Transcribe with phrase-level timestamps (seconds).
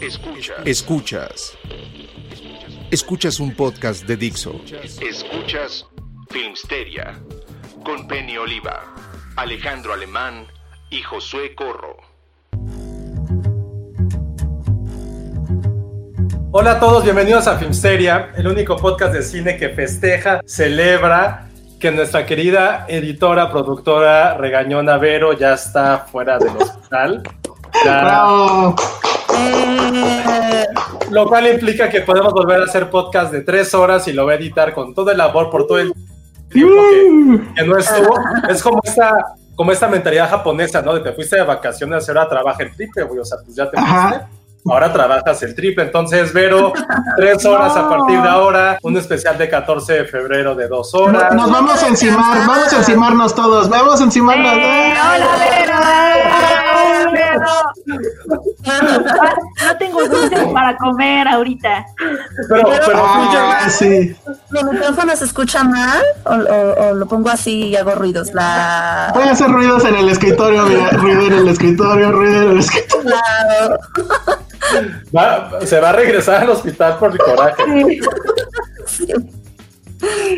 [0.00, 0.56] Escuchas.
[0.64, 1.58] Escuchas.
[2.90, 4.58] Escuchas un podcast de Dixo.
[4.98, 5.86] Escuchas
[6.30, 7.20] Filmsteria
[7.84, 8.94] con Penny Oliva,
[9.36, 10.46] Alejandro Alemán
[10.88, 11.98] y Josué Corro.
[16.50, 21.90] Hola a todos, bienvenidos a Filmsteria, el único podcast de cine que festeja, celebra que
[21.90, 27.22] nuestra querida editora, productora Regañona Vero ya está fuera del hospital.
[27.84, 28.74] Ya-
[31.10, 34.32] Lo cual implica que podemos volver a hacer podcast de tres horas y lo va
[34.32, 35.92] a editar con todo el amor por todo el
[36.50, 38.14] tiempo que, que no estuvo.
[38.48, 39.12] Es como esta,
[39.56, 40.94] como esta mentalidad japonesa, ¿no?
[40.94, 43.18] De te fuiste de vacaciones ahora trabaja el triple, güey.
[43.20, 44.26] O sea, pues ya te fuiste.
[44.66, 45.84] Ahora trabajas el triple.
[45.84, 46.72] Entonces, Vero,
[47.16, 48.78] tres horas a partir de ahora.
[48.82, 51.34] Un especial de 14 de febrero de dos horas.
[51.34, 54.52] Nos vamos a encimar, vamos a encimarnos todos, vamos a encimarnos.
[58.66, 61.86] No tengo dulces para comer ahorita.
[62.48, 64.14] Pero, pero Ah, sí.
[64.50, 68.32] ¿Mi micrófono se escucha mal o, o- o lo pongo así y hago ruidos?
[68.34, 69.10] La...
[69.14, 72.58] Voy a hacer ruidos en el escritorio, mira, ruido en el escritorio, ruido en el
[72.60, 73.10] escritorio.
[73.10, 73.78] la-
[75.14, 77.62] va- se va a regresar al hospital por el coraje.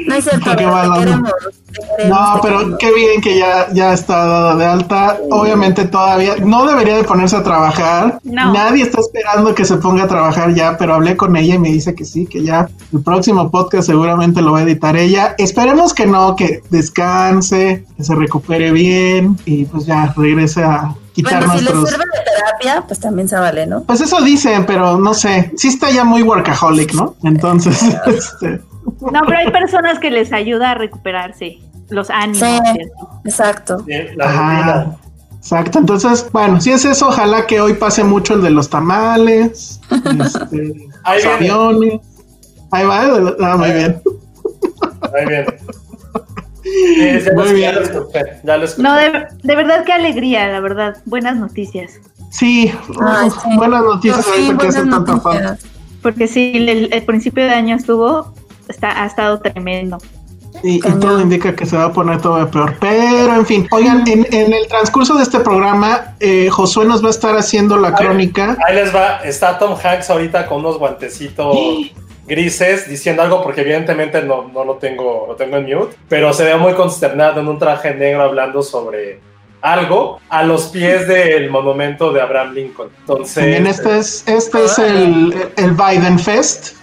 [0.09, 0.99] No es cierto, Qué te mala onda.
[0.99, 1.31] queremos,
[1.67, 2.79] te queremos, No, te pero queremos.
[2.79, 5.19] qué bien que ya, ya está dada de alta.
[5.31, 8.19] Obviamente todavía no debería de ponerse a trabajar.
[8.25, 8.53] No.
[8.53, 11.69] Nadie está esperando que se ponga a trabajar ya, pero hablé con ella y me
[11.71, 15.35] dice que sí, que ya el próximo podcast seguramente lo va a editar ella.
[15.39, 21.47] Esperemos que no, que descanse, que se recupere bien y pues ya regrese a quitar
[21.47, 23.83] Bueno, si le sirve de terapia, pues también se vale, ¿no?
[23.85, 27.15] Pues eso dicen, pero no sé, sí está ya muy workaholic, ¿no?
[27.23, 28.61] Entonces, este,
[29.01, 31.59] No, pero hay personas que les ayuda a recuperarse
[31.91, 32.39] los ánimos.
[32.41, 32.81] Sí.
[33.25, 33.85] Exacto.
[33.87, 34.97] Sí, Ajá.
[35.37, 39.81] Exacto, entonces, bueno, si es eso, ojalá que hoy pase mucho el de los tamales,
[39.91, 41.53] este, Ahí los viene.
[41.55, 42.01] aviones.
[42.71, 43.03] Ahí va,
[43.41, 44.01] ah, muy bien.
[45.13, 45.45] Muy bien.
[46.63, 47.73] Sí, ya Muy bien.
[47.73, 48.21] Ya lo escuché.
[48.45, 48.83] Ya lo escuché.
[48.83, 50.97] No, de, de verdad, qué alegría, la verdad.
[51.07, 52.01] Buenas noticias.
[52.31, 53.57] Sí, Ay, sí.
[53.57, 55.67] buenas noticias hace buenas noticias.
[56.03, 58.33] Porque sí, el, el principio de año estuvo,
[58.73, 59.99] está, ha estado tremendo.
[60.63, 62.77] Y, todo indica que se va a poner todo peor.
[62.79, 67.09] Pero, en fin, oigan, en, en el transcurso de este programa, eh, Josué nos va
[67.09, 68.57] a estar haciendo la crónica.
[68.67, 69.21] Ahí les va.
[69.25, 71.57] Está Tom Hanks ahorita con unos guantecitos
[72.27, 76.45] grises diciendo algo porque evidentemente no, no lo tengo lo tengo en mute, pero se
[76.45, 79.21] ve muy consternado en un traje negro hablando sobre
[79.61, 82.91] algo a los pies del monumento de Abraham Lincoln.
[83.01, 86.77] Entonces, También este es, este es el, el Biden Fest,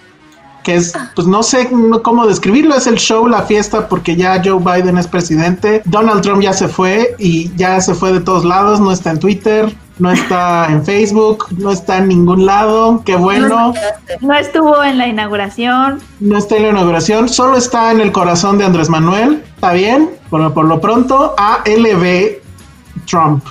[0.69, 1.67] que es, pues no sé
[2.03, 6.43] cómo describirlo, es el show, la fiesta, porque ya Joe Biden es presidente, Donald Trump
[6.43, 10.11] ya se fue y ya se fue de todos lados, no está en Twitter, no
[10.11, 13.73] está en Facebook, no está en ningún lado, qué bueno,
[14.21, 15.99] No estuvo en la inauguración.
[16.19, 20.11] no está en la inauguración, solo está en el corazón de Andrés Manuel, está bien,
[20.29, 22.37] pero por lo pronto ALB
[23.09, 23.43] Trump.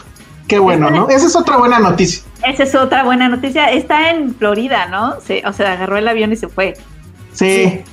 [0.47, 1.09] Qué bueno, ¿no?
[1.09, 2.23] Esa es otra buena noticia.
[2.47, 3.71] Esa es otra buena noticia.
[3.73, 5.21] Está en Florida, ¿no?
[5.21, 6.75] Se, o sea, agarró el avión y se fue.
[7.39, 7.85] Sí,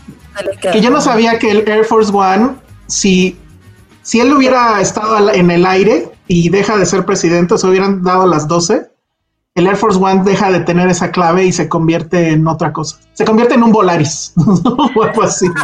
[0.62, 2.56] que yo no sabía que el Air Force One,
[2.88, 3.38] si,
[4.02, 8.26] si él hubiera estado en el aire y deja de ser presidente, se hubieran dado
[8.28, 8.88] las 12,
[9.56, 12.98] el Air Force One deja de tener esa clave y se convierte en otra cosa.
[13.14, 14.34] Se convierte en un Volaris
[14.96, 15.46] o algo así.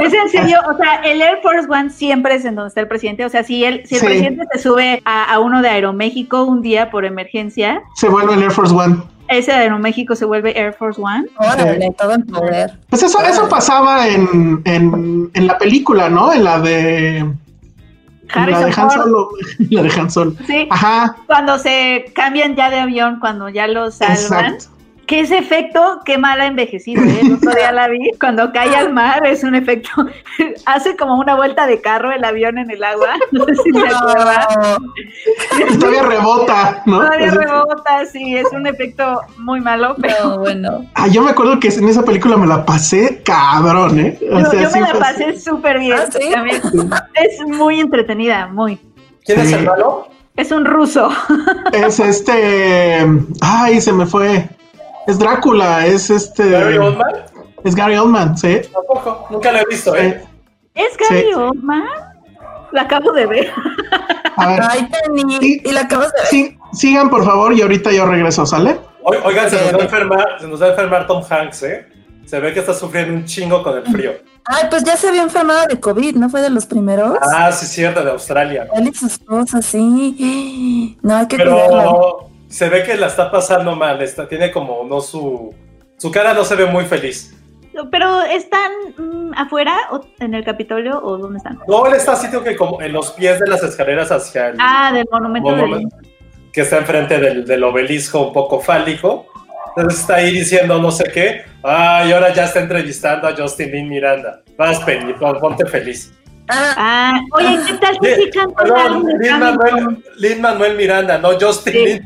[0.00, 2.88] Es en serio, o sea, el Air Force One siempre es en donde está el
[2.88, 3.24] presidente.
[3.24, 4.06] O sea, si, él, si el Sí.
[4.06, 8.42] presidente se sube a, a uno de Aeroméxico un día por emergencia, Se vuelve el
[8.42, 9.00] Air Force One.
[9.38, 11.26] Ese de Aeroméxico se vuelve Air Force One.
[11.38, 12.78] Órale, todo en poder.
[12.88, 16.32] Pues eso, eso pasaba en, en, en la película, ¿no?
[16.32, 17.30] En la de
[18.34, 18.90] La Harrison de Han.
[18.90, 19.28] Solo.
[19.70, 20.34] La de Han Solo.
[20.46, 20.66] Sí.
[20.70, 24.14] Ajá, Cuando se cambian ya de avión, cuando ya lo salvan.
[24.54, 24.64] exacto.
[25.12, 27.02] Que ese efecto, qué mal ha envejecido.
[27.02, 27.18] ¿eh?
[27.20, 28.12] El otro día la vi.
[28.18, 29.90] Cuando cae al mar, es un efecto.
[30.64, 33.10] Hace como una vuelta de carro el avión en el agua.
[33.30, 34.46] No sé si se acuerdan.
[35.78, 36.96] Todavía rebota, ¿no?
[37.00, 39.96] Todavía rebota, sí, es un efecto muy malo.
[40.00, 40.86] Pero no, bueno.
[40.94, 44.18] Ah, yo me acuerdo que en esa película me la pasé cabrón, ¿eh?
[44.32, 45.98] O yo, sea, yo sí me la pasé súper bien.
[45.98, 46.30] ¿Ah, sí?
[46.32, 46.62] también.
[47.12, 48.80] Es muy entretenida, muy.
[49.26, 49.54] ¿Quién es Sí.
[49.56, 50.08] el malo?
[50.36, 51.10] Es un ruso.
[51.70, 53.06] Es este.
[53.42, 54.48] Ay, se me fue.
[55.06, 56.50] Es Drácula, es este.
[56.50, 57.12] ¿Gary Oldman?
[57.64, 58.60] Es Gary Oldman, sí.
[58.72, 60.22] Tampoco, nunca lo he visto, ¿eh?
[60.74, 61.34] ¿Es Gary Sí.
[61.34, 61.84] Oldman?
[62.72, 63.50] La acabo de ver.
[64.36, 65.36] A ver, Ay, Penny.
[65.40, 65.62] Sí.
[65.64, 66.26] Y la acabas de ver.
[66.28, 68.78] sí, sigan por favor y ahorita yo regreso, ¿sale?
[69.02, 71.86] Oi- Oigan, se nos, va a enfermar, se nos va a enfermar Tom Hanks, ¿eh?
[72.24, 74.12] Se ve que está sufriendo un chingo con el frío.
[74.44, 77.18] Ay, pues ya se había enfermado de COVID, ¿no fue de los primeros?
[77.20, 78.68] Ah, sí, cierto, de Australia.
[78.74, 80.96] Él y su esposa, sí.
[81.02, 81.92] No, hay que cuidarla.
[82.52, 85.54] Se ve que la está pasando mal, está, tiene como no su...
[85.96, 87.34] Su cara no se ve muy feliz.
[87.90, 91.58] Pero están mm, afuera o en el Capitolio o dónde están?
[91.66, 94.56] No, él está sitio que como en los pies de las escaleras hacia el...
[94.60, 95.88] Ah, del monumento
[96.52, 99.26] que está enfrente del, del obelisco un poco fálico.
[99.74, 101.44] Entonces está ahí diciendo no sé qué.
[101.64, 104.42] Ah, y ahora ya está entrevistando a Justin Lin Miranda.
[104.58, 106.12] Vas, Penny, pon- ponte feliz.
[106.52, 106.74] Ah,
[107.14, 109.38] Ah, oye, ¿qué tal que sí cantan algo Lin?
[109.38, 111.84] Manuel, Lin Manuel Miranda, no Justin Sí.
[111.84, 112.04] Lin.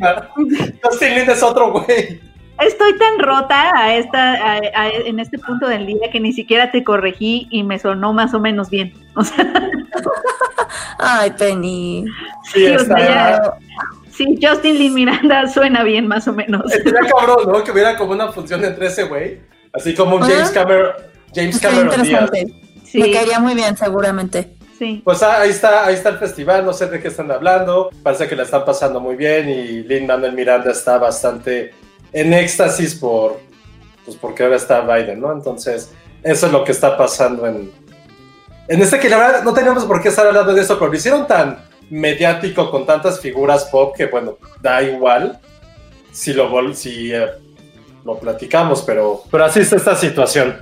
[0.82, 2.20] Justin Lin es otro güey.
[2.58, 6.70] Estoy tan rota a esta, a- a- en este punto del día que ni siquiera
[6.70, 8.94] te corregí y me sonó más o menos bien.
[9.14, 9.46] O sea,
[10.98, 12.04] ay, Penny.
[12.44, 12.96] Sí, Sí, o está.
[12.96, 13.52] sea, ya-
[14.10, 16.62] sí, Justin Lee Miranda suena bien más o menos.
[16.72, 17.62] Estaría cabrón, ¿no?
[17.62, 19.40] Que hubiera como una función entre ese güey.
[19.74, 20.54] Así como un James Ah.
[20.54, 20.92] Cameron.
[21.34, 22.30] James Cameron Díaz.
[22.86, 24.56] Sí, Me caería muy bien, seguramente.
[24.78, 25.02] sí.
[25.04, 28.28] Pues ah, ahí está, ahí está el festival, no sé de qué están hablando, parece
[28.28, 31.72] que la están pasando muy bien y Lin Manuel Miranda está bastante
[32.12, 33.40] en éxtasis por,
[34.04, 35.32] pues porque ahora está Biden, ¿no?
[35.32, 35.90] Entonces,
[36.22, 37.70] eso es lo que está pasando en,
[38.68, 40.96] en este que la verdad no teníamos por qué estar hablando de eso, pero lo
[40.96, 41.58] hicieron tan
[41.90, 45.38] mediático con tantas figuras pop que bueno, da igual
[46.10, 47.26] si lo, si, eh,
[48.04, 50.56] lo platicamos, pero, pero así está esta situación.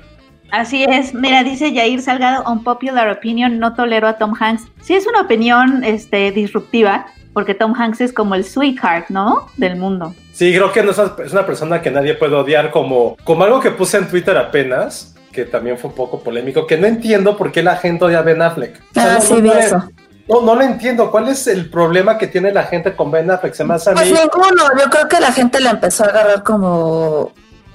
[0.50, 1.14] Así es.
[1.14, 4.62] Mira, dice Yair Salgado, unpopular opinion, no tolero a Tom Hanks.
[4.82, 9.49] Sí es una opinión este, disruptiva, porque Tom Hanks es como el sweetheart, ¿no?
[9.56, 10.14] Del mundo.
[10.32, 13.70] Sí, creo que no es una, persona que nadie puede odiar como, como algo que
[13.70, 17.62] puse en Twitter apenas, que también fue un poco polémico, que no entiendo por qué
[17.62, 18.81] la gente odia a Ben Affleck.
[18.91, 19.88] O sea, Ah, no, sí, no, vi no, eso.
[20.29, 21.11] No, no lo entiendo.
[21.11, 23.55] ¿Cuál es el problema que tiene la gente con Ben Affleck?
[23.55, 24.19] Se me hace a Pues mí...
[24.19, 27.32] ninguno, yo creo que la gente la empezó a agarrar como,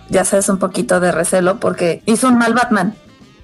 [0.10, 2.96] ya sabes, un poquito de recelo porque hizo un mal Batman,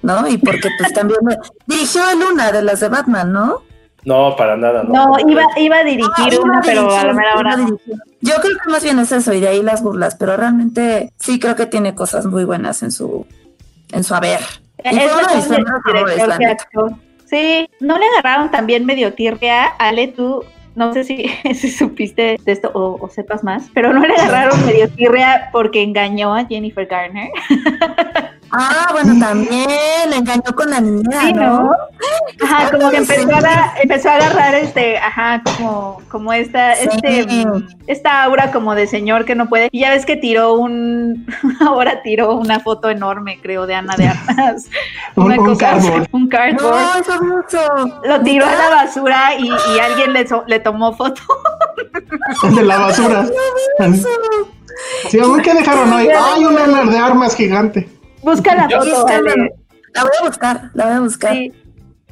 [0.02, 0.26] ¿no?
[0.28, 1.20] Y porque pues también
[1.66, 3.62] dirigió en una de las de Batman, ¿no?
[4.04, 4.84] No, para nada.
[4.84, 7.52] No, No, iba, iba a dirigir Ah, iba una, pero a dirigir, la mera hora
[7.54, 7.96] a dirigir.
[8.20, 11.40] Yo creo que más bien es eso y de ahí las burlas, pero realmente sí
[11.40, 13.26] creo que tiene cosas muy buenas en su
[13.92, 14.40] en su haber.
[14.84, 15.12] Y Es
[16.50, 16.92] actor.
[17.24, 19.64] Sí, no le agarraron también medio tirria.
[19.78, 20.44] Ale, tú,
[20.76, 21.04] no sé
[21.54, 25.82] si, supiste de esto o, o sepas más, pero no le agarraron medio tirria porque
[25.82, 27.30] engañó a Jennifer Garner.
[28.52, 29.66] Ah, bueno, también
[30.10, 31.62] le engañó con la niña, Sí, ¿no?
[31.64, 31.70] ¿no?
[32.44, 33.12] Ajá, como que Sí.
[33.14, 36.88] empezó a, empezó a agarrar este, ajá, como, como esta, Sí.
[37.02, 37.46] este,
[37.86, 39.68] esta aura como de señor que no puede.
[39.72, 41.26] Y ya ves que tiró un,
[41.60, 44.66] ahora tiró una foto enorme, creo, de Ana de Armas.
[45.16, 46.08] Un- Una un cosa así, cardboard.
[46.12, 46.80] un cardboard.
[46.80, 48.00] No, eso es mucho.
[48.04, 51.22] Lo tiró a la basura y, y alguien le, so- le tomó foto.
[52.54, 53.26] de la basura.
[55.08, 56.08] Sí, aún que dejaron hoy.
[56.08, 57.88] Hay un Elmer de armas gigante.
[58.26, 59.06] Busca la Yo- foto.
[59.94, 61.32] La voy a buscar, la voy a buscar.
[61.32, 61.52] Sí.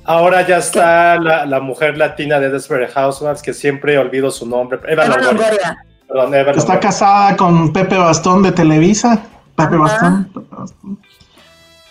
[0.04, 4.78] Ahora ya está la, la mujer latina de Desperate Housewives, que siempre olvido su nombre.
[4.86, 5.32] Eva Eva Longoria.
[5.32, 5.76] Longoria.
[6.06, 6.80] Perdón, Eva Está Longoria.
[6.80, 9.22] casada con Pepe Bastón de Televisa.
[9.56, 9.76] Pepe.
[9.76, 10.24] Bastón.
[10.32, 10.98] Pepe Bastón.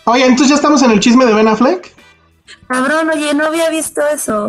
[0.06, 1.92] Oye, entonces ya estamos en el chisme de Ben Affleck.
[2.68, 4.46] Cabrón, oye, no había visto eso.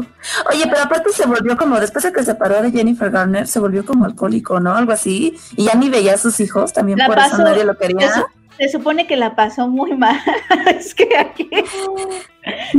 [0.51, 3.59] Oye, pero aparte se volvió como, después de que se separó de Jennifer Garner, se
[3.59, 4.73] volvió como alcohólico, ¿no?
[4.75, 5.37] Algo así.
[5.57, 8.25] Y ya ni veía a sus hijos, también La por eso nadie lo quería.
[8.57, 10.19] Se supone que la pasó muy mal.
[10.77, 11.49] es que aquí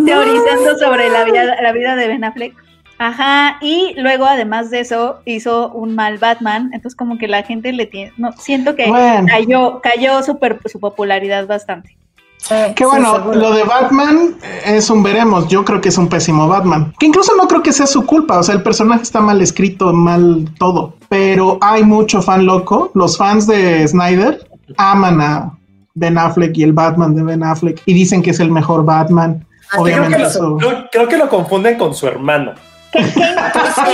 [0.05, 2.55] teorizando sobre la vida, la vida de Ben Affleck.
[2.99, 7.71] Ajá, y luego además de eso hizo un mal Batman, entonces como que la gente
[7.73, 9.29] le tiene, no, siento que Bueno.
[9.29, 11.95] cayó, cayó super, su popularidad bastante.
[12.39, 13.35] Sí, Qué sí, bueno, seguro.
[13.39, 15.49] lo de Batman es un veremos.
[15.49, 16.93] Yo creo que es un pésimo Batman.
[17.01, 18.39] Que incluso no creo que sea su culpa.
[18.39, 20.95] O sea, el personaje está mal escrito, mal todo.
[21.09, 22.93] Pero hay mucho fan loco.
[22.95, 25.56] Los fans de Snyder aman a
[25.97, 29.45] Ben Affleck y el Batman de Ben Affleck y dicen que es el mejor Batman.
[29.73, 32.53] Ah, Obviamente Creo que, lo, creo- creo que lo confunden con su hermano.
[32.93, 33.23] Casey,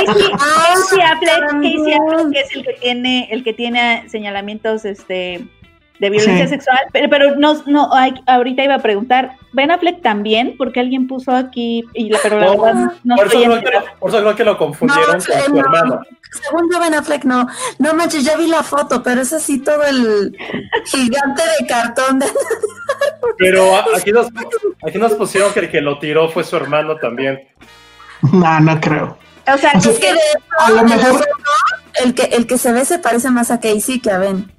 [0.06, 1.94] Casey Affleck, Casey.
[1.94, 5.44] Affleck, que es el que tiene, el que tiene señalamientos este
[5.98, 6.50] de violencia Sí.
[6.50, 11.06] sexual, pero, pero no, no, ay, ahorita iba a preguntar, Ben Affleck también, porque alguien
[11.06, 14.08] puso aquí, y la, pero la No, verdad no por, eso creo que lo, por
[14.10, 15.60] eso creo que lo confundieron No, con su eh, no.
[15.60, 16.00] hermano.
[16.42, 17.46] Según yo, Ben Affleck, no.
[17.78, 20.34] No manches, ya vi la foto, pero es así todo el
[20.86, 22.18] gigante de cartón.
[22.20, 22.26] De...
[23.38, 23.64] Pero
[23.96, 24.28] aquí nos,
[24.86, 27.48] aquí nos pusieron que el que lo tiró fue su hermano también.
[28.32, 29.18] No, no creo.
[29.52, 30.18] O sea, O sea, Es que de
[30.58, 31.26] A lo mejor-
[32.04, 34.50] el que, el que se ve se parece más a Casey que a Ben.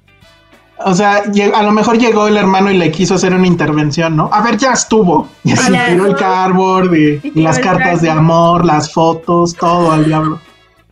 [0.78, 1.22] O sea,
[1.54, 4.28] a lo mejor llegó el hermano y le quiso hacer una intervención, ¿no?
[4.32, 5.28] A ver, ya estuvo.
[5.44, 10.04] Y así tiró el cardboard y, y las cartas de amor, las fotos, todo al
[10.04, 10.40] diablo.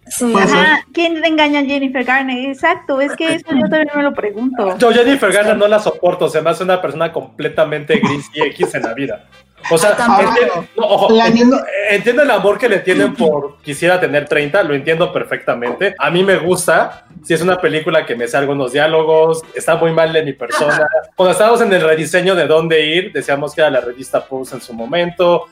[0.06, 0.42] Sí, ser.
[0.42, 2.50] Ajá, ¿quién le engaña a Jennifer Garner?
[2.50, 4.76] Exacto, es que eso yo todavía me lo pregunto.
[4.78, 8.74] Yo Jennifer Garner no la soporto, se me hace una persona completamente gris y X
[8.74, 9.24] en la vida.
[9.70, 14.26] O sea, entiendo, no, ojo, entiendo, entiendo el amor que le tienen por quisiera tener
[14.26, 15.94] 30, lo entiendo perfectamente.
[15.98, 19.92] A mí me gusta, si es una película que me hace algunos diálogos, está muy
[19.92, 20.88] mal de mi persona.
[21.14, 24.60] Cuando estábamos en el rediseño de dónde ir, decíamos que era la revista Pulse en
[24.60, 25.46] su momento.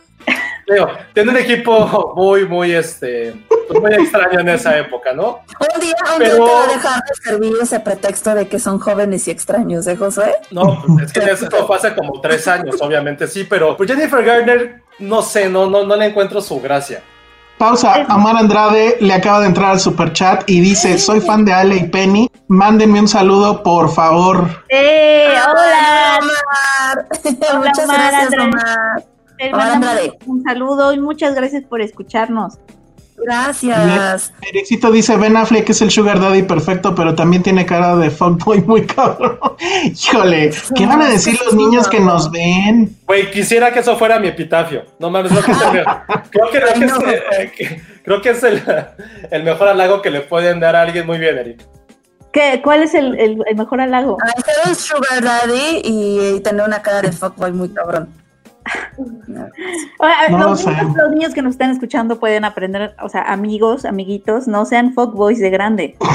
[0.73, 3.35] Digo, tiene un equipo muy, muy, este,
[3.67, 5.41] pues muy extraño en esa época, ¿no?
[5.75, 8.59] Un día, un Pero- día te va a dejar de servir ese pretexto de que
[8.61, 10.33] son jóvenes y extraños, ¿eh, Josué?
[10.53, 14.25] No, pues es que eso fue hace como tres años, obviamente sí, pero pues Jennifer
[14.25, 17.03] Garner, no sé, no, no, no le encuentro su gracia.
[17.59, 18.07] Pausa.
[18.09, 21.77] Amar Andrade le acaba de entrar al super chat y dice: Soy fan de Ale
[21.77, 22.31] y Penny.
[22.49, 24.47] Mándenme un saludo, por favor.
[24.71, 25.35] ¡Eh!
[25.47, 26.21] ¡Hola!
[26.23, 27.07] Omar!
[27.51, 28.49] Hola, Muchas Omar gracias, Andrade.
[28.49, 29.05] Omar.
[29.53, 30.19] Andrade.
[30.27, 32.59] un saludo y muchas gracias por escucharnos.
[33.23, 34.33] Gracias.
[34.51, 38.63] Ericito dice: Ben Affleck es el Sugar Daddy perfecto, pero también tiene cara de fuckboy
[38.63, 39.39] muy cabrón.
[39.85, 42.97] Híjole, ¿qué van a decir los niños que nos ven?
[43.07, 44.85] Güey, quisiera que eso fuera mi epitafio.
[44.99, 45.85] No mames, que es el,
[46.31, 46.93] creo que, creo que es,
[47.39, 48.63] eh, que- creo que es el,
[49.31, 51.07] el mejor halago que le pueden dar a alguien.
[51.07, 51.61] Muy bien, Eric.
[52.33, 54.17] ¿Qué, ¿Cuál es el, el- el mejor halago?
[54.47, 58.09] Ser un sugar daddy y tener una cara de fuckboy muy cabrón.
[60.01, 63.85] Ah, No los, lo los niños que nos están escuchando pueden aprender, o sea, amigos,
[63.85, 65.97] amiguitos, no sean fuckboys de grande.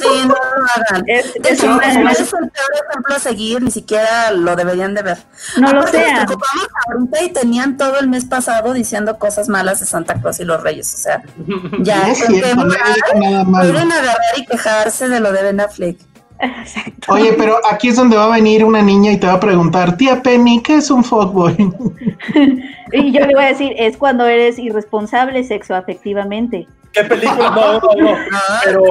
[0.00, 1.02] Sí, no lo hagan.
[1.06, 4.56] Es- De es hecho, una- no es el peor ejemplo a seguir, ni siquiera lo
[4.56, 5.18] deberían de ver.
[5.58, 6.26] No lo Aparte, nos sean.
[6.26, 10.44] preocupamos ahorita y tenían todo el mes pasado diciendo cosas malas de Santa Claus y
[10.44, 10.92] los Reyes.
[10.94, 11.22] O sea,
[11.80, 13.72] ya, No es ¿en cierto, qué no nada malo.
[13.72, 15.98] pueden agarrar y quejarse de lo de Ben Affleck?
[16.40, 17.12] Exacto.
[17.12, 19.96] Oye, pero aquí es donde va a venir una niña y te va a preguntar:
[19.96, 21.56] Tía Penny, ¿qué es un fuckboy?
[22.92, 26.66] Y yo le voy a decir, es cuando eres irresponsable sexoafectivamente.
[26.92, 27.50] ¿Qué película?
[27.50, 28.16] No, no, no.
[28.64, 28.82] Pero,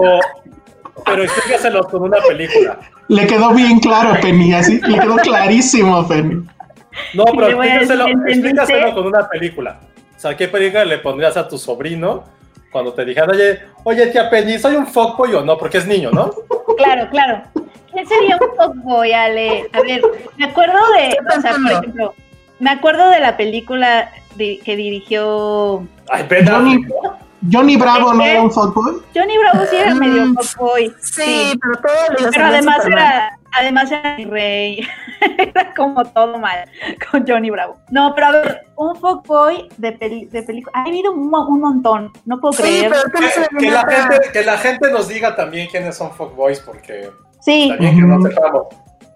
[1.05, 2.79] pero explícaselo con una película.
[3.09, 6.45] Le quedó bien claro, Penny, así, le quedó clarísimo, Penny.
[7.13, 9.79] No, pero decir, explícaselo, explícaselo con una película.
[10.15, 12.23] O sea, ¿qué película le pondrías a tu sobrino
[12.71, 15.57] cuando te dijeran, oye, oye, tía Penny, ¿soy un fuckboy o no?
[15.57, 16.31] Porque es niño, ¿no?
[16.77, 17.41] Claro, claro.
[17.93, 19.69] ¿Qué sería un fuckboy, Ale?
[19.73, 20.01] A ver,
[20.37, 22.13] me acuerdo de, o sea, por ejemplo,
[22.59, 26.85] me acuerdo de la película de- que dirigió Ay, Johnny.
[27.51, 28.97] Johnny Bravo no era un fuckboy.
[29.13, 30.93] Johnny Bravo, sí era Mm, medio fuckboy.
[31.01, 34.87] Sí, pero todo lo Pero además era, además era mi rey.
[35.37, 36.69] era como todo mal
[37.11, 37.77] con Johnny Bravo.
[37.89, 40.71] No, pero a ver, un fuckboy de, peli de película.
[40.77, 42.91] Ha habido un, mo- un montón, no puedo Sí, creer.
[43.13, 47.09] pero que la gente, que la gente nos diga también quiénes son fuckboys, porque
[47.41, 48.67] Sí, también que no sepamos.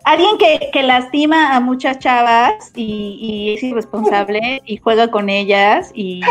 [0.03, 5.91] Alguien que, que lastima a muchas chavas y, y es irresponsable y juega con ellas
[5.93, 6.21] y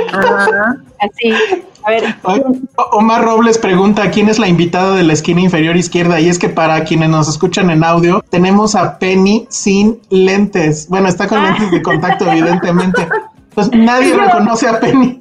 [1.01, 1.35] así.
[1.85, 2.15] A ver,
[2.93, 6.49] Omar Robles pregunta quién es la invitada de la esquina inferior izquierda y es que
[6.49, 10.89] para quienes nos escuchan en audio tenemos a Penny sin lentes.
[10.89, 13.09] Bueno, está con lentes de contacto evidentemente.
[13.55, 15.19] Pues nadie reconoce a Penny.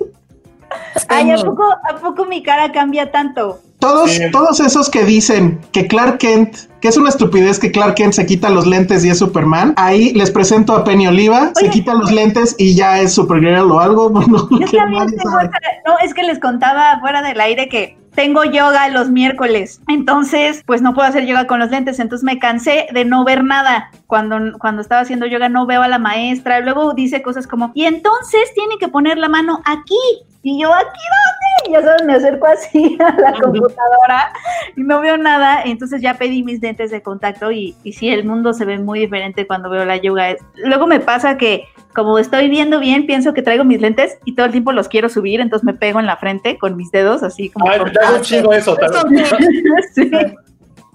[1.08, 3.60] ay, ¿a poco, ¿a poco mi cara cambia tanto?
[3.82, 4.22] Todos, Sí.
[4.32, 8.26] todos esos que dicen que Clark Kent, que es una estupidez que Clark Kent se
[8.26, 12.12] quita los lentes y es Superman, ahí les presento a Penny Oliva, se quita los
[12.12, 14.10] lentes y ya es Supergirl o algo.
[14.22, 15.46] Bueno, Yo que también nadie tengo sabe.
[15.46, 19.80] esa- No, es que les contaba fuera del aire que tengo yoga los miércoles.
[19.88, 21.98] Entonces, pues no puedo hacer yoga con los lentes.
[22.00, 23.90] Entonces me cansé de no ver nada.
[24.12, 26.60] Cuando, cuando estaba haciendo yoga no veo a la maestra.
[26.60, 29.96] Luego dice cosas como, y entonces tiene que poner la mano aquí.
[30.44, 31.70] Y yo, ¿aquí dónde?
[31.70, 34.34] Y ya sabes, me acerco así a la computadora
[34.76, 35.62] y no veo nada.
[35.64, 39.00] Entonces ya pedí mis lentes de contacto y, y sí, el mundo se ve muy
[39.00, 40.36] diferente cuando veo la yoga.
[40.56, 41.64] Luego me pasa que
[41.94, 45.08] como estoy viendo bien, pienso que traigo mis lentes y todo el tiempo los quiero
[45.08, 47.70] subir, entonces me pego en la frente con mis dedos, así como...
[47.70, 48.76] Ay, hago un chingo eso.
[49.94, 50.12] Sí.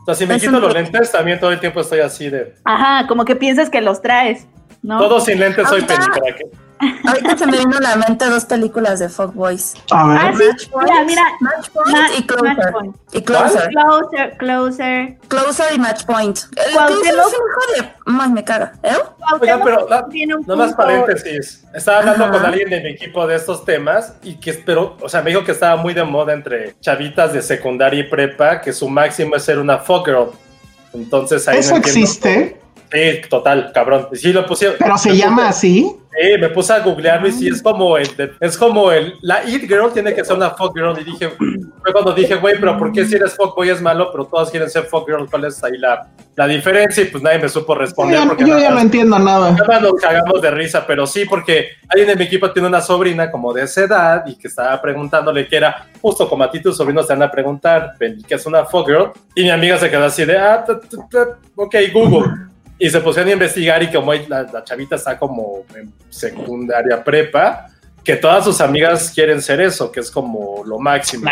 [0.07, 2.55] O sea, si me quito los lentes, también todo el tiempo estoy así de.
[2.65, 4.47] Ajá, como que piensas que los traes.
[4.87, 4.99] ¿No?
[5.01, 6.45] Todo sin lentes soy Ahorita- Penny, ¿para qué?
[7.07, 9.75] Ahorita se me vino a la mente dos películas de Fuckboys.
[9.91, 10.19] A ver.
[10.21, 11.23] Ah, sí, Match Point, mira, mira.
[11.41, 12.45] Match y Closer.
[12.55, 12.97] Match Point.
[13.13, 13.69] Y Closer.
[13.71, 15.19] Closer, closer.
[15.29, 16.39] Closer y Match Point.
[16.55, 17.89] El Closer es un hijo de...
[18.21, 18.73] Ay, me caga.
[18.83, 18.91] ¿Eh?
[19.41, 21.65] Pero un nada más paréntesis.
[21.75, 22.33] Estaba hablando Ajá.
[22.35, 25.45] con alguien de mi equipo de estos temas y que espero, o sea, me dijo
[25.45, 29.43] que estaba muy de moda entre chavitas de secundaria y prepa, que su máximo es
[29.45, 30.29] ser una fuck girl.
[30.93, 32.01] Entonces ahí ¿Eso no entiendo.
[32.01, 32.61] existe?
[32.93, 34.09] Sí, total, cabrón.
[34.13, 34.77] Sí lo pusieron.
[34.79, 35.97] ¿Pero se llama puse- así?
[36.19, 38.09] Sí, me puse a googlearlo y sí, es como el,
[38.41, 41.93] es como el, la It Girl tiene que ser una fuck girl y dije, fue
[41.93, 44.71] cuando dije, güey, pero ¿por qué si eres fuck boy es malo, pero todos quieren
[44.71, 45.29] ser fuck girl?
[45.29, 47.03] ¿Cuál es ahí la, la diferencia?
[47.03, 48.19] Y pues nadie me supo responder.
[48.19, 49.51] Yo, porque yo nada ya no entiendo nada.
[49.51, 53.31] Nada nos cagamos de risa, pero sí, porque alguien de mi equipo tiene una sobrina
[53.31, 56.79] como de esa edad y que estaba preguntándole que era justo como a ti tus
[56.79, 60.07] sobrinos te van a preguntar, que es una fuck girl, y mi amiga se quedó
[60.07, 60.65] así de, ah,
[61.57, 62.47] ok, Google.
[62.79, 67.67] Y se pusieron a investigar y como la, la chavita está como en secundaria prepa,
[68.05, 71.29] que todas sus amigas quieren ser eso, que es como lo máximo.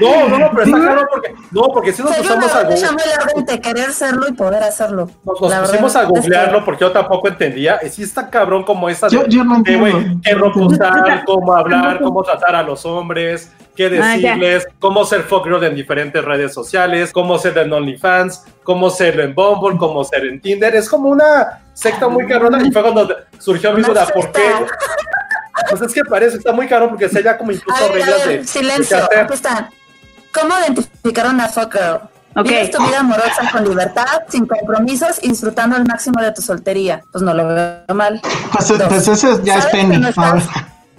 [0.00, 2.68] No, no, no, pero está claro porque, no, porque si nos Sería pusimos a una
[2.68, 2.80] Google.
[2.80, 5.10] llama la mente querer serlo y poder hacerlo.
[5.24, 7.78] Nos, nos pusimos verdad a es que- googlearlo porque yo tampoco entendía.
[7.84, 9.08] Y sí está cabrón como esa.
[9.08, 10.20] de- Yo- yo no güey, entiendo.
[10.24, 15.22] qué ropa usar, cómo hablar, cómo tratar a los hombres, qué Ah, decirles, cómo ser
[15.22, 20.02] fuck girl en diferentes redes sociales, cómo ser en OnlyFans, cómo ser en Bumble, cómo
[20.02, 20.74] ser en Tinder.
[20.74, 22.60] Es como una secta muy cabrona.
[22.66, 23.08] Y fue cuando
[23.38, 24.42] surgió mi duda, ¿por qué?
[25.70, 28.26] Pues es que parece, está muy caro porque se ya como A incluso a reglas
[28.26, 29.68] ver, de, silencio, de aquí están.
[30.34, 32.00] ¿Cómo identificar a una fuck girl?
[32.34, 32.48] Ok.
[32.48, 37.00] Vives tu vida amorosa con libertad, sin compromisos y disfrutando al máximo de tu soltería.
[37.12, 38.20] Pues no lo veo mal.
[38.52, 39.98] Pues, pues ese ya es ¿Sabes Penny.
[39.98, 40.48] no estás-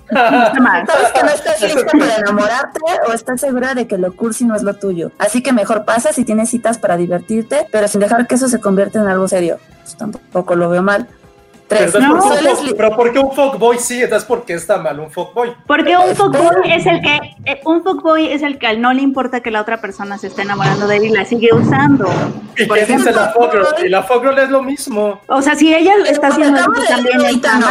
[0.09, 0.85] Está mal.
[0.87, 4.55] Sabes que no estás lista para enamorarte o estás segura de que lo cursi no
[4.55, 5.11] es lo tuyo.
[5.19, 8.59] Así que mejor pasa si tienes citas para divertirte, pero sin dejar que eso se
[8.59, 9.59] convierta en algo serio.
[9.83, 11.07] Pues tampoco lo veo mal.
[11.67, 12.03] Pero, Tres.
[12.03, 14.01] entonces, ¿por qué pero ¿por qué un fuckboy sí?
[14.01, 15.53] Entonces, ¿por qué está mal un fuckboy?
[15.67, 19.41] Porque un fuckboy es el que eh, un fuckboy es el que no le importa
[19.41, 22.09] que la otra persona se esté enamorando de él y la sigue usando.
[22.57, 23.85] ¿Y Por qué dice la fuck girl?
[23.85, 25.21] Y la fuck girl es lo mismo.
[25.27, 27.67] O sea, si ella Pero está haciendo eso también está no.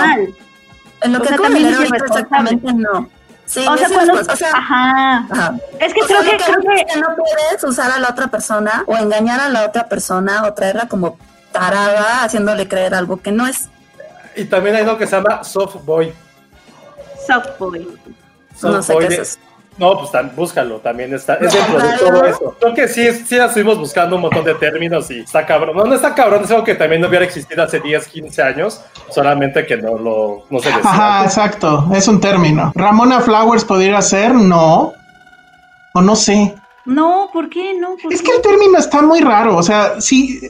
[1.02, 3.08] En lo O que sea, también es exactamente no.
[3.46, 5.26] Sí, O sea, es cuando o sea, ajá.
[5.30, 5.54] ajá.
[5.80, 7.98] Es que O creo sea, que lo creo que, que que no puedes usar a
[7.98, 11.16] la otra persona o engañar a la otra persona o traerla como
[11.52, 13.68] tarada haciéndole creer algo que no es.
[14.36, 16.12] Y también hay uno que se llama soft boy.
[17.26, 17.86] softboy.
[18.54, 19.38] Soft No sé boy qué es eso.
[19.78, 21.34] No, pues tan, búscalo, también está.
[21.34, 22.56] Es dentro de todo eso.
[22.60, 25.76] Creo que sí, sí estuvimos buscando un montón de términos y está cabrón.
[25.76, 28.80] No, no está cabrón, es algo que también no hubiera existido hace 10, 15 años,
[29.10, 30.82] solamente que no lo no se decía.
[30.84, 31.88] Ajá, exacto.
[31.94, 32.72] Es un término.
[32.74, 34.92] Ramona Flowers podría ser, no.
[35.94, 36.54] O no sé.
[36.84, 37.96] No, ¿por qué no?
[38.02, 38.30] ¿Por Es qué?
[38.30, 39.56] que el término está muy raro.
[39.56, 40.40] O sea, si,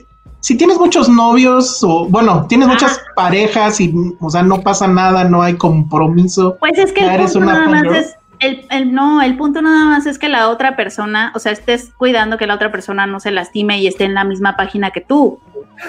[0.40, 5.24] si tienes muchos novios o, bueno, tienes muchas parejas y, o sea, no pasa nada,
[5.24, 6.56] no hay compromiso.
[6.60, 7.96] Pues es que el eres punto una nada más fangirl.
[7.96, 11.52] es el, el- no, el punto nada más es que la otra persona, o sea,
[11.52, 14.90] estés cuidando que la otra persona no se lastime y esté en la misma página
[14.90, 15.40] que tú.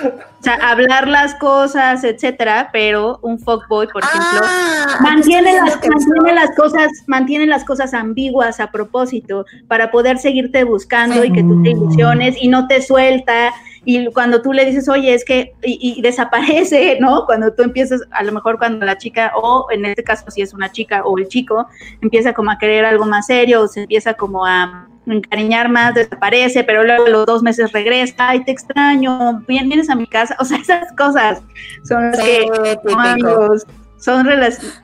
[0.04, 6.56] O sea, hablar las cosas, etcétera, pero un fuckboy, por ejemplo, Ah, mantiene las, mantiene
[6.56, 11.72] cosas, mantiene las cosas ambiguas a propósito para poder seguirte buscando y que tú te
[11.72, 13.52] ilusiones y no te suelta.
[13.86, 17.26] Y cuando tú le dices, oye, es que, y, y desaparece, ¿no?
[17.26, 20.54] Cuando tú empiezas, a lo mejor cuando la chica, o en este caso si es
[20.54, 21.68] una chica o el chico,
[22.02, 26.64] empieza como a querer algo más serio, o se empieza como a encariñar más, desaparece,
[26.64, 30.36] pero luego a los dos meses regresa, ay, te extraño, bien, vienes a mi casa,
[30.40, 31.42] o sea, esas cosas
[31.84, 32.24] son las Sí,
[32.64, 33.66] que, no, amigos,
[33.98, 34.82] son relaciones,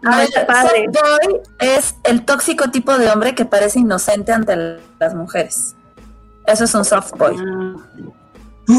[0.47, 0.86] padre.
[0.93, 5.75] softboy es el tóxico tipo de hombre que parece inocente ante las mujeres.
[6.45, 7.38] Eso es un softboy.
[7.38, 8.24] Softboy, Ajá.
[8.67, 8.78] Ya.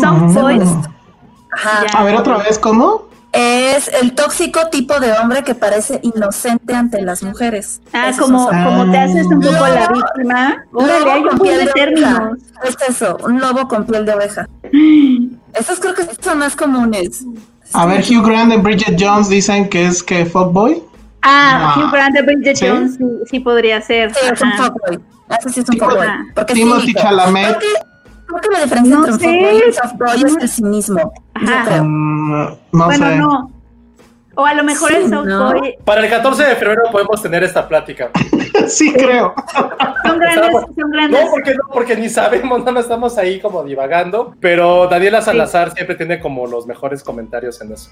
[1.98, 3.06] A ver, otra vez, ¿cómo?
[3.32, 7.82] Es el tóxico tipo de hombre que parece inocente ante las mujeres.
[7.92, 11.38] ah, Eso como, como te haces un poco Lobo- la víctima, órale, hay Lobo un
[11.40, 12.38] piel de términos.
[12.64, 14.48] Es eso, un lobo con piel de oveja.
[15.54, 17.24] Esos creo que son más comunes.
[17.74, 20.82] A ver, Hugh Grant y Bridget Jones dicen que es que fuckboy.
[21.22, 21.84] Ah, No.
[21.86, 22.66] Hugh Grant de Bridget ¿Sí?
[22.68, 24.14] Jones sí, sí podría ser.
[24.14, 25.00] Sí, es un fuckboy.
[25.38, 26.06] Ese sí es un fuckboy.
[26.34, 26.94] Porque Timothy.
[26.94, 27.58] Chalamet.
[28.26, 29.26] Creo que la diferencia No entre un sé.
[29.26, 31.12] fuckboy y un softboy es el cinismo.
[31.40, 31.64] Yo Ajá.
[31.66, 31.84] creo.
[31.84, 33.16] Mm, no bueno, sé.
[33.16, 33.50] no.
[34.38, 35.54] O a lo mejor Sí, el ¿no?
[35.86, 38.10] Para el 14 de febrero podemos tener esta plática.
[38.68, 39.34] sí, creo.
[40.04, 41.24] son grandes, son grandes.
[41.24, 44.34] No, porque no, porque ni sabemos, más estamos ahí como divagando.
[44.38, 47.90] Pero Daniela Salazar siempre tiene como los mejores comentarios en eso.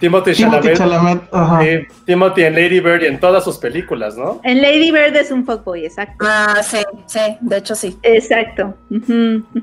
[0.00, 0.78] Timothy Timothy Chalamet.
[0.78, 1.22] Chalamet.
[1.32, 1.60] Ajá.
[1.62, 4.40] sí, Timothy en Lady Bird y en todas sus películas, ¿no?
[4.42, 6.24] En Lady Bird es un fuckboy, exacto.
[6.28, 7.96] Ah, sí, sí, de hecho sí.
[8.02, 8.74] Exacto.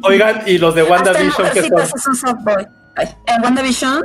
[0.04, 1.80] Oigan, y los de WandaVision que son.
[1.82, 2.67] es un softboy.
[2.96, 4.04] Ay, En WandaVision,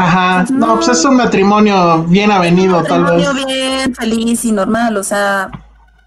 [0.00, 3.12] Ajá, no, pues es un matrimonio bien avenido, tal vez.
[3.26, 5.50] Matrimonio bien, feliz y normal, o sea.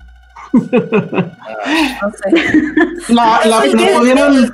[0.54, 0.62] no
[2.12, 2.32] sé.
[3.10, 4.54] La, la, pudieron-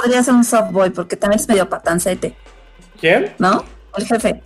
[0.00, 2.34] Podría ser un softboy porque también es medio patancete,
[3.00, 3.32] ¿Quién?
[3.38, 3.64] ¿no?
[3.96, 4.42] El jefe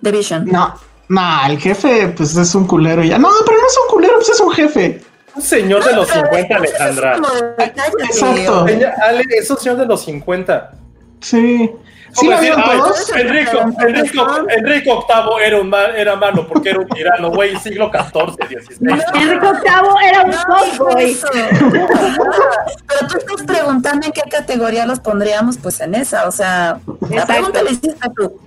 [0.00, 0.44] de Vision.
[0.46, 0.74] No,
[1.08, 3.18] no, el jefe, pues es un culero ya.
[3.18, 5.02] No, pero no es un culero, pues es un jefe.
[5.34, 7.16] Un señor de los 50, Alejandra.
[7.58, 8.66] Exacto.
[8.66, 10.72] Señor- Ale, es un señor de los 50.
[11.20, 11.70] Sí.
[12.12, 13.10] ¿Sí ¿Cómo la decir, vieron "Ay, todos?
[13.14, 17.90] Enrico, Enrico, Enrico VIII era, un ma- era malo porque era un tirano, güey, siglo
[17.92, 18.88] XIV, XVI.
[18.90, 21.26] Enrique VIII era un No, eso.
[21.30, 27.06] Pero tú estás preguntando en qué categoría los pondríamos, pues en esa, o sea, la
[27.08, 27.26] Exacto.
[27.26, 28.40] pregunta la hiciste tú.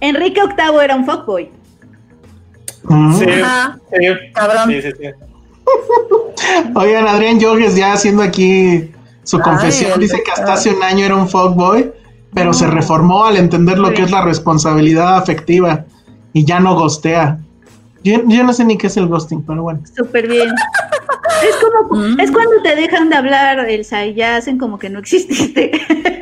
[0.00, 1.50] Enrique VIII era un fuckboy.
[2.84, 3.14] Mm.
[3.18, 3.78] Sí, Ajá.
[3.92, 4.68] sí, Cabrón.
[4.70, 5.06] sí, sí, sí.
[6.74, 8.90] Oigan, Adrián Yogues ya haciendo aquí
[9.22, 11.92] su confesión, dice que hasta hace un año era un fuckboy,
[12.34, 15.84] pero se reformó al entender lo que es la responsabilidad afectiva
[16.32, 17.38] y ya no gostea.
[18.02, 19.80] Yo, yo no sé ni qué es el ghosting, pero bueno.
[19.96, 20.48] Súper bien.
[21.42, 22.20] Es como, Mm.
[22.20, 25.70] es cuando te dejan de hablar, Elsa, y ya hacen como que no exististe.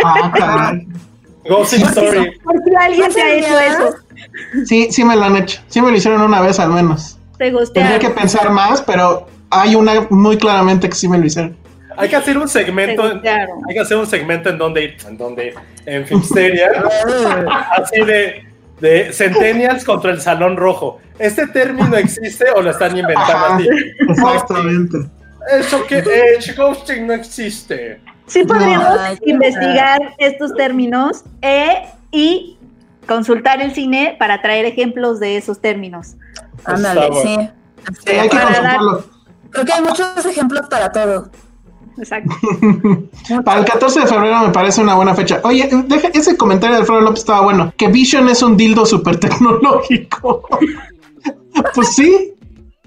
[0.04, 0.86] Ah, caray.
[1.48, 2.38] Ghosting Story.
[2.40, 3.96] Por si alguien te ha hecho eso,
[4.66, 5.60] Sí, sí me lo han hecho.
[5.68, 7.18] Sí me lo hicieron una vez al menos.
[7.38, 11.56] te Tendría que pensar más, pero hay una muy claramente que sí me lo hicieron.
[11.96, 15.46] Hay que hacer un segmento, hay que hacer un segmento en donde ir, en donde
[15.48, 16.70] ir, en Filmsteria,
[17.76, 18.46] así de,
[18.80, 21.00] de Centennials contra el Salón Rojo.
[21.18, 23.68] ¿Este término existe o lo están inventando Ajá, así?
[24.08, 24.98] exactamente.
[25.58, 28.00] Eso que eh, ghosting no existe.
[28.28, 32.56] Sí podríamos Ay, investigar estos términos e, y
[33.06, 36.14] consultar el cine para traer ejemplos de esos términos.
[36.64, 37.36] Ándale, sí.
[38.04, 39.04] Sí, hay que consultarlo.
[39.50, 41.30] Creo que hay muchos ejemplos para todo.
[41.96, 42.32] Exacto.
[43.44, 45.40] Para el 14 de febrero me parece una buena fecha.
[45.42, 47.72] Oye, deja- ese comentario de Alfredo López estaba bueno.
[47.76, 50.46] Que Vision es un dildo súper tecnológico.
[51.74, 52.34] pues sí,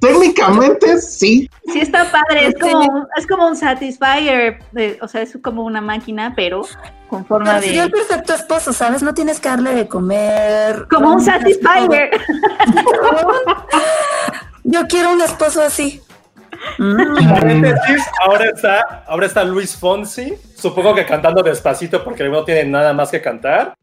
[0.02, 1.50] técnicamente sí.
[1.72, 2.60] Sí está padre, es Sí.
[2.72, 6.64] como, un- es como un satisfier, de- o sea, es como una máquina, pero
[7.08, 7.98] con forma Pero sería el de...
[7.98, 9.02] perfecto esposo, ¿sabes?
[9.04, 10.88] No tienes que darle de comer.
[10.90, 12.10] Como un satisfier.
[14.64, 16.02] Yo quiero un esposo así.
[16.78, 17.30] Mm.
[17.34, 22.94] Paréntesis, ahora está, ahora está Luis Fonsi, supongo que cantando despacito porque no tiene nada
[22.94, 23.74] más que cantar.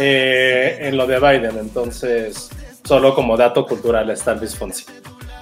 [0.00, 2.50] Eh, en lo de Biden, entonces,
[2.84, 4.84] solo como dato cultural está Luis Fonsi.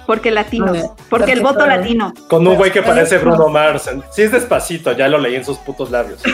[0.07, 0.91] Porque latinos, Muy bien.
[1.09, 2.13] porque el voto latino.
[2.29, 3.17] Con un güey que parece.
[3.17, 3.89] Bruno Mars.
[4.11, 6.21] Sí es despacito, ya lo leí en sus putos labios.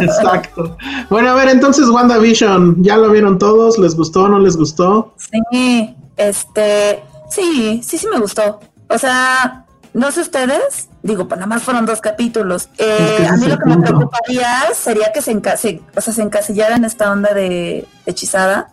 [0.00, 0.76] Exacto.
[1.08, 3.78] Bueno, a ver, entonces WandaVision, ¿ya lo vieron todos?
[3.78, 5.14] ¿Les gustó o no les gustó?
[5.50, 8.60] Sí, este, sí, sí, sí me gustó.
[8.88, 12.68] O sea, no sé ustedes, digo, pues nada más fueron dos capítulos.
[12.78, 16.22] Eh, a mí lo que me preocuparía sería que se, enca- se- o sea, se
[16.22, 18.68] encasillara en esta onda de hechizada,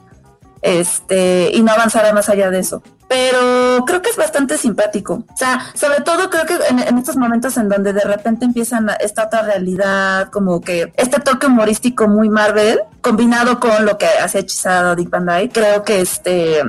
[0.62, 2.82] este, y no avanzara más allá de eso.
[3.08, 5.24] Pero creo que es bastante simpático.
[5.32, 8.89] O sea, sobre todo creo que en, en estos momentos en donde de repente empiezan
[9.00, 14.39] esta otra realidad, como que este toque humorístico muy Marvel, combinado con lo que hace
[14.39, 16.62] hechizado Dick Van Dyke, creo que este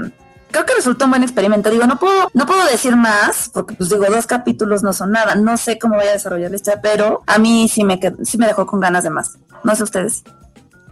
[0.54, 1.68] creo que resultó un buen experimento.
[1.68, 5.34] Digo, no puedo, no puedo decir más, porque pues digo, dos capítulos no son nada.
[5.34, 8.38] No sé cómo vaya a desarrollar la historia, pero a mí sí me qued- sí
[8.38, 9.36] me dejó con ganas de más.
[9.64, 10.22] No sé ustedes.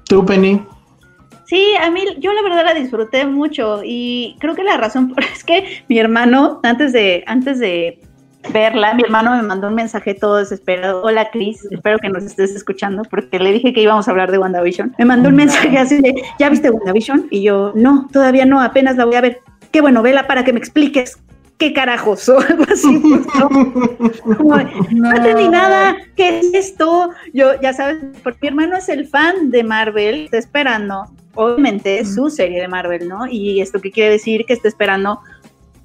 [0.08, 0.66] ¿Tú, Penny?
[1.46, 5.22] Sí, a mí, yo la verdad la disfruté mucho y creo que la razón por-
[5.32, 8.00] es que mi hermano, antes de, antes de
[8.52, 11.02] verla, mi hermano me mandó un mensaje todo desesperado.
[11.04, 14.38] Hola, Cris, espero que nos estés escuchando porque le dije que íbamos a hablar de
[14.38, 14.96] WandaVision.
[14.98, 17.28] Me mandó un mensaje así de, ¿ya viste WandaVision?
[17.30, 19.38] Y yo, no, todavía no, apenas la voy a ver.
[19.72, 21.18] Qué bueno, vela para que me expliques
[21.58, 22.98] qué carajos o algo así.
[23.00, 23.26] pues,
[24.24, 24.36] ¿no?
[24.36, 24.56] Como
[24.90, 27.10] no entendí nada, ¿qué es esto?
[27.32, 31.04] Yo, ya sabes, porque mi hermano es el fan de Marvel, está esperando,
[31.34, 33.26] obviamente, su serie de Marvel, ¿no?
[33.26, 35.20] Y esto qué quiere decir que está esperando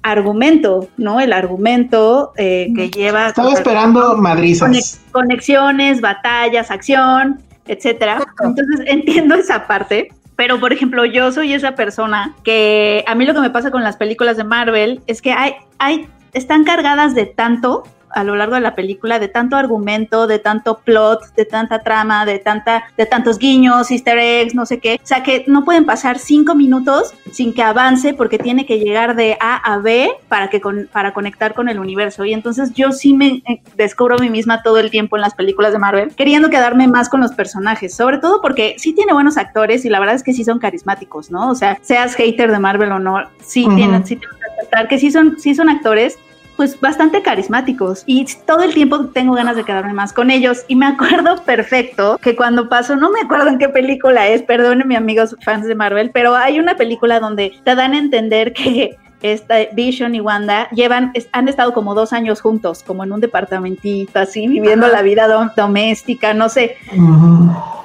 [0.02, 1.20] argumento, ¿no?
[1.20, 4.68] El argumento eh, que lleva Estaba esperando madrizas.
[4.70, 8.24] conex- conexiones, batallas, acción, etcétera.
[8.42, 13.34] Entonces entiendo esa parte, pero por ejemplo, yo soy esa persona que a mí lo
[13.34, 17.26] que me pasa con las películas de Marvel es que hay, hay, están cargadas de
[17.26, 21.82] tanto a lo largo de la película de tanto argumento, de tanto plot, de tanta
[21.82, 25.00] trama, de tanta, de tantos guiños, easter eggs, no sé qué.
[25.02, 29.16] O sea que no pueden pasar cinco minutos sin que avance porque tiene que llegar
[29.16, 32.24] de A a B para que con, para conectar con el universo.
[32.24, 35.34] Y entonces yo sí me eh, descubro a mí misma todo el tiempo en las
[35.34, 39.36] películas de Marvel, queriendo quedarme más con los personajes, sobre todo porque sí tiene buenos
[39.36, 41.50] actores y la verdad es que sí son carismáticos, ¿no?
[41.50, 44.98] O sea, seas hater de Marvel o no, sí tienen, sí tienes que aceptar que
[44.98, 46.18] sí son, sí son actores
[46.58, 50.64] pues bastante carismáticos y todo el tiempo tengo ganas de quedarme más con ellos.
[50.66, 54.96] Y me acuerdo perfecto que cuando pasó, no me acuerdo en qué película es, perdónenme
[54.96, 59.54] amigos fans de Marvel, pero hay una película donde te dan a entender que esta
[59.72, 64.18] Vision y Wanda llevan, es- han estado como dos años juntos, como en un departamentito
[64.18, 66.76] así, viviendo la vida dom- doméstica, no sé,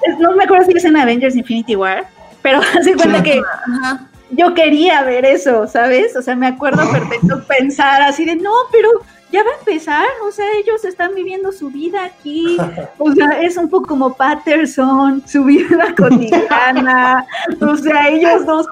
[0.08, 2.06] Es- no me acuerdo si es en Avengers Infinity War,
[2.42, 3.24] pero hace cuenta Sí.
[3.24, 3.42] que
[4.36, 6.16] yo quería ver eso, ¿sabes?
[6.16, 8.90] O sea, me acuerdo perfecto pensar así de, no, pero
[9.32, 12.56] ya va a empezar, o sea, ellos están viviendo su vida aquí,
[13.00, 17.26] o sea, es un poco como Patterson, su vida cotidiana,
[17.60, 18.68] o sea, ellos dos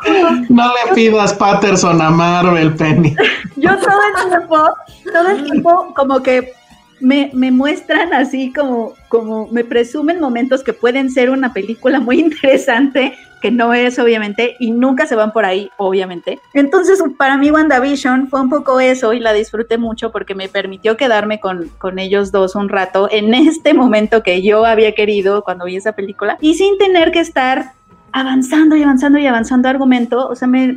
[0.50, 3.16] No le pidas Patterson a Marvel, Penny.
[3.56, 4.70] yo todo el tiempo,
[5.12, 6.54] todo el tiempo como que
[7.00, 12.20] me, me muestran así como, como me presumen momentos que pueden ser una película muy
[12.20, 16.40] interesante, que no es obviamente, y nunca se van por ahí, obviamente.
[16.54, 20.96] Entonces, para mí WandaVision fue un poco eso y la disfruté mucho porque me permitió
[20.96, 25.66] quedarme con, con ellos dos un rato en este momento que yo había querido cuando
[25.66, 27.74] vi esa película y sin tener que estar
[28.14, 30.76] avanzando y avanzando y avanzando argumento, o sea, me,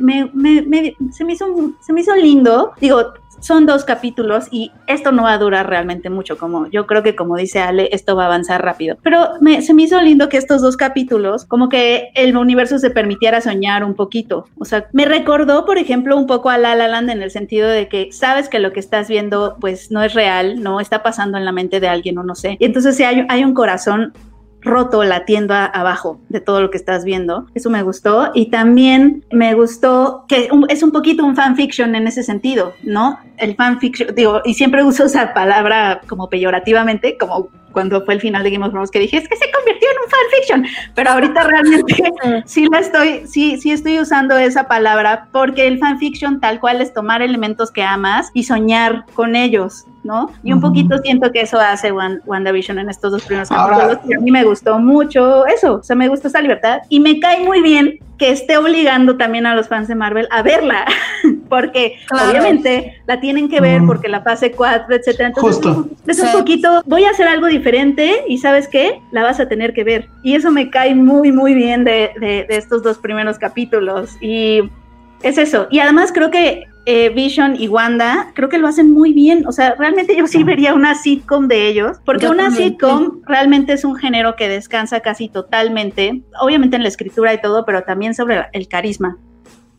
[1.11, 1.45] se, me hizo,
[1.81, 6.09] se me hizo lindo, digo, son dos capítulos y esto no va a durar realmente
[6.09, 9.61] mucho, como yo creo que como dice Ale, esto va a avanzar rápido, pero me,
[9.61, 13.83] se me hizo lindo que estos dos capítulos, como que el universo se permitiera soñar
[13.83, 17.21] un poquito, o sea, me recordó, por ejemplo, un poco a La La Land en
[17.21, 20.79] el sentido de que sabes que lo que estás viendo pues no es real, no
[20.79, 23.53] está pasando en la mente de alguien o no sé, y entonces hay, hay un
[23.53, 24.13] corazón
[24.65, 27.45] roto latiendo a- abajo de todo lo que estás viendo.
[27.55, 28.31] Eso me gustó.
[28.33, 33.19] Y también me gustó que es un poquito un fanfiction en ese sentido, ¿no?
[33.37, 38.41] El fanfiction, digo, y siempre uso esa palabra como peyorativamente, como cuando fue el final
[38.41, 41.43] de Game of Thrones que dije, es que se convirtió en un fanfiction, pero ahorita
[41.43, 41.93] realmente
[42.45, 46.93] sí la estoy, sí, sí estoy usando esa palabra porque el fanfiction tal cual es
[46.93, 50.31] tomar elementos que amas y soñar con ellos, ¿no?
[50.41, 54.21] Y un poquito siento que eso hace Wan- WandaVision en estos dos primeros capítulos a
[54.21, 57.61] mí me gustó mucho eso, o sea, me gusta esa libertad y me cae muy
[57.61, 60.85] bien que esté obligando también a los fans de Marvel a verla,
[61.49, 62.29] porque Claro.
[62.29, 65.27] obviamente la tienen que ver porque la fase 4, etcétera.
[65.29, 65.87] Entonces, Justo.
[66.07, 66.37] es un Sí.
[66.37, 69.01] poquito, voy a hacer algo diferente y ¿sabes qué?
[69.11, 70.07] La vas a tener que ver.
[70.23, 74.11] Y eso me cae muy, muy bien de, de- de estos dos primeros capítulos.
[74.21, 74.61] Y
[75.21, 75.67] es eso.
[75.71, 79.47] Y además creo que eh, Vision y Wanda, creo que lo hacen muy bien.
[79.47, 83.83] O sea, realmente yo sí vería una sitcom de ellos, porque una sitcom realmente es
[83.83, 88.45] un género que descansa casi totalmente, obviamente en la escritura y todo, pero también sobre
[88.53, 89.17] el carisma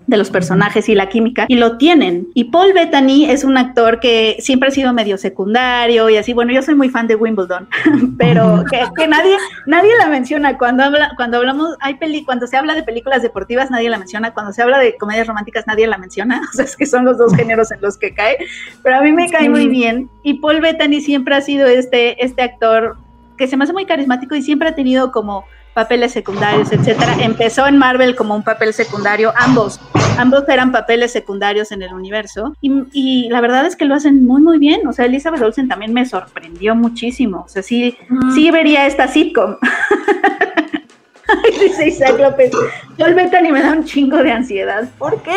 [0.06, 2.28] de los personajes y la química, y lo tienen.
[2.34, 6.52] Y Paul Bettany es un actor que siempre ha sido medio secundario y así, bueno,
[6.52, 7.68] yo soy muy fan de Wimbledon,
[8.18, 10.56] pero que, que nadie, nadie la menciona.
[10.58, 14.32] Cuando habla, cuando hablamos, hay peli, cuando se habla de películas deportivas, nadie la menciona.
[14.32, 16.42] Cuando se habla de comedias románticas, nadie la menciona.
[16.56, 18.38] O sea, es que son los dos géneros en los que cae.
[18.82, 20.08] Pero a mí me cae muy bien.
[20.22, 22.96] Y Paul Bettany siempre ha sido este, este actor
[23.36, 25.44] que se me hace muy carismático y siempre ha tenido como
[25.76, 27.18] papeles secundarios, etcétera.
[27.20, 29.78] Empezó en Marvel como un papel secundario, ambos,
[30.16, 34.24] ambos eran papeles secundarios en el universo y, y la verdad es que lo hacen
[34.24, 34.86] muy muy bien.
[34.86, 37.42] O sea, Elizabeth Olsen también me sorprendió muchísimo.
[37.44, 37.94] O sea, sí,
[38.34, 39.56] sí vería esta sitcom.
[41.28, 42.50] Ay, dice Isaac López,
[42.98, 44.84] Paul Bettany me da un chingo de ansiedad.
[44.98, 45.32] ¿Por qué?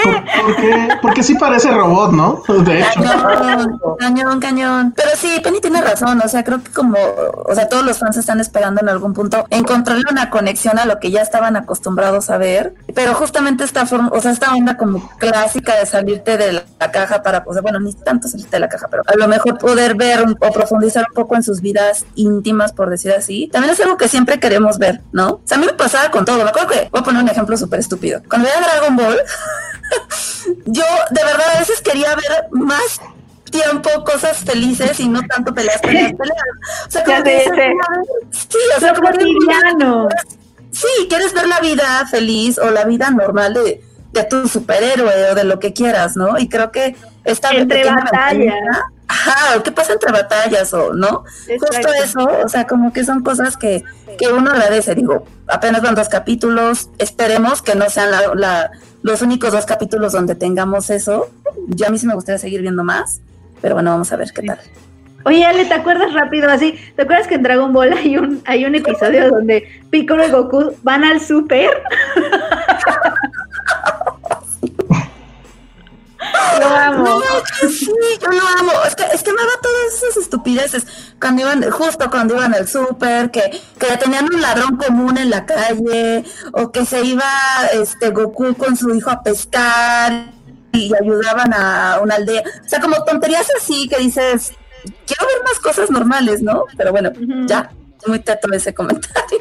[0.46, 2.44] Porque, porque sí parece robot, ¿no?
[2.64, 3.02] De hecho.
[3.02, 4.94] Cañón, cañón, cañón.
[4.96, 6.22] Pero sí, Penny tiene razón.
[6.24, 6.98] O sea, creo que como,
[7.46, 11.00] o sea, todos los fans están esperando en algún punto encontrarle una conexión a lo
[11.00, 12.74] que ya estaban acostumbrados a ver.
[12.94, 17.22] Pero justamente esta forma, o sea, esta onda como clásica de salirte de la caja
[17.24, 19.96] para, o sea, bueno, ni tanto salirte de la caja, pero a lo mejor poder
[19.96, 23.80] ver un- o profundizar un poco en sus vidas íntimas, por decir así, también es
[23.82, 25.28] algo que siempre queremos ver, ¿no?
[25.30, 26.44] O sea, a mí me pasaba con todo.
[26.44, 28.22] Me acuerdo que, voy a poner un ejemplo súper estúpido.
[28.30, 29.20] Cuando veía Dragon Ball,
[30.66, 33.02] yo de verdad a veces quería ver más
[33.50, 36.38] tiempo cosas felices y no tanto peleas, peleas, peleas.
[36.88, 37.54] O sea, como que dices,
[38.32, 40.08] sí, o sea, cotidiano.
[40.72, 45.36] sí, quieres ver la vida feliz o la vida normal de, de tu superhéroe o
[45.36, 46.38] de lo que quieras, ¿no?
[46.38, 48.54] Y creo que esta Entre batallas.
[49.12, 51.24] Ajá, qué pasa entre batallas o no.
[51.60, 53.84] Justo eso, o sea, como que son cosas que,
[54.20, 54.94] que uno agradece.
[54.94, 60.12] Digo, apenas van dos capítulos, esperemos que no sean la- la- los únicos dos capítulos
[60.14, 61.30] donde tengamos eso.
[61.70, 63.20] Yo a mí sí me gustaría seguir viendo más,
[63.62, 64.60] pero bueno, vamos a ver qué tal.
[65.26, 66.80] Oye, Ale, ¿te acuerdas rápido así?
[66.96, 70.76] ¿Te acuerdas que en Dragon Ball hay un, hay un episodio donde Piccolo y Goku
[70.84, 71.72] van al súper?
[76.60, 77.04] Lo amo.
[77.04, 78.72] No, sí, yo lo amo.
[78.86, 80.86] Es que, es que me da todas esas estupideces.
[81.20, 85.46] Cuando iban, justo cuando iban al súper, que, que tenían un ladrón común en la
[85.46, 86.24] calle,
[86.54, 87.24] o que se iba
[87.74, 90.32] este Goku con su hijo a pescar
[90.72, 92.44] y ayudaban a una aldea.
[92.66, 94.54] O sea, como tonterías así que dices,
[95.06, 96.66] quiero ver más cosas normales, ¿no?
[96.78, 97.12] Pero bueno,
[97.48, 97.70] ya,
[98.08, 99.40] muy teto ese comentario.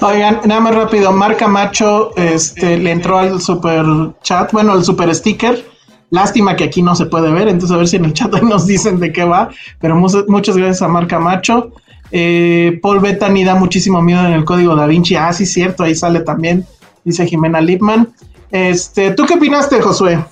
[0.00, 3.84] Oigan, nada más rápido, Marca Macho este, le entró al super
[4.22, 5.77] chat, bueno, al super sticker.
[6.10, 8.40] Lástima que aquí no se puede ver, entonces a ver si en el chat ahí
[8.48, 9.50] nos dicen de qué va.
[9.80, 11.72] Pero mu- muchas gracias a Marca Macho.
[12.10, 15.14] Eh, Paul Bettany da muchísimo miedo en el código Da Vinci.
[15.16, 16.64] Ah, sí, cierto, ahí sale también,
[17.04, 18.08] dice Jimena Lipman.
[18.50, 20.24] Este, ¿tú qué opinaste, Josué?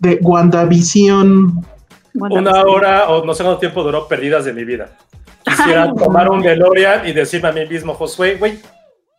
[0.00, 1.64] De WandaVision.
[2.14, 4.96] Una hora o no sé cuánto tiempo duró perdidas de mi vida.
[5.44, 8.58] Quisiera tomar un DeLorean y decirme a mí mismo, Josué, güey,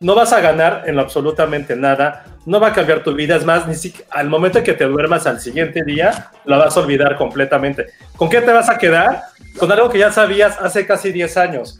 [0.00, 3.44] no vas a ganar en lo absolutamente nada, no va a cambiar tu vida, es
[3.44, 7.16] más, ni siquiera al momento que te duermas al siguiente día, la vas a olvidar
[7.16, 7.86] completamente.
[8.16, 9.22] ¿Con qué te vas a quedar?
[9.58, 11.78] Con algo que ya sabías hace casi 10 años,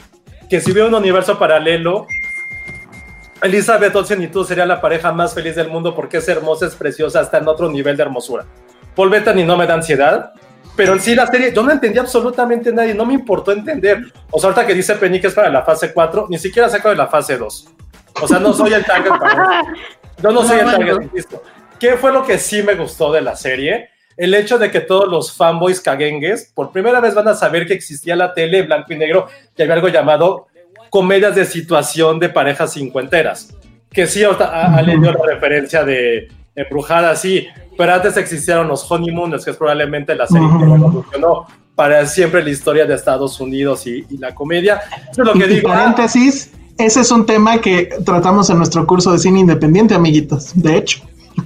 [0.51, 2.07] que si hubiera un universo paralelo,
[3.43, 6.75] Elizabeth Olsen y tú sería la pareja más feliz del mundo porque es hermosa, es
[6.75, 8.45] preciosa, está en otro nivel de hermosura.
[8.97, 10.33] Paul Bettany no me da ansiedad,
[10.75, 14.13] pero en sí la serie, yo no entendí absolutamente nada y no me importó entender.
[14.31, 16.89] O sea, ahorita que dice Penny que es para la fase 4, ni siquiera saco
[16.89, 17.69] de la fase 2.
[18.23, 19.63] O sea, no soy el target para
[20.23, 21.43] Yo no soy el target, insisto.
[21.79, 23.91] ¿Qué fue lo que sí me gustó de la serie?
[24.17, 27.75] El hecho de que todos los fanboys caguengues por primera vez van a saber que
[27.75, 30.47] existía la tele blanco y negro y había algo llamado
[30.89, 33.55] comedias de situación de parejas cincuenteras.
[33.93, 39.51] Que sí, Ale dio la referencia de Embrujada, sí, pero antes existieron los Honeymooners, que
[39.51, 44.17] es probablemente la serie que revolucionó para siempre la historia de Estados Unidos y, y
[44.17, 44.81] la comedia.
[45.11, 45.69] Eso es lo que Y digo.
[45.69, 50.53] paréntesis, ese es un tema que tratamos en nuestro curso de cine independiente, amiguitos.
[50.55, 51.01] De hecho.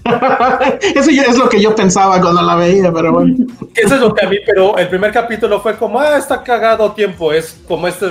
[0.94, 3.46] Eso es lo que yo pensaba cuando la veía, pero bueno.
[3.74, 6.92] Eso es lo que a mí, pero el primer capítulo fue como, ah, está cagado
[6.92, 8.06] tiempo, es como este...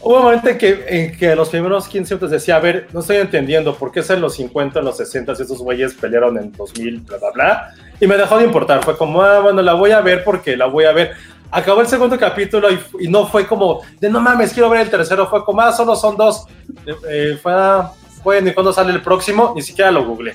[0.00, 3.00] Hubo un momento en que, en que los primeros 15 minutos decía, a ver, no
[3.00, 6.52] estoy entendiendo por qué es en los 50, en los 60 esos güeyes pelearon en
[6.52, 7.74] 2000, bla, bla, bla.
[7.98, 10.66] Y me dejó de importar, fue como, ah, bueno, la voy a ver porque la
[10.66, 11.14] voy a ver.
[11.50, 14.90] Acabó el segundo capítulo y, y no fue como, de no mames, quiero ver el
[14.90, 16.46] tercero, fue como, ah, solo son dos.
[16.86, 19.52] Eh, eh, fue, ah, bueno, ¿y cuándo sale el próximo?
[19.54, 20.34] Ni siquiera lo googleé.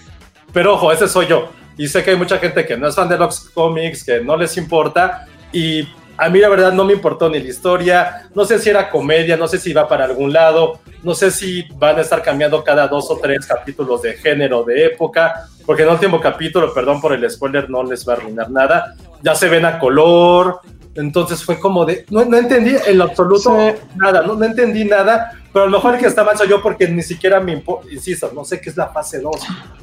[0.52, 1.50] Pero ojo, ese soy yo.
[1.78, 4.38] Y sé que hay mucha gente que no es fan de los cómics, que no
[4.38, 5.28] les importa.
[5.52, 8.30] Y a mí la verdad no me importó ni la historia.
[8.36, 10.80] No sé si era comedia, no sé si va para algún lado.
[11.02, 14.86] No sé si van a estar cambiando cada dos o tres capítulos de género, de
[14.86, 15.48] época.
[15.66, 18.96] Porque en el último capítulo, perdón por el spoiler, no les va a arruinar nada.
[19.22, 20.62] Ya se ven a color.
[20.96, 22.06] Entonces fue como de.
[22.10, 23.56] No, no entendí en lo absoluto
[23.96, 24.22] nada.
[24.22, 25.32] No, no entendí nada.
[25.52, 27.88] Pero a lo mejor el que está mal soy yo porque ni siquiera me importa.
[27.92, 29.36] Insisto, no sé qué es la fase 2.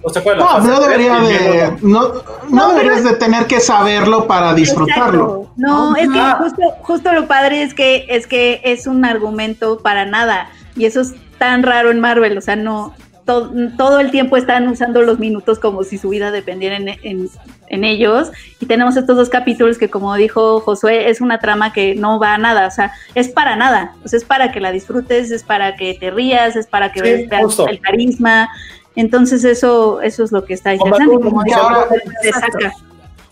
[0.05, 2.13] No sé cuál es la No, fase no debería de, no,
[2.49, 5.25] no deberías de tener que saberlo para disfrutarlo.
[5.25, 5.53] Exacto.
[5.57, 10.07] No, es que justo, justo lo padre es que es que es un argumento para
[10.07, 10.51] nada.
[10.77, 12.39] Y eso es tan raro en Marvel.
[12.39, 12.95] O sea, no.
[13.31, 17.29] To- todo el tiempo están usando los minutos como si su vida dependiera en, en-
[17.69, 18.33] en ellos.
[18.59, 22.35] Y tenemos estos dos capítulos que, como dijo Josué, es una trama que no va
[22.35, 22.67] a nada.
[22.67, 23.93] O sea, es para nada.
[24.05, 27.01] O sea, es para que la disfrutes, es para que te rías, es para que
[27.01, 28.49] Sí, veas el carisma.
[28.97, 31.15] Entonces, eso, eso es lo que está interesante.
[31.23, 31.87] Como ahora-
[32.23, 32.73] te saca.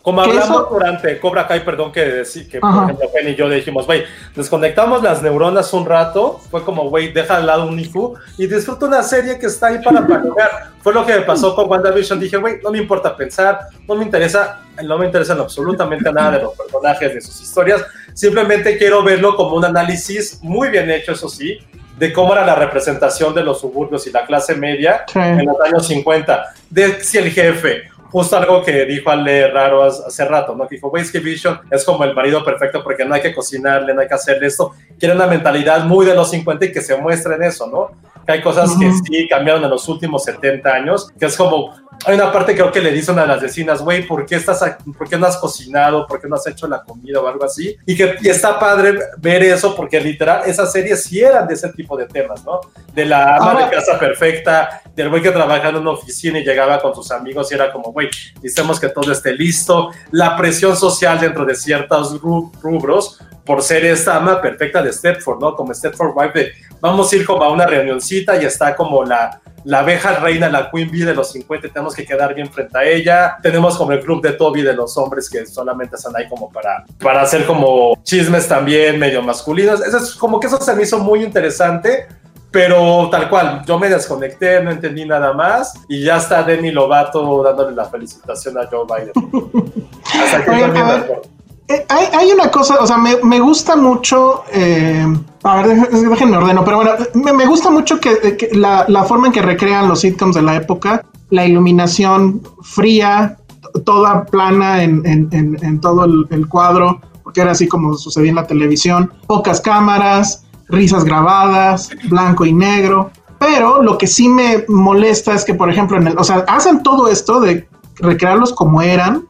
[0.09, 2.85] Como hablamos eso- durante Cobra Kai, perdón que decir que por Ajá.
[2.85, 7.37] ejemplo Penny y yo dijimos, güey, desconectamos las neuronas un rato, fue como, güey, deja
[7.37, 10.69] al lado un IQ y disfruta una serie que está ahí para jugar.
[10.83, 14.05] Fue lo que me pasó con WandaVision, dije, güey, no me importa pensar, no me
[14.05, 19.37] interesa, no me interesan absolutamente nada de los personajes, de sus historias, simplemente quiero verlo
[19.37, 21.59] como un análisis muy bien hecho, eso sí,
[21.99, 25.19] de cómo era la representación de los suburbios y la clase media Sí.
[25.19, 30.25] en los años 50, de si el jefe, justo algo que dijo Ale Raro hace
[30.25, 30.67] rato, ¿no?
[30.67, 33.95] Que dijo, es que Vision es como el marido perfecto porque no hay que cocinarle,
[33.95, 34.73] no hay que hacerle esto.
[34.99, 37.91] Quiere una mentalidad muy de los 50 y que se muestre en eso, ¿no?
[38.25, 39.05] Que hay cosas que Ujú.
[39.05, 41.75] sí cambiaron en los últimos 70 años, que es como,
[42.07, 44.63] hay una parte creo que le dice una de las vecinas, güey, ¿por qué estás,
[44.63, 44.91] aquí?
[44.93, 46.07] ¿por qué no has cocinado?
[46.07, 47.77] ¿Por qué no has hecho la comida o algo así?
[47.87, 51.69] Y que y está padre ver eso porque literal esas series sí eran de ese
[51.71, 52.61] tipo de temas, ¿no?
[52.95, 56.81] De la ama de casa perfecta del güey que trabajaba en una oficina y llegaba
[56.81, 59.91] con sus amigos y era como, güey, necesitamos que todo esté listo.
[60.11, 65.41] La presión social dentro de ciertos ru- rubros por ser esta ama perfecta de Stepford,
[65.41, 65.57] ¿no?
[65.57, 69.41] Como Stepford Wife de, vamos a ir como a una reunioncita y está como la,
[69.65, 72.85] la abeja reina, la Queen Bee de los 50, tenemos que quedar bien frente a
[72.85, 73.39] ella.
[73.43, 76.85] Tenemos como el club de Toby de los hombres que solamente están ahí como para,
[77.01, 79.81] para hacer como chismes también medio masculinos.
[79.81, 82.07] Eso es como que eso se me hizo muy interesante.
[82.51, 87.43] Pero tal cual, yo me desconecté, no entendí nada más y ya está Demi Lovato
[87.43, 89.13] dándole la felicitación a Joe Biden.
[90.05, 91.38] Hasta aquí Oigan,
[91.69, 94.45] Eh, hay, hay una cosa, o sea, me, me gusta mucho.
[94.53, 95.07] eh,
[95.43, 99.27] a ver, déjenme ordeno, pero bueno, me, me gusta mucho que, que la, la forma
[99.29, 103.37] en que recrean los sitcoms de la época, la iluminación fría,
[103.85, 108.31] toda plana en, en- en- en todo el, el cuadro, porque era así como sucedía
[108.31, 113.11] en la televisión, pocas cámaras, risas grabadas, blanco y negro.
[113.39, 116.83] Pero lo que sí me molesta es que, por ejemplo, en el, o sea, hacen
[116.83, 117.69] todo esto de
[118.01, 119.27] recrearlos como eran,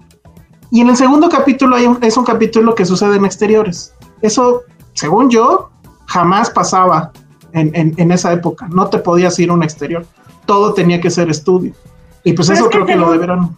[0.70, 3.94] y en el segundo capítulo hay un- es un capítulo que sucede en exteriores.
[4.22, 4.62] Eso,
[4.94, 5.70] según yo,
[6.06, 7.12] jamás pasaba
[7.52, 8.66] en, en- en esa época.
[8.68, 10.04] No te podías ir a un exterior.
[10.46, 11.72] Todo tenía que ser estudio.
[12.24, 13.56] Y pues Pero eso es que creo que lo debieron.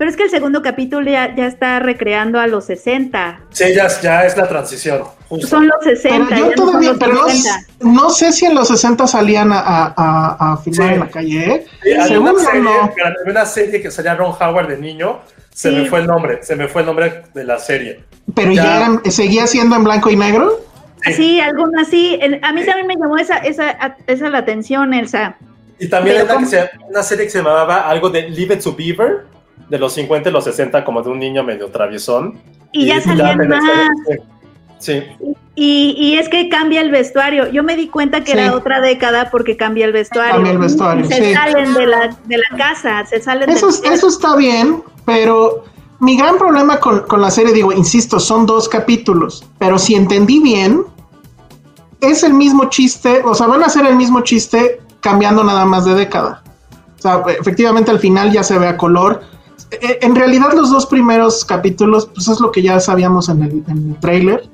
[0.00, 3.40] Pero es que el segundo capítulo ya, ya está recreando a los 60.
[3.50, 5.02] Sí, ya, ya es la transición.
[5.28, 5.46] justo.
[5.46, 6.26] Son los 60.
[6.30, 7.66] Pero yo no todavía, los pero no, 50.
[7.80, 10.94] no sé si en los 60 salían a, a- a- a filmar Sí.
[10.94, 11.52] en la calle.
[11.54, 11.66] ¿eh?
[11.82, 12.90] Sí, Según una, serie, no.
[13.26, 15.18] una serie que salía Ron Howard de niño.
[15.52, 15.76] Se Sí.
[15.76, 18.00] me fue el nombre, se me fue el nombre de la serie.
[18.34, 18.64] Pero Ya.
[18.64, 20.64] ya eran, seguía siendo en blanco y negro.
[21.14, 22.18] Sí, alguna así.
[22.22, 25.36] En- A mí también me llamó esa, esa, esa la atención, Elsa.
[25.78, 28.62] Y también hay una, que se- una serie que se llamaba algo de Leave It
[28.62, 29.26] to Beaver,
[29.70, 32.38] de los 50 y los 60, como de un niño medio traviesón.
[32.72, 33.62] Y ya salían más.
[34.78, 35.02] Sí.
[35.54, 37.48] Y, y es que cambia el vestuario.
[37.50, 38.38] Yo me di cuenta que Sí.
[38.38, 40.34] era otra década porque cambia el vestuario.
[40.34, 41.34] Cambia el vestuario, Se sí.
[41.34, 45.64] salen de la, de la casa, se salen Eso, eso está bien, pero
[45.98, 50.38] mi gran problema con, con la serie, digo, insisto, son dos capítulos, pero si entendí
[50.40, 50.82] bien,
[52.00, 55.84] es el mismo chiste, o sea, van a hacer el mismo chiste cambiando nada más
[55.84, 56.42] de década.
[56.98, 59.22] O sea, efectivamente al final ya se ve a color.
[59.70, 63.64] Eh, En realidad los dos primeros capítulos, pues es lo que ya sabíamos en el,
[63.68, 64.48] en el trailer.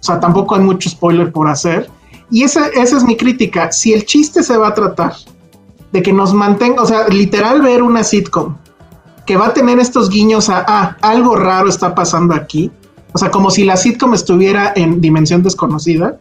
[0.00, 1.90] O sea, tampoco hay mucho spoiler por hacer.
[2.30, 3.72] Y esa, esa es mi crítica.
[3.72, 5.14] Si el chiste se va a tratar
[5.92, 8.56] de que nos mantenga, o sea, literal ver una sitcom
[9.26, 12.70] que va a tener estos guiños a, ah, algo raro está pasando aquí.
[13.12, 16.18] O sea, como si la sitcom estuviera en dimensión desconocida.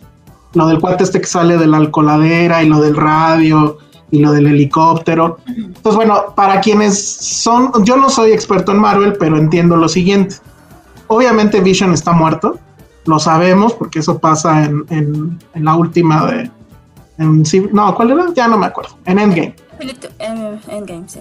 [0.53, 3.77] Lo del cuate este que sale de la alcoholadera y lo del radio
[4.11, 5.37] y lo del helicóptero.
[5.47, 10.35] Entonces, bueno, para quienes son, yo no soy experto en Marvel, pero entiendo lo siguiente.
[11.07, 12.57] Obviamente Vision está muerto,
[13.05, 16.51] lo sabemos porque eso pasa en, en- en la última de...
[17.17, 18.25] en no, ¿cuál era?
[18.35, 18.97] Ya no me acuerdo.
[19.05, 19.55] En Endgame.
[20.19, 21.19] Endgame, sí.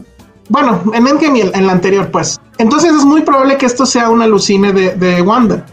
[0.48, 2.40] Bueno, en Endgame y en, la anterior, pues.
[2.58, 5.66] Entonces es muy probable que esto sea una alucine de, de Wanda.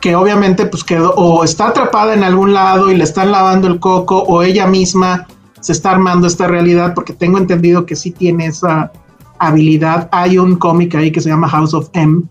[0.00, 3.80] Que obviamente, pues quedó, o está atrapada en algún lado y le están lavando el
[3.80, 5.26] coco, o ella misma
[5.60, 8.92] se está armando esta realidad, porque tengo entendido que sí tiene esa
[9.38, 10.08] habilidad.
[10.12, 12.22] Hay un cómic ahí que se llama House of M,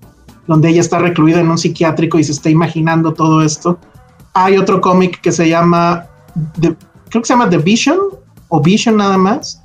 [0.48, 3.78] donde ella está recluida en un psiquiátrico y se está imaginando todo esto.
[4.34, 6.06] Hay otro cómic que se llama,
[6.60, 6.76] The-
[7.10, 7.98] creo que se llama The Vision,
[8.50, 9.62] o Vision nada más,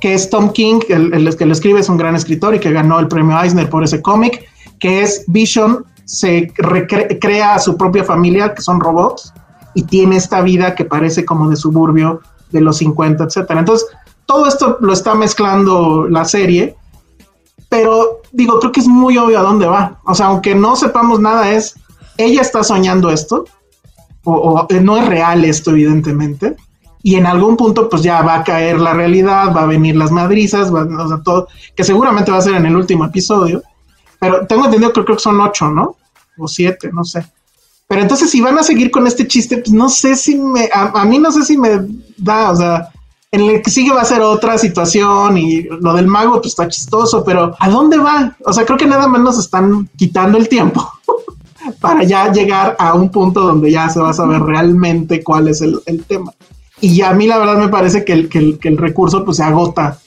[0.00, 2.98] que es Tom King, el, que lo escribe es un gran escritor y que ganó
[3.00, 4.44] el premio Eisner por ese cómic,
[4.78, 6.52] que es Vision se
[7.20, 9.32] crea a su propia familia, que son robots,
[9.74, 12.20] y tiene esta vida que parece como de suburbio
[12.54, 13.60] de los 50, etcétera.
[13.60, 13.88] Entonces,
[14.26, 16.76] todo esto lo está mezclando la serie,
[17.68, 20.00] pero digo, creo que es muy obvio a dónde va.
[20.04, 21.74] O sea, aunque no sepamos nada, es
[22.16, 23.44] ella está soñando esto,
[24.22, 26.56] o, eh, no es real esto, evidentemente,
[27.02, 30.10] y en algún punto, pues ya va a caer la realidad, va a venir las
[30.10, 33.62] madrizas, va, o sea, todo, que seguramente va a ser en el último episodio,
[34.18, 35.96] pero tengo entendido que creo que son ocho, ¿no?
[36.38, 37.26] O siete, no sé.
[37.86, 41.00] Pero entonces, si van a seguir con este chiste, pues no sé si me, a,
[41.00, 42.88] a mí no sé si me da, o sea,
[43.34, 46.68] en el que sigue va a ser otra situación y lo del mago, pues está
[46.68, 48.36] chistoso, pero ¿a dónde va?
[48.44, 50.88] O sea, creo que nada más nos están quitando el tiempo
[51.80, 55.60] para ya llegar a un punto donde ya se va a saber realmente cuál es
[55.62, 56.32] el, el tema.
[56.80, 59.38] Y a mí la verdad me parece que el, que el, que el recurso pues
[59.38, 59.98] se agota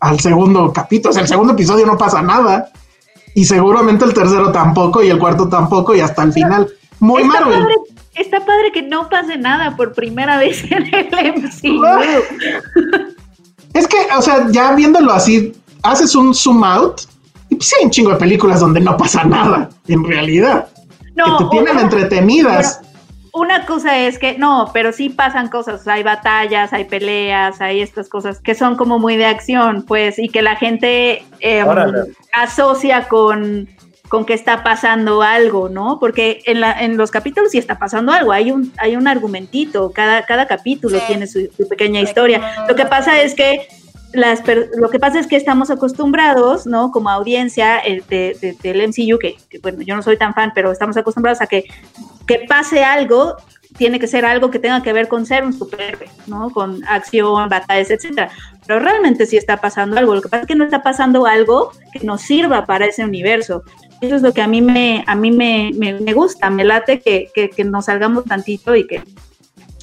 [0.00, 2.70] al segundo capítulo, o sea, el segundo episodio no pasa nada
[3.34, 6.70] y seguramente el tercero tampoco y el cuarto tampoco y hasta el final.
[7.00, 7.60] Muy está Marvel.
[7.60, 7.74] Padre,
[8.14, 11.82] está padre que no pase nada por primera vez en el MCU.
[13.74, 17.02] Es que, o sea, ya viéndolo así, haces un zoom out
[17.48, 20.68] y pues sí hay un chingo de películas donde no pasa nada, en realidad.
[21.14, 22.80] No, que te tienen entretenidas.
[23.32, 27.60] una cosa es que, no, pero sí pasan cosas, o sea, hay batallas, hay peleas,
[27.60, 31.64] hay estas cosas que son como muy de acción, pues, y que la gente eh,
[31.64, 32.12] Órale.
[32.32, 33.68] asocia con,
[34.10, 35.98] con que está pasando algo, ¿no?
[35.98, 39.92] Porque en, la, en los capítulos sí está pasando algo, hay un, hay un argumentito,
[39.92, 41.04] cada, cada capítulo Sí.
[41.06, 42.66] tiene su, su pequeña historia.
[42.68, 43.68] Lo que pasa es que
[44.12, 44.42] las
[44.76, 46.90] lo que pasa es que estamos acostumbrados, ¿no?
[46.90, 50.50] Como audiencia eh, de- de- del MCU, que, que, bueno, yo no soy tan fan,
[50.56, 51.62] pero estamos acostumbrados a que,
[52.26, 53.36] que pase algo,
[53.78, 56.50] tiene que ser algo que tenga que ver con ser un superhéroe, ¿no?
[56.50, 58.30] Con acción, batallas, etcétera.
[58.66, 60.16] Pero realmente sí está pasando algo.
[60.16, 63.62] Lo que pasa es que no está pasando algo que nos sirva para ese universo.
[64.00, 67.00] Eso es lo que a mí me, a mí me, me, me gusta, me late
[67.00, 69.02] que, que, que nos salgamos tantito y que,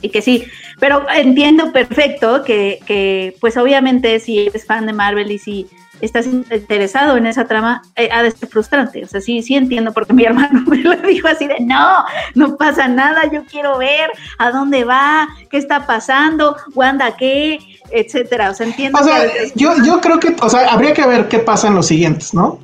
[0.02, 0.46] y que sí,
[0.80, 5.68] pero entiendo perfecto que, que, pues obviamente si eres fan de Marvel y si
[6.02, 9.04] estás interesado en esa trama, eh, ha de ser frustrante.
[9.04, 12.06] O sea, sí, sí entiendo porque mi hermano me lo dijo así de, no,
[12.36, 17.60] no pasa nada, yo quiero ver a dónde va, qué está pasando, Wanda qué,
[17.92, 18.52] etcétera.
[18.52, 19.52] O sea, entiendo O sea, que...
[19.56, 22.60] yo, yo creo que, o sea, habría que ver qué pasa en los siguientes, ¿no?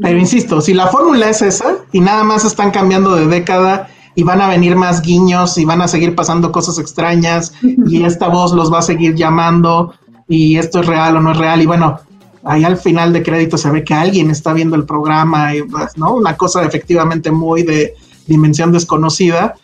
[0.00, 4.22] Pero insisto, si la fórmula es esa y nada más están cambiando de década y
[4.22, 8.52] van a venir más guiños y van a seguir pasando cosas extrañas y esta voz
[8.52, 9.94] los va a seguir llamando
[10.28, 12.00] y esto es real o no es real y bueno,
[12.44, 15.96] ahí al final de crédito se ve que alguien está viendo el programa y pues,
[15.96, 17.94] no, una cosa efectivamente muy de
[18.26, 19.54] dimensión desconocida.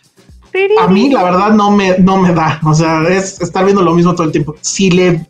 [0.81, 3.93] A mí la verdad no me, no me da, o sea, es estar viendo lo
[3.93, 4.55] mismo todo el tiempo.
[4.59, 5.25] Si le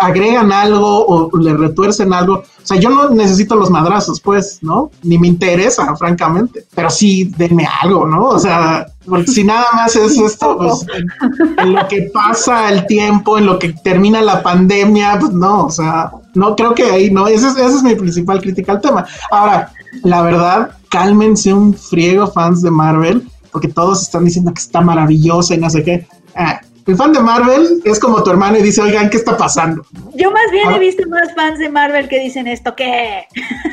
[0.00, 4.90] agregan algo o le retuercen algo, o sea, yo no necesito los madrazos, pues, ¿no?
[5.02, 8.28] Ni me interesa, francamente, pero sí denme algo, ¿no?
[8.28, 12.86] O sea, porque si nada más es esto, pues, en, en lo que pasa el
[12.86, 17.10] tiempo, en lo que termina la pandemia, pues no, o sea, no creo que ahí,
[17.10, 19.06] no, esa es, esa es mi principal crítica al tema.
[19.30, 19.72] Ahora,
[20.02, 25.54] la verdad, cálmense un friego fans de Marvel, porque todos están diciendo que está maravillosa
[25.54, 26.06] y no sé qué.
[26.34, 26.60] Ah,
[26.90, 29.82] el fan de Marvel es como tu hermano y dice, oigan, ¿qué está pasando?
[30.14, 30.76] Yo más bien Ah.
[30.76, 33.24] he visto más fans de Marvel que dicen esto que...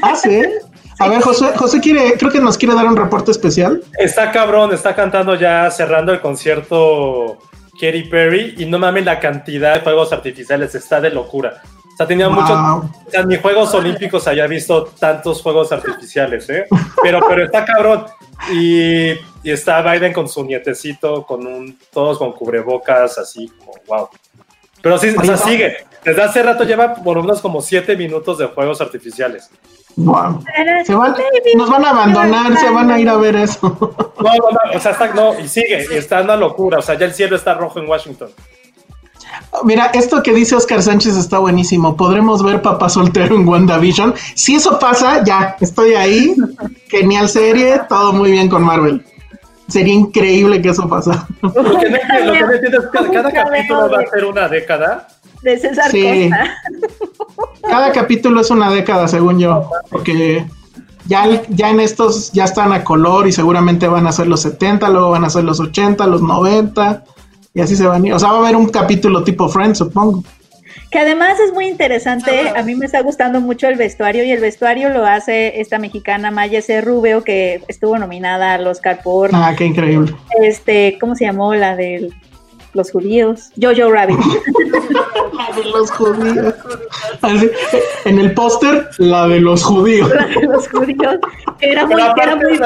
[0.02, 0.42] Ah, sí.
[1.00, 3.84] A ver, José, José quiere, creo que nos quiere dar un reporte especial.
[4.00, 7.38] Está cabrón, está cantando ya cerrando el concierto
[7.80, 11.62] Katy Perry y no mames la cantidad de fuegos artificiales, está de locura.
[11.94, 12.36] O sea, tenía Wow.
[12.42, 16.66] mucho, o sea, ni Juegos Olímpicos había visto tantos fuegos artificiales, ¿eh?
[17.02, 18.06] Pero, pero está cabrón.
[18.54, 19.14] Y,
[19.48, 24.10] y está Biden con su nietecito, con un, todos con cubrebocas, así como, wow.
[24.82, 25.78] Pero sí, o sea, sigue.
[26.04, 29.50] Desde hace rato lleva por lo menos como siete minutos de fuegos artificiales.
[29.96, 30.44] Wow.
[30.86, 31.16] Se van,
[31.56, 33.78] nos van a abandonar, se van a ir a ver eso.
[34.20, 36.80] No, no, no, o sea, está, no, y sigue, y está una locura.
[36.80, 38.28] O sea, ya el cielo está rojo en Washington.
[39.64, 41.96] Mira, esto que dice Oscar Sánchez está buenísimo.
[41.96, 44.14] Podremos ver Papá Soltero en WandaVision.
[44.36, 46.36] Si eso pasa, ya, estoy ahí.
[46.90, 49.06] Genial serie, todo muy bien con Marvel.
[49.68, 51.28] Sería increíble que eso pasa.
[51.42, 51.76] Lo que no,
[52.26, 55.08] lo que no entiendo es que cada capítulo va a ser una década.
[55.44, 56.30] De César Sí.
[56.30, 57.62] Costa.
[57.70, 60.46] Cada capítulo es una década, según yo, porque
[61.06, 64.90] ya, ya en estos ya están a color y seguramente van a ser los 70,
[64.90, 67.04] luego van a ser los 80, los 90
[67.54, 68.14] y así se van a ir.
[68.14, 70.24] O sea, va a haber un capítulo tipo Friends, supongo.
[70.92, 74.40] Que además es muy interesante, a mí me está gustando mucho el vestuario y el
[74.40, 76.80] vestuario lo hace esta mexicana Maya C.
[76.82, 80.14] Rubio que estuvo nominada al Oscar por Ah, qué increíble.
[80.42, 81.54] este, ¿cómo se llamó?
[81.56, 82.10] La de
[82.74, 84.18] los judíos, Jojo Rabbit.
[85.38, 86.54] La de los judíos.
[87.22, 87.50] Así,
[88.06, 90.10] en el póster, la de los judíos.
[90.14, 91.16] La de los judíos,
[91.60, 92.60] era muy, era muy-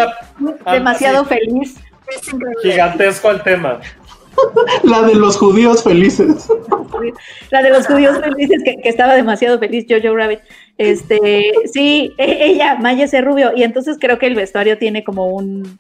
[0.65, 1.75] ah, demasiado sí, feliz.
[2.63, 3.79] Gigantesco el tema.
[4.83, 6.47] La de los judíos felices.
[7.49, 10.39] La de los judíos felices, que, estaba demasiado feliz, Jojo Rabbit.
[10.77, 13.21] Este, sí, e- ella, Maya C.
[13.21, 15.77] Rubio, y entonces creo que el vestuario tiene como un,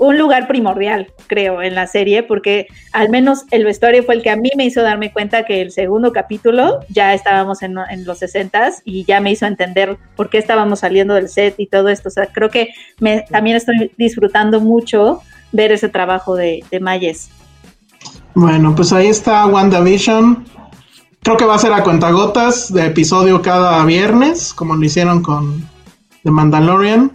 [0.00, 4.30] un lugar primordial, creo, en la serie, porque al menos el vestuario fue el que
[4.30, 8.18] a mí me hizo darme cuenta que el segundo capítulo ya estábamos en, en los
[8.18, 12.08] 60 y ya me hizo entender por qué estábamos saliendo del set y todo esto.
[12.08, 15.20] O sea, creo que me, también estoy disfrutando mucho
[15.52, 17.30] ver ese trabajo de, de Mayes.
[18.34, 20.44] Bueno, pues ahí está WandaVision.
[21.22, 25.68] Creo que va a ser a cuentagotas de episodio cada viernes, como lo hicieron con
[26.22, 27.12] The Mandalorian.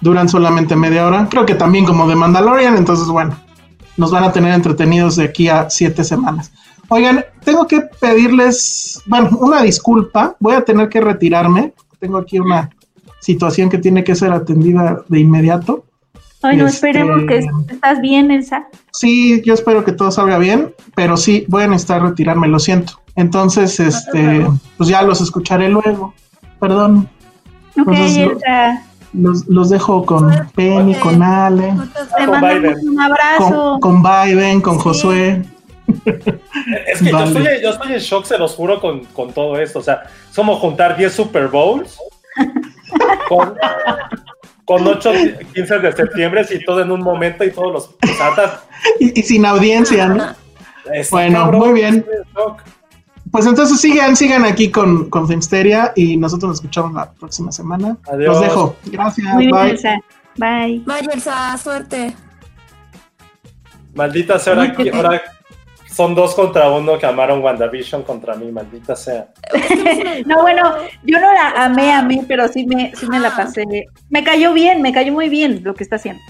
[0.00, 1.28] Duran solamente media hora.
[1.30, 3.36] Creo que también como The Mandalorian, entonces bueno,
[3.96, 6.52] nos van a tener entretenidos de aquí a siete semanas.
[6.88, 10.36] Oigan, tengo que pedirles, bueno, una disculpa.
[10.40, 11.72] Voy a tener que retirarme.
[11.98, 12.70] Tengo aquí una
[13.20, 15.84] situación que tiene que ser atendida de inmediato.
[16.42, 17.38] Ay, no, Este- esperemos que
[17.72, 18.66] estás bien, Elsa.
[18.92, 22.94] Sí, yo espero que todo salga bien, pero sí, voy a necesitar retirarme, lo siento.
[23.16, 24.46] Entonces, este,
[24.78, 26.14] pues ya los escucharé luego.
[26.58, 27.08] Perdón.
[27.80, 28.82] Ok, Entonces, Elsa.
[29.12, 31.74] Los, los dejo con Penny, con Ale,
[32.16, 32.88] Te Con mandamos Biden.
[32.90, 33.78] un abrazo.
[33.80, 35.42] con, con Biden, con Josué.
[36.86, 37.32] Es que Vale.
[37.32, 39.80] yo, estoy, yo estoy en shock, se los juro, con, con todo esto.
[39.80, 41.98] O sea, es como juntar 10 Super Bowls
[43.28, 43.54] con,
[44.70, 45.10] con 8,
[45.52, 47.98] 15 de septiembre y todo en un momento y todos los.
[47.98, 48.62] ta-
[49.00, 50.24] Y, y sin audiencia, ¿no?
[51.10, 52.06] Bueno, cabrón, muy bien.
[53.32, 57.96] Pues entonces sigan, sigan aquí con, con Filmsteria y nosotros nos escuchamos la próxima semana.
[58.12, 58.28] Adiós.
[58.36, 58.76] Los dejo.
[58.92, 59.34] Gracias.
[59.34, 59.70] Muy bien, Bye.
[59.70, 60.00] Elsa.
[60.36, 60.82] Bye.
[60.86, 62.14] Vaya, Elsa, suerte.
[63.94, 65.20] Maldita sea, ahora
[66.00, 69.28] son dos contra uno que amaron WandaVision contra mí, maldita sea.
[70.26, 73.64] No, bueno, yo no la amé, amé, pero sí me, sí me la pasé.
[74.08, 76.22] Me cayó bien, me cayó muy bien lo que está haciendo.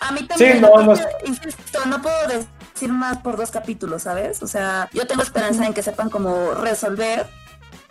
[0.00, 4.02] A mí también, Sí, no, no es- insisto, no puedo decir más por dos capítulos,
[4.02, 4.42] ¿sabes?
[4.44, 7.26] O sea, yo tengo esperanza en que sepan cómo resolver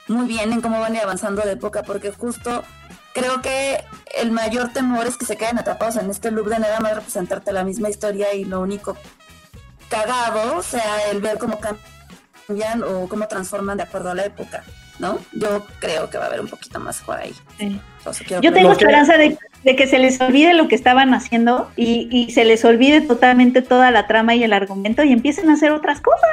[0.07, 2.63] muy bien en cómo van a ir avanzando de época, porque justo
[3.13, 3.83] creo que
[4.21, 7.51] el mayor temor es que se queden atrapados en este loop de nada más representarte
[7.51, 8.95] la misma historia y lo único
[9.89, 14.63] cagado sea el ver cómo cambian o cómo transforman de acuerdo a la época,
[14.99, 15.19] ¿no?
[15.33, 17.33] Yo creo que va a haber un poquito más por ahí.
[17.57, 17.79] Sí.
[17.99, 21.69] Entonces, quiero Yo tengo esperanza de, de que se les olvide lo que estaban haciendo
[21.75, 25.53] y, y se les olvide totalmente toda la trama y el argumento y empiecen a
[25.53, 26.29] hacer otras cosas.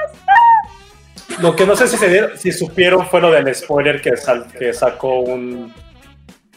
[1.41, 4.47] Lo que no sé si, se dieron- si supieron fue lo del spoiler que, sal-
[4.59, 5.73] que sacó un,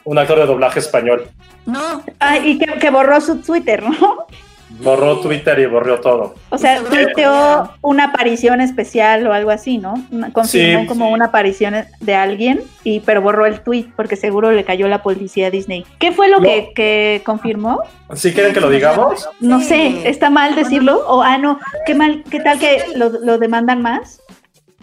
[0.04, 1.30] un actor de doblaje español.
[1.66, 4.28] No, Ah, y que, que borró su Twitter, ¿no?
[4.70, 6.36] Borró Twitter y borró todo.
[6.50, 9.94] O sea, tuiteó una aparición especial o algo así, ¿no?
[10.34, 11.14] Confirmó Sí, como sí.
[11.14, 15.48] una aparición de alguien, y pero borró el tweet porque seguro le cayó la policía
[15.48, 15.86] a Disney.
[16.00, 16.44] ¿Qué fue lo No.
[16.44, 17.82] que, que confirmó?
[18.16, 19.30] ¿Sí quieren que lo digamos?
[19.40, 19.66] No Sí.
[19.68, 21.04] sé, ¿está mal decirlo?
[21.08, 24.20] O, ah, no, ¿qué mal, qué tal que lo, lo demandan más?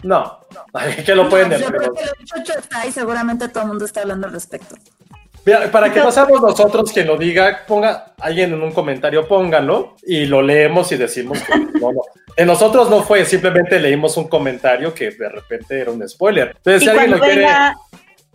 [0.01, 0.39] No.
[1.05, 1.75] que lo pueden No, yo decir.
[1.77, 4.75] creo que el muchacho está y seguramente todo el mundo está hablando al respecto.
[5.45, 9.95] Mira, para que no seamos nosotros quien lo diga, ponga alguien en un comentario, pónganlo
[10.03, 12.01] y lo leemos y decimos que no, no.
[12.35, 16.53] En nosotros no fue, simplemente leímos un comentario que de repente era un spoiler.
[16.57, 17.41] Entonces, Y si alguien cuando lo quiere.
[17.41, 17.75] venga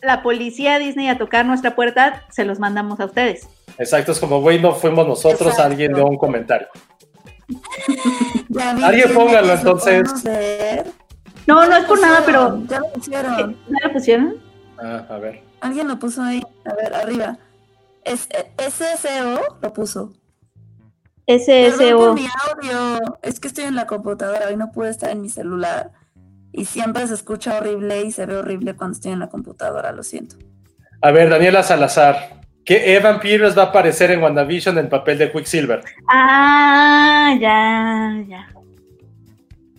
[0.02, 3.48] la policía Disney a tocar nuestra puerta, se los mandamos a ustedes.
[3.78, 5.62] Exacto, es como, güey, no fuimos nosotros, Exacto.
[5.64, 6.68] alguien dio un comentario.
[8.50, 10.02] Ya Alguien póngalo, lo entonces.
[11.46, 13.56] No, no es por nada, pero Ya lo pusieron.
[13.68, 14.36] ¿no lo pusieron?
[14.78, 15.47] Ah, a ver.
[15.60, 16.42] Alguien lo puso ahí.
[16.64, 17.38] A ver, arriba.
[18.04, 20.12] Es, eh, SSO lo puso.
[21.26, 21.96] SSO.
[21.96, 23.18] por mi audio.
[23.22, 24.48] Es que estoy en la computadora.
[24.48, 25.92] Hoy no pude estar en mi celular.
[26.52, 29.92] Y siempre se escucha horrible y se ve horrible cuando estoy en la computadora.
[29.92, 30.36] Lo siento.
[31.02, 32.38] A ver, Daniela Salazar.
[32.64, 35.80] Que Evan Peters va a aparecer en WandaVision en el papel de Quicksilver.
[36.06, 38.48] Ah, ya, ya.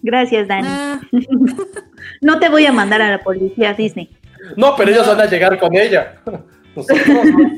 [0.01, 0.67] Gracias, Dani.
[0.67, 0.99] Ah,
[2.21, 4.09] No te voy a mandar a la policía Disney.
[4.55, 6.15] No, pero ellos van a llegar con ella.
[6.75, 7.49] Nosotros no.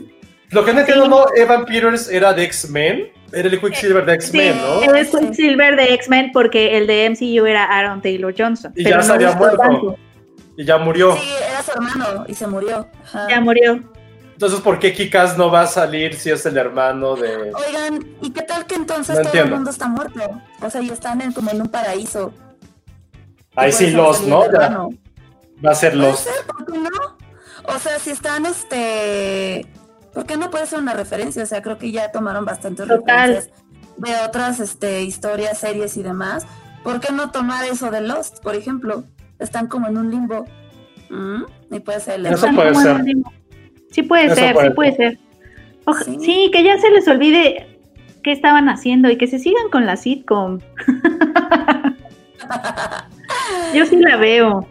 [0.52, 3.08] Lo que no entiendo, no, Evan Peters era de X-Men.
[3.32, 4.82] Era el Quicksilver de X-Men, ¿no?
[4.84, 8.74] Él es Quicksilver de X-Men porque el de MCU era Aaron Taylor Johnson.
[8.76, 9.58] Y pero ya se había muerto.
[9.58, 9.96] tanto.
[10.58, 11.16] Y ya murió.
[11.16, 12.86] sí, era su hermano y se murió.
[13.06, 13.28] Ajá.
[13.30, 13.82] Ya murió.
[14.34, 17.54] Entonces, ¿por qué Kikas no va a salir si es el hermano de.
[17.54, 19.50] Oigan, ¿y qué tal que entonces No todo entiendo.
[19.50, 20.20] el mundo está muerto?
[20.62, 22.34] O sea, y están en, como en un paraíso.
[23.56, 24.44] Ahí sí, los, ¿no?
[24.46, 24.90] el Ya hermano.
[25.66, 26.20] Va a ser Puede los.
[26.20, 26.90] ser, ¿por qué no?
[27.76, 29.66] O sea, si están, este...
[30.14, 31.44] ¿Por qué no puede ser una referencia?
[31.44, 33.30] O sea, creo que ya tomaron bastantes Total.
[33.30, 33.50] referencias
[33.98, 36.46] de otras este, historias, series y demás.
[36.84, 39.04] ¿Por qué no tomar eso de Lost, por ejemplo?
[39.40, 40.46] Están como en un limbo.
[41.10, 41.44] ¿Mm?
[41.76, 42.96] Y puede ser el Eso Están puede como en ser.
[42.98, 43.32] un limbo.
[43.92, 45.20] Sí puede Eso ser, puede sí puede ser.
[45.86, 46.18] Oja- Sí.
[46.22, 46.50] sí.
[46.54, 47.80] que ya se les olvide
[48.24, 50.60] qué estaban haciendo y que se sigan con la sitcom.
[53.74, 54.68] Yo sí la veo.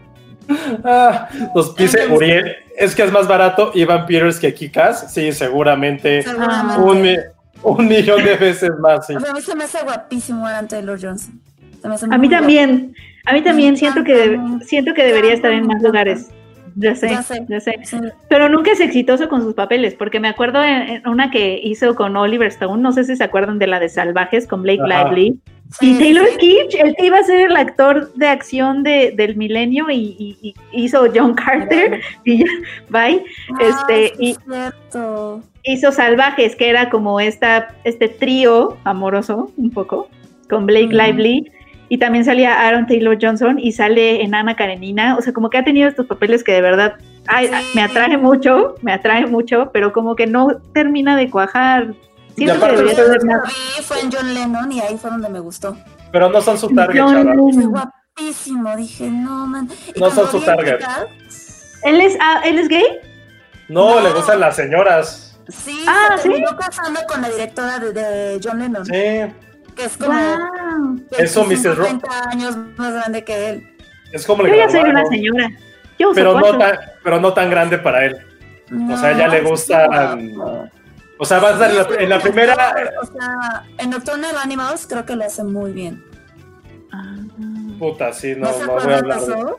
[0.84, 2.57] Ah, nos dice Uriel.
[2.76, 5.12] Es que es más barato Evan Peters que Kikas.
[5.12, 6.22] Sí, seguramente.
[6.22, 6.80] Seguramente.
[6.82, 7.16] Un, mi-
[7.62, 9.07] un millón de veces más.
[9.07, 9.14] sí.
[9.16, 11.40] O sea, a mí se me hace guapísimo Aaron Taylor Johnson.
[11.84, 11.88] A
[12.18, 12.40] mí guapo.
[12.40, 12.94] también.
[13.26, 16.28] A mí también siento que siento que debería estar en más lugares.
[16.80, 17.44] Ya sé, Ya sé.
[17.48, 17.78] ya sé.
[17.84, 17.96] Sí.
[18.28, 21.94] Pero nunca es exitoso con sus papeles, porque me acuerdo en, en una que hizo
[21.94, 25.04] con Oliver Stone, no sé si se acuerdan de la de Salvajes con Blake Ajá.
[25.10, 25.38] Lively.
[25.78, 26.36] Sí, Y Taylor sí.
[26.38, 30.36] Kitsch, el que iba a ser el actor de acción de, del milenio y, y-
[30.42, 30.54] y
[30.84, 32.46] hizo John Carter y ya,
[32.88, 33.22] bye.
[33.60, 35.42] Este, Ah, sí, y cierto.
[35.62, 40.08] hizo Salvajes, que era como esta, este trío amoroso, un poco,
[40.48, 40.92] con Blake.
[40.92, 41.52] Lively.
[41.93, 45.16] Y también salía Aaron Taylor Johnson y sale en Ana Karenina.
[45.18, 46.95] O sea, como que ha tenido estos papeles que de verdad
[47.26, 47.53] ay, Sí.
[47.74, 51.95] me atrae mucho, me atrae mucho, pero como que no termina de cuajar.
[52.36, 53.43] Siento que aparte debería ser más.
[53.45, 55.76] vi, fue en John Lennon y ahí fue donde me gustó.
[56.12, 59.68] Pero no son su target, John guapísimo, dije, no, man.
[59.95, 60.78] Y No son su target.
[61.82, 62.84] ¿Él es, ah, ¿Él es gay?
[63.68, 64.01] No, No.
[64.01, 65.38] le gustan las señoras.
[65.49, 66.28] Sí, Ah, se ¿sí?
[66.28, 68.84] terminó casando con la directora de, de John Lennon.
[68.86, 68.93] Sí.
[69.80, 71.00] Que es como Wow.
[71.18, 71.76] Eso, 25, Mr.
[71.78, 73.76] Ro- 30 años más grande que él.
[74.12, 75.50] Es como le Yo ya soy una señora.
[75.98, 78.16] Yo uso pero no, tan, pero no tan grande para él.
[78.92, 80.68] O sea, ya le No, gustan- no.
[81.18, 82.74] O sea, va a estar en la, en la primera.
[83.02, 86.02] O sea, en Nocturnal Animals creo que lo hace muy bien.
[86.92, 87.16] Ah.
[87.78, 89.58] Puta, sí, ¿No, no, voy a hablar de eso?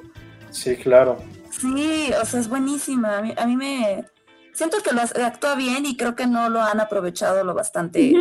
[0.50, 1.18] Sí, claro.
[1.52, 3.18] Sí, o sea, es buenísima.
[3.18, 4.06] A mí, a mí me...
[4.54, 8.14] Siento que lo actúa bien y creo que no lo han aprovechado lo bastante.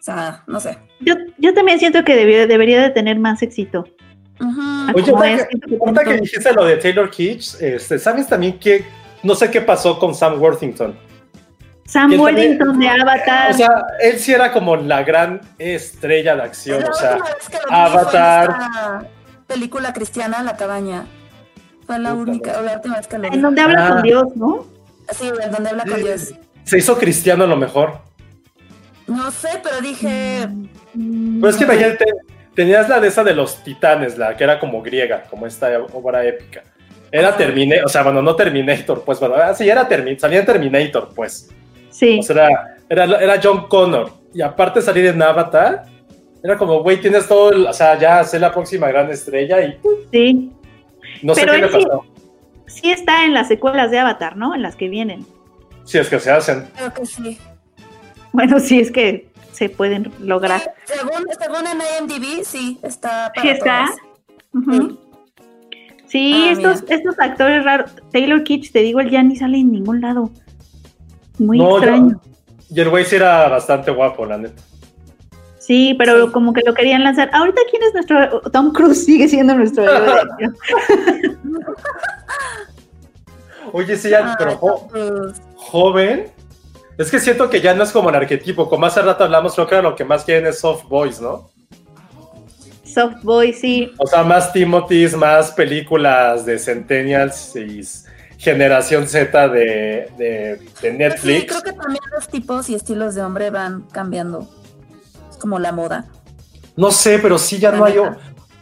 [0.00, 0.78] O sea, no sé.
[1.00, 3.84] Yo, yo también siento que debió- debería de tener más éxito.
[4.40, 4.60] Ujú.
[4.94, 8.84] Oye, ahorita es, que, que que dijiste lo de Taylor Kitsch, este, ¿sabes también que
[9.22, 10.96] no sé qué pasó con Sam Worthington?
[11.84, 13.50] Sam Worthington de Avatar.
[13.50, 13.68] O sea,
[14.00, 17.18] él sí era como la gran estrella de acción, La o sea,
[17.68, 19.08] Avatar.
[19.46, 21.04] película cristiana, La Cabaña.
[21.86, 22.66] Fue la Puta única, madre.
[22.66, 23.36] la última vez que lo vi.
[23.36, 23.88] en donde habla Ah.
[23.90, 24.66] con Dios, ¿no?
[25.12, 26.32] Sí, en donde habla con Dios.
[26.64, 27.98] se hizo cristiano a lo mejor.
[29.10, 30.46] No sé, pero dije,
[30.94, 32.04] Pero es que imagínate,
[32.54, 36.24] tenías la de esa de los titanes, la que era como griega, como esta obra
[36.24, 36.62] épica.
[37.12, 40.46] Era Terminator, o sea, bueno, no Terminator, pues, bueno, ah, sí, era Terminator, salía en
[40.46, 41.50] Terminator, pues.
[41.90, 42.20] Sí.
[42.20, 42.34] O sea,
[42.88, 44.12] era, era, era John Connor.
[44.32, 45.86] Y aparte de salir en Avatar,
[46.42, 49.76] era como, güey, tienes todo, el- o sea, ya sé la próxima gran estrella y.
[50.12, 50.52] Sí.
[51.22, 52.04] no sé Pero qué le él sí- pasó.
[52.68, 54.54] Sí está en las secuelas de Avatar, ¿no?
[54.54, 55.26] En las que vienen.
[55.84, 56.68] Si es que se hacen.
[56.76, 57.36] creo que sí.
[58.32, 60.74] Bueno, sí es que se pueden lograr.
[60.84, 61.78] Según, según en
[62.10, 63.86] IMDb, sí, está para Sí está.
[66.06, 67.90] Sí, Ah, estos, estos actores raros.
[68.12, 70.30] Taylor Kitsch, te digo, él ya ni sale en ningún lado.
[71.38, 72.20] Muy No, extraño.
[72.68, 74.62] Y el güey sí era bastante guapo, la neta.
[75.58, 76.32] Sí, pero Sí.
[76.32, 77.30] como que lo querían lanzar.
[77.32, 78.40] Ahorita, ¿quién es nuestro?
[78.50, 80.20] Tom Cruise sigue siendo nuestro héroe.
[83.72, 84.88] Oye, sí, ya, Ah, pero jo-
[85.56, 86.26] joven.
[87.00, 88.68] Es que siento que ya no es como el arquetipo.
[88.68, 91.48] Como hace rato hablamos, creo que lo que más quieren es soft boys, ¿no?
[92.84, 93.92] Soft Boy, sí.
[93.98, 97.82] O sea, más Timothy's, más películas de Centennials y
[98.36, 101.46] generación Z de, de, de pues sí, Netflix.
[101.46, 104.48] creo que también los tipos y estilos de hombre van cambiando.
[105.30, 106.06] Es como la moda.
[106.76, 107.94] No sé, pero sí ya La no hay.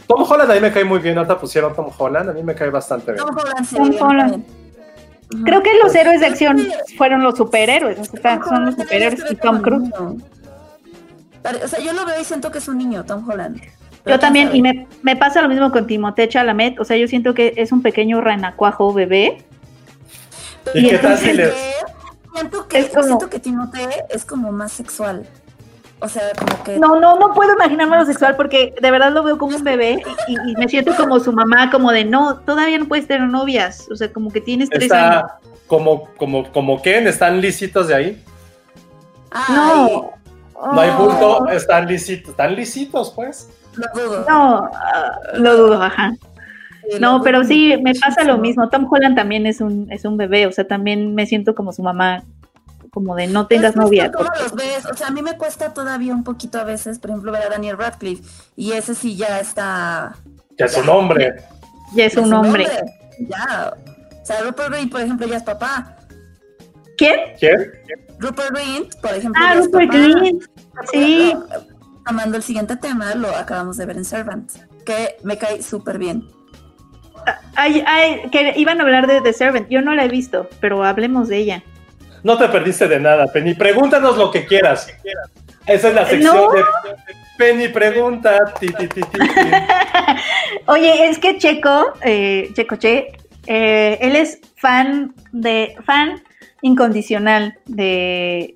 [0.07, 1.16] Tom Holland a mí me cae muy bien.
[1.18, 3.24] Ahorita pusieron Tom Holland, a mí me cae bastante bien.
[3.24, 4.45] Tom Holland, sí, Tom Holland.
[5.45, 6.66] Creo que los héroes de acción
[6.97, 7.99] fueron los superhéroes.
[7.99, 9.91] o sea, son los superhéroes y Tom Cruise.
[9.95, 13.61] O sea, yo lo veo y siento que es un niño, Tom Holland.
[14.07, 14.59] Yo también, sabe.
[14.59, 16.81] y me, me pasa lo mismo con Timothée Chalamet.
[16.81, 19.45] O sea, yo siento que es un pequeño renacuajo bebé.
[20.74, 22.35] ¿Y Y qué tal entonces- si?
[22.35, 25.26] Siento que, Es como- siento que Timothée es como más sexual.
[26.01, 26.78] O sea, como que...
[26.78, 30.01] No, no, no puedo imaginarme lo sexual porque de verdad lo veo como un bebé
[30.28, 33.88] y, y me siento como su mamá, como de no, todavía no puedes tener novias.
[33.90, 35.22] O sea, como que tienes tres años.
[35.22, 38.24] Está como, como, como Ken, están lisitos de ahí.
[39.30, 40.18] Ay, No.
[40.61, 43.49] No hay bulto, Oh, están lisitos, están lisitos, pues.
[43.76, 44.24] Lo dudo.
[44.28, 46.12] No, ah, lo dudo, ajá.
[46.99, 48.68] No, pero sí, me pasa lo mismo.
[48.68, 51.82] Tom Holland también es un, es un bebé, o sea, también me siento como su
[51.82, 52.24] mamá,
[52.91, 54.11] como de no tengas es novia.
[54.12, 54.86] ¿Cómo los ves?
[54.86, 57.49] O sea, a mí me cuesta todavía un poquito a veces, por ejemplo, ver a
[57.49, 58.22] Daniel Radcliffe.
[58.57, 60.16] Y ese sí ya está...
[60.59, 61.36] Ya es un hombre.
[61.95, 62.66] Ya es un hombre.
[63.28, 63.74] Ya.
[64.22, 65.97] O sea, Rupert Grint, por ejemplo, ya es papá.
[66.97, 67.16] ¿Quién?
[67.39, 67.72] ¿Quién?
[68.18, 69.99] Rupert Grint, por ejemplo, Ah, ya es Rupert papá.
[69.99, 70.43] Grint.
[70.93, 71.32] Sí.
[72.05, 74.51] Amando el siguiente tema, lo acabamos de ver en Servant,
[74.86, 76.26] que me cae súper bien.
[77.55, 79.68] Ay, ay, que iban a hablar de The Servant.
[79.68, 81.62] Yo no la he visto, pero hablemos de ella.
[82.22, 83.54] No te perdiste de nada, Penny.
[83.54, 84.92] Pregúntanos lo que quieras.
[85.66, 86.50] Esa es la sección No.
[86.50, 86.62] de
[87.36, 88.52] Penny Pregunta.
[88.58, 89.18] Ti, ti, ti, ti, ti.
[90.66, 93.12] Oye, es que Checo, eh, Checo Che,
[93.46, 96.22] eh, él es fan de fan
[96.62, 98.54] incondicional de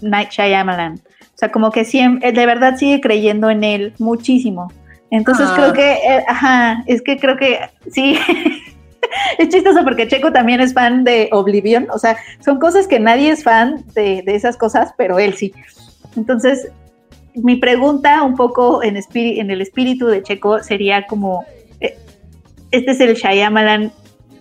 [0.00, 0.94] Night Shyamalan.
[0.94, 4.70] O sea, como que siempre, de verdad sigue creyendo en él muchísimo.
[5.10, 5.54] Entonces Ah.
[5.56, 7.58] creo que, eh, ajá, es que creo que
[7.90, 8.18] sí.
[9.38, 11.88] es chistoso porque Checo también es fan de Oblivion.
[11.90, 15.52] O sea, son cosas que nadie es fan de, de esas cosas, pero él sí.
[16.16, 16.68] Entonces,
[17.34, 21.44] mi pregunta un poco en, el espíritu de Checo sería como,
[21.80, 21.98] eh,
[22.70, 23.92] ¿este es el Shyamalan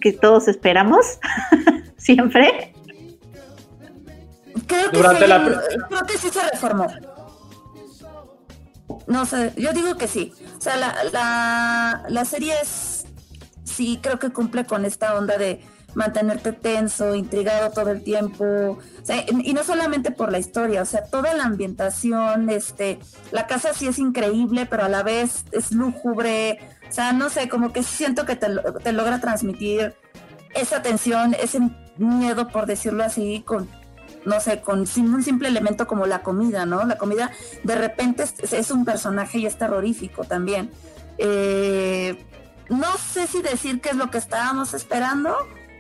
[0.02, 1.20] que todos esperamos?
[1.98, 2.74] ¿Siempre?
[4.68, 6.88] Creo que, Durante sí, la- creo que sí se reformó.
[9.08, 10.34] No sé, yo digo que sí.
[10.58, 12.99] O sea, la, la, la serie es,
[13.80, 15.62] sí, creo que cumple con esta onda de
[15.94, 18.78] mantenerte tenso, intrigado todo el tiempo.
[19.46, 23.00] Y no solamente por la historia, o sea, toda la ambientación, este,
[23.32, 26.60] la casa sí es increíble, pero a la vez es lúgubre.
[26.90, 28.48] O sea, no sé, como que siento que te,
[28.84, 29.96] te logra transmitir
[30.54, 31.60] esa tensión, ese
[31.98, 33.70] miedo, por decirlo así, con,
[34.26, 36.84] no sé, con sim- un simple elemento como la comida, ¿no?
[36.86, 37.32] La comida
[37.64, 40.70] de repente es, es un personaje y es terrorífico también.
[41.18, 42.26] Eh,
[42.70, 45.36] no sé si decir qué es lo que estábamos esperando,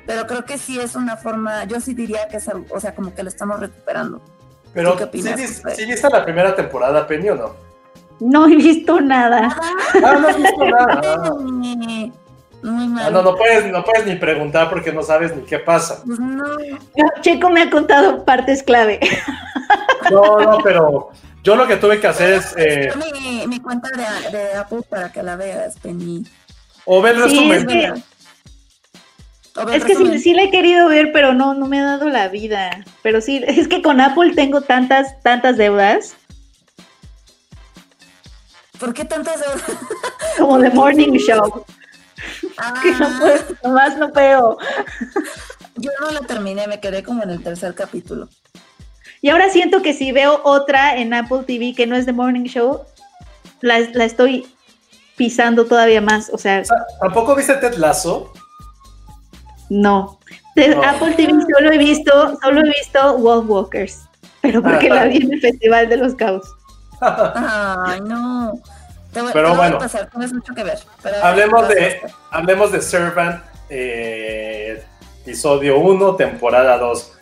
[0.06, 2.96] pero creo que sí es una forma, yo sí diría que es algo, o sea,
[2.96, 4.22] como que lo estamos recuperando.
[4.74, 5.76] Pero, ¿Tú qué opinas, ¿sí, Josué?
[5.76, 7.56] sí viste la primera temporada, Penny, o no?
[8.20, 9.56] No he visto nada.
[10.04, 11.34] Ah, no has visto nada.
[12.62, 13.06] Muy, mal.
[13.08, 16.02] Ah, no, no puedes, no puedes ni preguntar porque no sabes ni qué pasa.
[16.06, 16.44] Pues no.
[17.22, 19.00] Checo me ha contado partes clave.
[20.12, 21.12] No, no, pero
[21.44, 25.12] yo lo que tuve que hacer es eh, mi, mi cuenta de, de Apple para
[25.12, 26.26] que la veas, Penny.
[26.92, 27.94] O ver el Sí, es que- ver
[29.76, 32.30] Es que sí, sí la he querido ver, pero no, no me ha dado la
[32.30, 32.84] vida.
[33.04, 36.16] Pero sí, es que con Apple tengo tantas, tantas deudas,
[38.80, 39.64] ¿Por qué tantas deudas?
[40.38, 41.66] como The Morning Show,
[42.58, 44.58] Ah, que no puedo, nomás no puedo.
[45.76, 48.30] yo no la terminé, me quedé como en el tercer capítulo.
[49.22, 52.46] Y ahora siento que si veo otra en Apple TV que no es The Morning
[52.46, 52.82] Show,
[53.62, 54.48] la, la estoy
[55.20, 56.30] pisando todavía más.
[56.34, 56.64] O sea,
[57.02, 58.32] ¿Tampoco viste Ted Lasso?
[59.70, 60.18] no.
[60.56, 60.84] De No.
[60.84, 64.00] Apple TV solo he visto, solo he visto Wolf Walkers,
[64.42, 64.96] pero porque Ah.
[64.96, 66.44] la vi en el Festival de los Caos.
[67.02, 68.54] Ay, no.
[69.14, 69.76] Te voy, Pero te voy bueno.
[69.76, 70.80] a pasar, tienes mucho que ver.
[71.04, 72.02] Pero- Hablemos de,
[72.32, 74.84] hablemos de Servant, eh,
[75.24, 77.14] episodio 1, temporada 2.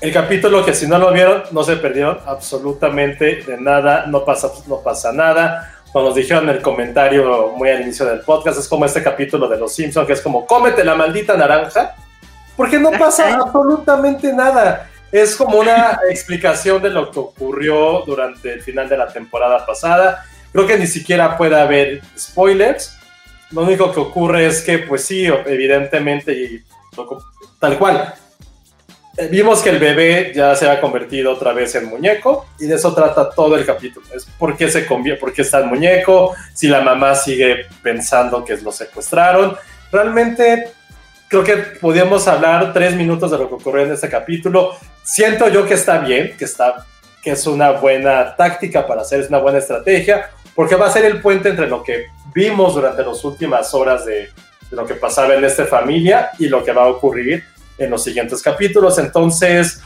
[0.00, 4.50] El capítulo que si no lo vieron, no se perdieron absolutamente de nada, no pasa,
[4.66, 5.71] no pasa nada.
[5.92, 9.46] Como nos dijeron en el comentario muy al inicio del podcast, es como este capítulo
[9.46, 11.94] de Los Simpsons, que es como, cómete la maldita naranja,
[12.56, 14.90] porque no pasa absolutamente nada.
[15.10, 20.24] Es como una explicación de lo que ocurrió durante el final de la temporada pasada.
[20.52, 22.96] Creo que ni siquiera puede haber spoilers.
[23.50, 26.64] Lo único que ocurre es que, pues sí, evidentemente, y
[27.58, 28.14] tal cual.
[29.16, 32.76] Eh, Vimos que el bebé ya se ha convertido otra vez en muñeco y de
[32.76, 34.06] eso trata todo el capítulo.
[34.14, 38.44] Es por qué se convierte, por qué está en muñeco, si la mamá sigue pensando
[38.44, 39.56] que lo secuestraron.
[39.90, 40.72] Realmente
[41.28, 44.76] creo que podíamos hablar tres minutos de lo que ocurrió en este capítulo.
[45.02, 46.86] Siento yo que está bien, que está
[47.22, 51.04] que es una buena táctica para hacer, es una buena estrategia, porque va a ser
[51.04, 54.28] el puente entre lo que vimos durante las últimas horas de,
[54.70, 57.44] de lo que pasaba en esta familia y lo que va a ocurrir
[57.82, 58.98] en los siguientes capítulos.
[58.98, 59.80] Entonces,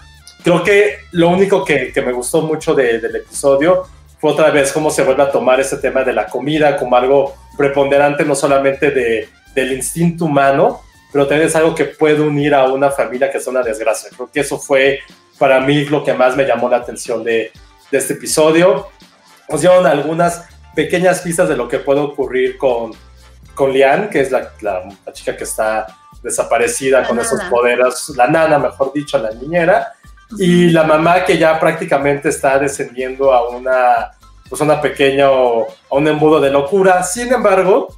[0.44, 3.84] creo que lo único que, que me gustó mucho de- del episodio
[4.20, 7.34] fue otra vez cómo se vuelve a tomar ese tema de la comida como algo
[7.56, 10.80] preponderante, no solamente de, del instinto humano,
[11.12, 14.10] pero también es algo que puede unir a una familia que es una desgracia.
[14.14, 15.00] Creo que eso fue
[15.38, 17.50] para mí lo que más me llamó la atención de,
[17.90, 18.88] de este episodio.
[19.48, 20.44] Nos dieron algunas
[20.74, 22.92] pequeñas pistas de lo que puede ocurrir con,
[23.54, 25.86] con Lian, que es la, la- la chica que está
[26.26, 27.50] desaparecida La con esos nana.
[27.50, 29.94] poderes, la nana, mejor dicho, la niñera,
[30.38, 34.10] y la mamá que ya prácticamente está descendiendo a una,
[34.50, 37.02] pues una pequeña o a un embudo de locura.
[37.04, 37.88] Sin embargo,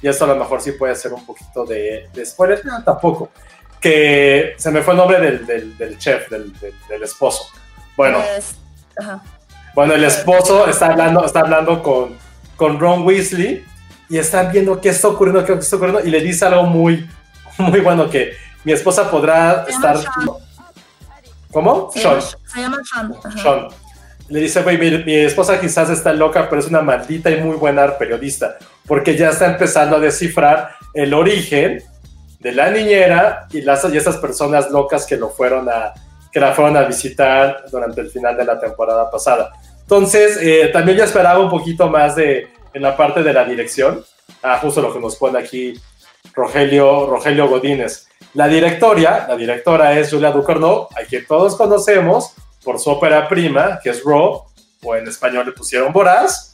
[0.00, 3.30] y esto a lo mejor sí puede ser un poquito de, de spoiler, no, tampoco,
[3.80, 7.44] que se me fue el nombre del, del- del chef, del, del- del esposo.
[7.96, 8.54] Bueno, Es-
[8.98, 9.20] ajá.
[9.74, 12.16] bueno, el esposo está hablando, está hablando con,
[12.56, 13.64] con Ron Weasley
[14.08, 17.08] y están viendo qué está ocurriendo, qué está ocurriendo, y le dice algo muy,
[17.58, 18.32] muy bueno que
[18.64, 19.98] mi esposa podrá Se estar...
[19.98, 20.30] Sean.
[21.50, 21.90] ¿Cómo?
[21.92, 22.20] Se Sean.
[22.20, 23.14] se llama Sean.
[23.24, 23.42] ajá.
[23.42, 23.68] Sean.
[24.28, 27.56] Le dice, güey, mi, mi esposa quizás está loca, pero es una maldita y muy
[27.56, 31.82] buena periodista, porque ya está empezando a descifrar el origen
[32.40, 35.92] de la niñera y, las, y esas personas locas que lo fueron a
[36.32, 39.52] que la fueron a visitar durante el final de la temporada pasada.
[39.82, 44.02] Entonces, eh, también yo esperaba un poquito más de en la parte de la dirección,
[44.42, 45.74] ah, justo lo que nos pone aquí
[46.32, 48.08] Rogelio, Rogelio Godínez.
[48.34, 52.32] La directoria, la directora es Julia Ducournau, a quien todos conocemos
[52.64, 54.44] por su ópera prima, que es Raw,
[54.82, 56.52] o en español le pusieron Voraz.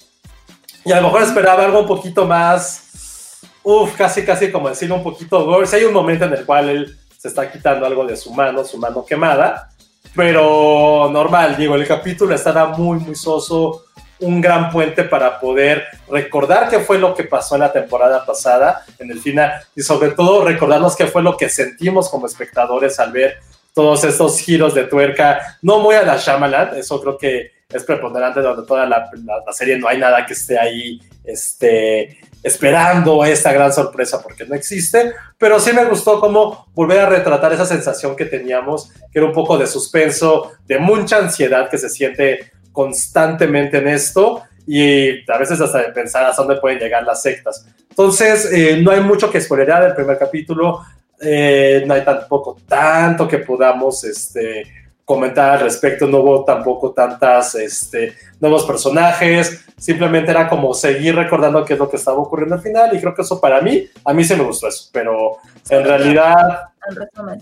[0.85, 5.03] Y a lo mejor esperaba algo un poquito más, uff, casi, casi como decirlo un
[5.03, 5.67] poquito gore.
[5.67, 8.65] Si hay un momento en el cual él se está quitando algo de su mano,
[8.65, 9.71] su mano quemada,
[10.15, 13.85] pero normal, digo, el capítulo estará muy, muy soso,
[14.21, 18.85] un gran puente para poder recordar qué fue lo que pasó en la temporada pasada,
[18.99, 23.13] en el final, y sobre todo recordarnos qué fue lo que sentimos como espectadores al
[23.13, 23.39] ver
[23.75, 28.41] todos estos giros de tuerca, no muy a la Shyamalan, eso creo que es preponderante
[28.41, 29.11] donde toda la,
[29.53, 35.13] serie no hay nada que esté ahí este, esperando esta gran sorpresa porque no existe,
[35.37, 39.35] pero sí me gustó como volver a retratar esa sensación que teníamos, que era un
[39.35, 45.61] poco de suspenso, de mucha ansiedad que se siente constantemente en esto y a veces
[45.61, 47.67] hasta de pensar hasta dónde pueden llegar las sectas.
[47.91, 50.85] Entonces, eh, no hay mucho que spoilerar del primer capítulo.
[51.21, 54.63] eh, no hay tampoco tanto que podamos este,
[55.05, 61.65] comentar al respecto, no hubo tampoco tantas este, nuevos personajes, simplemente era como seguir recordando
[61.65, 64.15] qué es lo que estaba ocurriendo al final y creo que eso para mí, a
[64.15, 66.37] mí se me gustó eso, pero en realidad,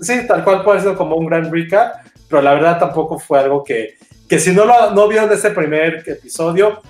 [0.01, 3.63] sí, tal cual puede ser como un gran recap, pero la verdad tampoco fue algo
[3.63, 3.99] que,
[4.29, 6.81] que si no lo no vieron este primer episodio,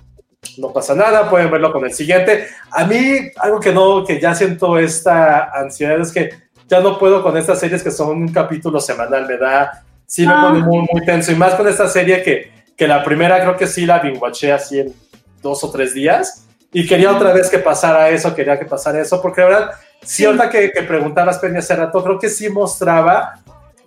[0.59, 2.47] no pasa nada, pueden verlo con el siguiente.
[2.70, 6.30] A mí, algo que no, que ya siento esta ansiedad es que
[6.68, 10.32] ya no puedo con estas series que son un capítulo semanal, me da, sí me
[10.32, 10.47] Ah.
[10.49, 13.66] pone muy, muy tenso, y más con esta serie que, que la primera creo que
[13.66, 14.95] sí la binguaché así en
[15.43, 19.20] dos o tres días, y quería otra vez que pasara eso, quería que pasara eso,
[19.22, 19.70] porque la verdad,
[20.03, 23.34] sí, ahorita que, que preguntabas, Penny, hace rato, creo que sí mostraba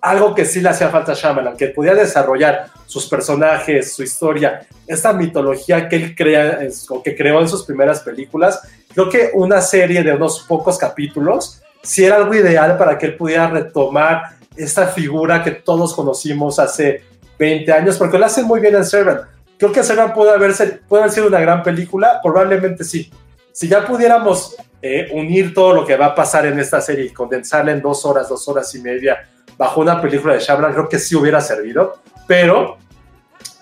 [0.02, 4.66] algo que sí le hacía falta a Shyamalan, que podía desarrollar sus personajes, su historia,
[4.88, 8.62] esta mitología que él crea, o que creó en sus primeras películas.
[8.94, 13.16] Creo que una serie de unos pocos capítulos sí era algo ideal para que él
[13.16, 14.24] pudiera retomar
[14.56, 17.04] esta figura que todos conocimos hace
[17.38, 19.22] 20 años, porque lo hacen muy bien en Servant.
[19.58, 23.12] Creo que Servant puede, haberse, haber sido una gran película, probablemente sí.
[23.52, 27.10] Si ya pudiéramos eh, unir todo lo que va a pasar en esta serie y
[27.10, 29.28] condensarla en dos horas, dos horas y media,
[29.60, 32.78] bajo una película de Shyamalan, creo que sí hubiera servido, pero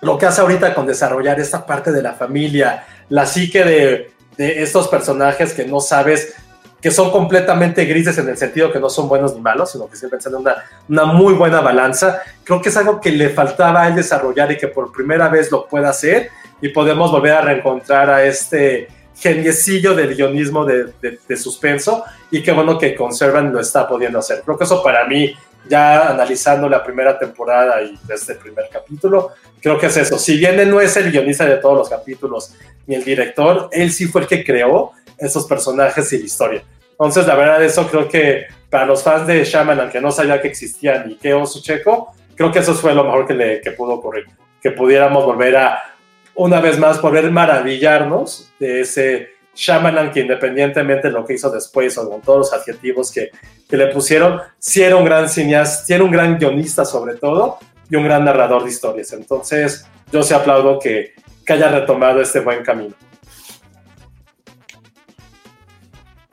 [0.02, 4.62] lo que hace ahorita con desarrollar esta parte de la familia, la psique de, de
[4.62, 6.36] estos personajes que no sabes,
[6.80, 9.96] que son completamente grises en el sentido que no son buenos ni malos, sino que
[9.96, 10.56] siempre están en una,
[10.88, 14.58] una muy buena balanza, creo que es algo que le faltaba a él desarrollar y
[14.58, 16.30] que por primera vez lo puede hacer
[16.62, 22.44] y podemos volver a reencontrar a este geniecillo del guionismo de, de, de suspenso y
[22.44, 24.44] qué bueno que Conservan lo está pudiendo hacer.
[24.46, 25.34] Creo que eso para mí,
[25.70, 30.18] ya analizando la primera temporada y este primer capítulo, creo que es eso.
[30.18, 32.54] Si bien él no es el guionista de todos los capítulos
[32.86, 36.64] ni el director, él sí fue el que creó esos personajes y la historia.
[36.92, 40.48] Entonces, la verdad, eso creo que para los fans de Shyamalan que no sabía que
[40.48, 43.94] existía ni que Osu Checo, creo que eso fue lo mejor que, le, que pudo
[43.94, 44.26] ocurrir.
[44.62, 45.96] Que pudiéramos volver a,
[46.36, 51.98] una vez más, poder maravillarnos de ese Shyamalan que independientemente de lo que hizo después
[51.98, 53.32] o con todos los adjetivos que,
[53.68, 57.58] que le pusieron, sí era un gran cineasta, era un gran guionista sobre todo
[57.90, 59.12] y un gran narrador de historias.
[59.14, 62.94] Entonces, yo sí aplaudo que, que haya retomado este buen camino.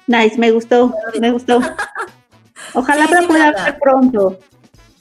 [0.07, 1.61] Nice, me gustó, me gustó.
[2.75, 4.39] Ojalá Sí, la pueda ver pronto.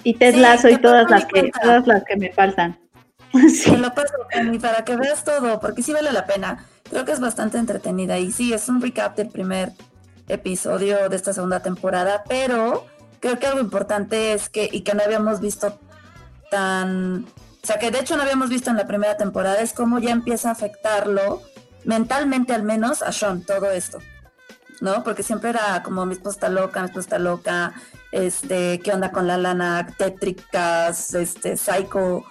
[0.03, 2.79] Y Ted Sí, y todas las que, todas las que me faltan.
[3.33, 3.75] Te Sí.
[3.75, 4.13] lo paso,
[4.61, 6.65] para que veas todo, porque sí vale la pena.
[6.93, 9.73] Creo que es bastante entretenida y sí, es un recap del primer
[10.27, 12.85] episodio de esta segunda temporada, pero
[13.19, 15.79] creo que algo importante es que, y que no habíamos visto
[16.51, 17.25] tan,
[17.63, 20.11] o sea, que de hecho no habíamos visto en la primera temporada, es cómo ya
[20.11, 21.41] empieza a afectarlo,
[21.83, 23.97] mentalmente al menos, a Sean, todo esto.
[24.79, 25.03] ¿no?
[25.03, 27.73] Porque siempre era como mi esposa está loca, mi esposa está loca,
[28.11, 32.23] este, qué onda con la lana, tétricas, este, psycho.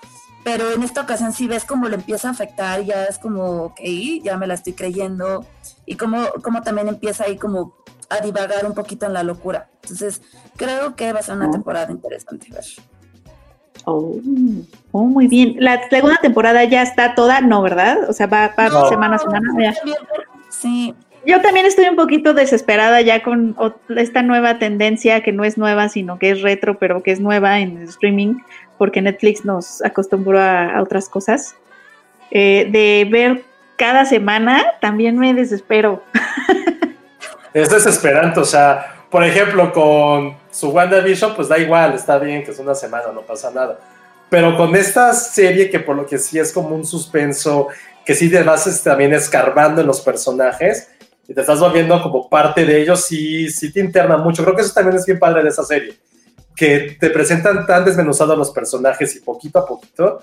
[0.45, 3.81] Pero en esta ocasión sí ves cómo le empieza a afectar, ya es como, ok,
[4.23, 5.47] ya me la estoy creyendo.
[5.87, 7.75] Y como, como también empieza ahí como
[8.11, 9.69] a divagar un poquito en la locura.
[9.83, 10.21] Entonces,
[10.57, 12.49] creo que va a ser una temporada interesante.
[12.51, 12.65] ver.
[13.85, 14.17] Oh,
[14.93, 15.57] oh, muy bien.
[15.59, 18.09] La segunda temporada ya está toda, no, ¿verdad?
[18.09, 18.89] O sea, va, va No.
[18.89, 19.49] semana a semana.
[19.61, 19.75] ya.
[20.51, 23.57] Sí, Yo también estoy un poquito desesperada ya con
[23.97, 27.61] esta nueva tendencia que no es nueva, sino que es retro, pero que es nueva
[27.61, 28.35] en el streaming,
[28.83, 31.55] porque Netflix nos acostumbró a, a otras cosas.
[32.33, 33.45] Eh, de ver
[33.77, 36.03] cada semana, también me desespero.
[37.55, 42.51] Es desesperante, o sea, por ejemplo, con su WandaVision, pues da igual, está bien que
[42.51, 43.79] es una semana, no pasa nada.
[44.29, 47.69] Pero con esta serie que por lo que sí es como un suspenso,
[48.05, 50.89] que sí te vas este, también escarbando en los personajes
[51.29, 54.43] y te estás volviendo como parte de ellos, sí, sí te interna mucho.
[54.43, 55.95] Creo que eso también es bien padre de esa serie,
[56.57, 60.21] que te presentan tan desmenuzados los personajes y poquito a poquito,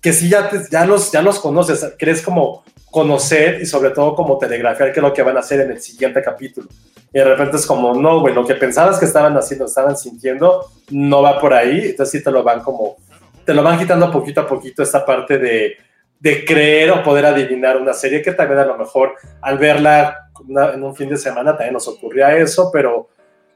[0.00, 4.38] que sí ya, ya, los, ya los conoces, crees como conocer y sobre todo como
[4.38, 6.68] telegrafiar qué es lo que van a hacer en el siguiente capítulo.
[7.12, 10.66] Y de repente es como, no, güey, lo que pensabas que estaban haciendo, estaban sintiendo,
[10.90, 11.90] no va por ahí.
[11.90, 12.96] Entonces sí te lo van como,
[13.44, 15.76] te lo van quitando poquito a poquito esta parte de,
[16.20, 20.30] de creer o poder adivinar una serie que también a lo mejor al verla
[20.72, 23.08] en un fin de semana también nos ocurría eso, pero,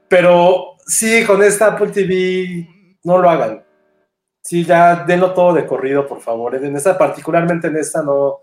[0.08, 2.68] pero sí, con esta Apple TV
[3.04, 3.64] no lo hagan.
[4.42, 6.54] Sí, ya denlo todo de corrido, por favor.
[6.54, 8.42] En esta, particularmente en esta, no,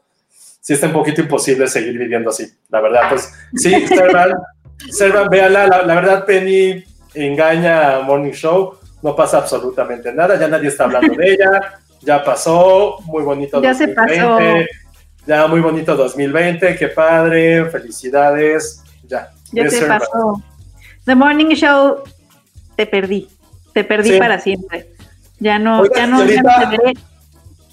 [0.59, 3.01] sí está un poquito imposible seguir viviendo así, la verdad.
[3.09, 4.33] Pues sí, Servan,
[4.91, 6.83] Servan, véala, la, la verdad, Penny
[7.13, 12.23] engaña a Morning Show, no pasa absolutamente nada, ya nadie está hablando de ella, ya
[12.23, 14.39] pasó, muy bonito Ya se pasó.
[15.25, 19.29] ya muy bonito 2020, qué padre, felicidades, ya.
[19.51, 19.99] Ya Servan.
[19.99, 20.41] pasó.
[21.05, 22.03] The Morning Show
[22.75, 23.27] te perdí.
[23.73, 24.19] Te perdí Sí.
[24.19, 24.89] para siempre.
[25.39, 26.41] Ya no, ya no, ya.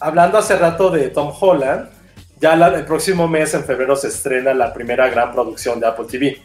[0.01, 1.89] Hablando hace rato de Tom Holland,
[2.41, 6.07] ya la- el próximo mes, en febrero, se estrena la primera gran producción de Apple
[6.11, 6.43] TV.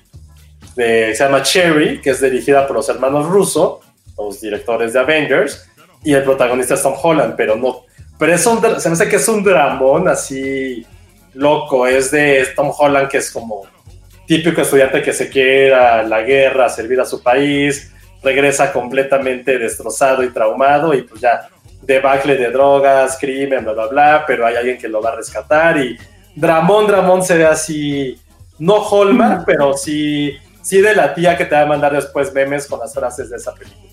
[0.75, 3.79] De- se llama Cherry, que es dirigida por los hermanos Russo,
[4.17, 5.67] los directores de Avengers,
[6.03, 7.83] y el protagonista es Tom Holland, pero no.
[8.19, 10.85] Pero es un, se me hace que es un dramón así
[11.33, 11.87] loco.
[11.87, 13.63] Es de Tom Holland, que es como
[14.27, 18.71] típico estudiante que se quiere ir a la guerra, a servir a su país, regresa
[18.71, 21.47] completamente destrozado y traumado, y pues ya
[21.81, 25.77] debacle de drogas, crimen, bla, bla, bla, pero hay alguien que lo va a rescatar
[25.77, 25.97] y
[26.35, 28.19] Dramón, Dramón se ve así,
[28.59, 32.67] no Hallmark, pero sí, sí de la tía que te va a mandar después memes
[32.67, 33.91] con las frases de esa película.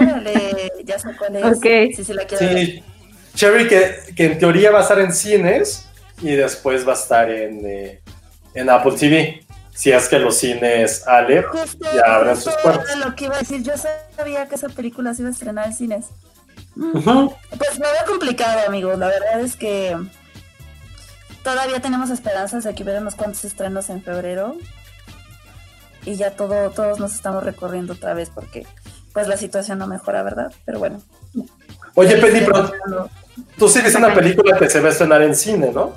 [0.00, 1.44] Órale, ya sé cuál es.
[1.44, 1.94] Ok.
[1.94, 2.66] Sí, sí, la quiero ver.
[2.66, 2.82] Sí,
[3.34, 5.88] Cherry que, que en teoría va a estar en cines
[6.20, 8.00] y después va a estar en, eh,
[8.54, 12.96] en Apple TV, si es que los cines Ale Justo, ya abren sus puertas.
[12.98, 13.62] lo que iba a decir.
[13.62, 13.72] Yo
[14.16, 16.06] sabía que esa película se iba a estrenar en cines.
[16.74, 18.98] Pues me veo complicado, amigos.
[18.98, 19.96] La verdad es que
[21.42, 24.56] todavía tenemos esperanzas de que hubiera unos cuantos estrenos en febrero.
[26.04, 28.66] Y ya todo, todos nos estamos recorriendo otra vez porque
[29.12, 30.52] pues la situación no mejora, ¿verdad?
[30.64, 31.02] Pero bueno.
[31.94, 33.08] Oye, Penny, pero
[33.58, 35.92] tú sí viste una película que se va a estrenar en cine, ¿no?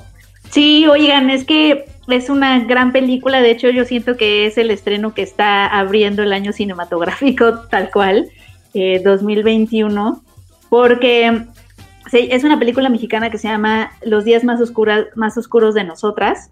[0.52, 3.42] Sí, oigan, es que es una gran película.
[3.42, 7.90] De hecho, yo siento que es el estreno que está abriendo el año cinematográfico tal
[7.92, 8.30] cual,
[8.74, 10.22] eh, 2021,
[10.70, 11.46] porque
[12.12, 14.60] sí, es una película mexicana que se llama Los días más,
[15.16, 16.50] más oscuros de nosotras.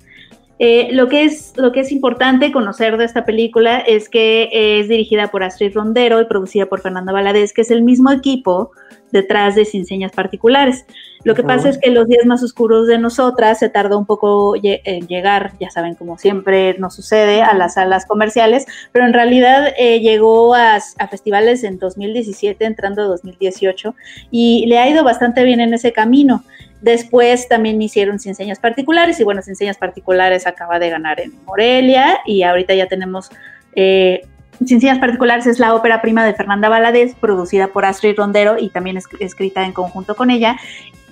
[0.59, 4.87] Eh, lo, que es, lo que es importante conocer de esta película es que es
[4.87, 8.71] dirigida por Astrid Rondero y producida por Fernanda Valadez, que es el mismo equipo
[9.11, 10.85] detrás de Sin Señas Particulares.
[11.23, 14.55] Lo que pasa es que Los días más oscuros de nosotras se tardó un poco
[14.61, 19.73] en llegar, ya saben, como siempre nos sucede, a las salas comerciales, pero en realidad
[19.77, 23.93] eh, llegó a, a festivales en 2017, entrando a 2018,
[24.31, 26.43] y le ha ido bastante bien en ese camino.
[26.81, 31.31] Después también hicieron Sin Señas Particulares y bueno, Sin Señas Particulares acaba de ganar en
[31.45, 33.29] Morelia y ahorita ya tenemos
[33.75, 34.21] eh,
[34.65, 38.97] Señas Particulares es la ópera prima de Fernanda Valadez, producida por Astrid Rondero y también
[38.97, 40.57] es- escrita en conjunto con ella.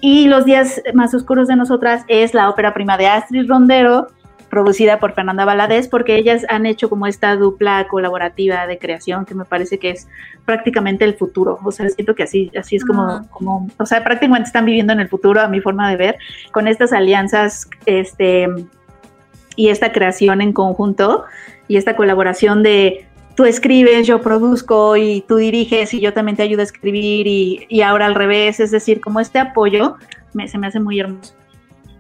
[0.02, 4.08] Y Los días más oscuros de nosotras es la ópera prima de Astrid Rondero,
[4.50, 9.36] producida por Fernanda Valadez, porque ellas han hecho como esta dupla colaborativa de creación que
[9.36, 10.08] me parece que es
[10.46, 11.60] prácticamente el futuro.
[11.64, 15.02] O sea, siento que así, así es como, como, o sea, prácticamente están viviendo en
[15.02, 16.18] el futuro, a mi forma de ver,
[16.52, 18.48] con estas alianzas, este,
[19.56, 21.26] y esta creación en conjunto
[21.68, 23.06] y esta colaboración de
[23.40, 27.66] tú escribes, yo produzco y tú diriges y yo también te ayudo a escribir y,
[27.70, 29.96] y ahora al revés, es decir, como este apoyo
[30.34, 31.34] me- se me hace muy hermoso.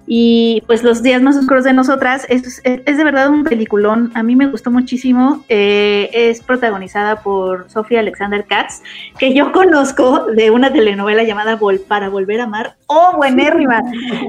[0.05, 4.11] Y pues los días más oscuros de nosotras es, es- es de verdad un peliculón.
[4.15, 5.45] A mí me gustó muchísimo.
[5.47, 8.81] Eh, es protagonizada por Sofía Alexander Katz,
[9.17, 12.75] que yo conozco de una telenovela llamada Vol para volver a amar.
[12.87, 13.79] ¡Oh, buenérrima!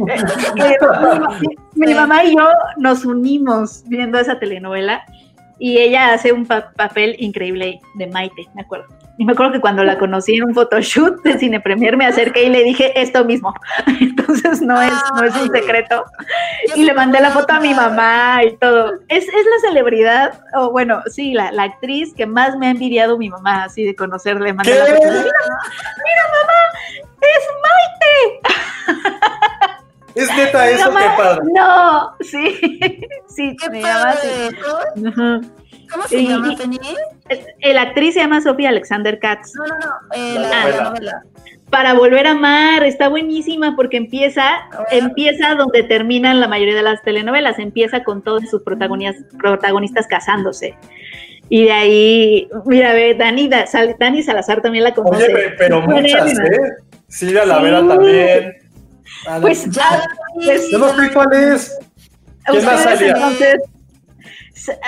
[0.07, 0.23] Eh,
[0.57, 0.77] eh,
[1.75, 5.03] mi, mi mamá y yo nos unimos viendo esa telenovela
[5.61, 8.87] y ella hace un pa- papel increíble de Maite, me acuerdo.
[9.19, 12.45] Y me acuerdo que cuando la conocí en un photoshoot de Cine Premier me acerqué
[12.45, 13.53] y le dije esto mismo.
[14.01, 16.05] Entonces no es, no es un secreto.
[16.75, 18.93] Y le mandé la foto a mi mamá y todo.
[19.09, 23.19] Es, es la celebridad, o bueno, sí, la, la actriz que más me ha envidiado
[23.19, 24.55] mi mamá, así de conocerle.
[24.55, 24.93] Mandé la ¿Qué?
[24.95, 25.07] foto.
[25.09, 26.61] Mira, mira, mamá,
[27.21, 29.01] es Maite.
[30.23, 31.41] Es neta eso, mamá- qué padre.
[31.55, 34.29] No, sí, sí, me llama así.
[34.97, 35.41] Ujú.
[35.93, 36.79] ¿Cómo se Y- llama, Penny?
[37.61, 39.53] el- La actriz se llama Sofía Alexander Katz.
[39.57, 39.87] No, no, no.
[40.15, 40.85] eh, La la, la novela.
[40.91, 41.23] novela.
[41.71, 44.43] Para volver a amar, está buenísima porque empieza,
[44.91, 50.75] empieza donde terminan la mayoría de las telenovelas, empieza con todos sus protagonistas, protagonistas casándose.
[51.49, 53.49] Y de ahí, mira, ve, Dani,
[53.99, 55.25] Dani Salazar también la conoce.
[55.27, 56.61] Oye, pe- pero muchas, ¿eh?
[57.07, 57.89] Silvia Lavera Sí.
[57.89, 58.57] también.
[59.41, 60.03] Pues ya,
[60.35, 61.79] pues, Yo no sé cuál es.
[62.47, 63.11] ¿Quién más salía?
[63.11, 63.57] entonces,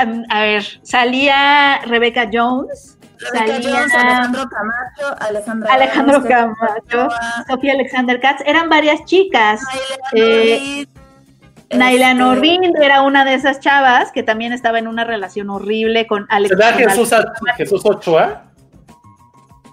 [0.03, 2.99] um, a ver, salía Rebecca Jones,
[3.33, 7.15] salía Jones, Alejandro Camacho, Alejandra Alejandro Ramos, Camacho,
[7.49, 9.61] Sofía Alexander Katz, eran varias chicas.
[10.15, 10.87] Eh,
[11.71, 16.07] Naila este, Norvind era una de esas chavas que también estaba en una relación horrible
[16.07, 16.55] con Alex.
[16.55, 17.11] ¿Será Jesús,
[17.57, 18.52] Jesús Ochoa?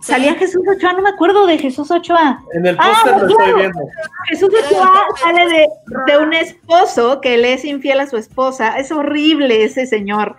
[0.10, 2.41] Salía Jesús Ochoa, no me acuerdo de Jesús Ochoa.
[2.53, 3.80] En el Ah, póster lo estoy viendo.
[4.27, 4.91] Jesús Ochoa
[5.22, 5.68] sale de,
[6.07, 8.77] de un esposo que le es infiel a su esposa.
[8.77, 10.36] Es horrible ese señor.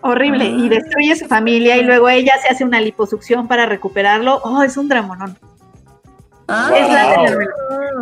[0.00, 0.46] Horrible.
[0.46, 4.40] Y destruye su familia y luego ella se hace una liposucción para recuperarlo.
[4.42, 5.38] Oh, es un dramonón.
[6.48, 7.50] Es la telenovela.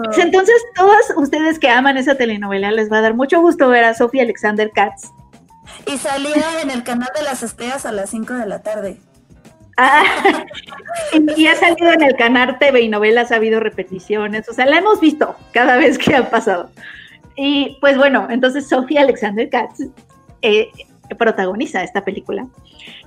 [0.05, 3.85] Pues Entonces, todas ustedes que aman esa telenovela, les va a dar mucho gusto ver
[3.85, 5.11] a Sofía Alexander Katz.
[5.87, 8.99] Y salía en el canal de las estrellas a las 5 de la tarde.
[9.83, 10.05] Ah,
[11.37, 14.77] y, ha salido en el canal TV y novelas, ha habido repeticiones, o sea, la
[14.77, 16.71] hemos visto cada vez que ha pasado.
[17.35, 19.81] Y pues bueno, entonces Sofía Alexander Katz
[20.43, 20.69] eh,
[21.17, 22.47] protagoniza esta película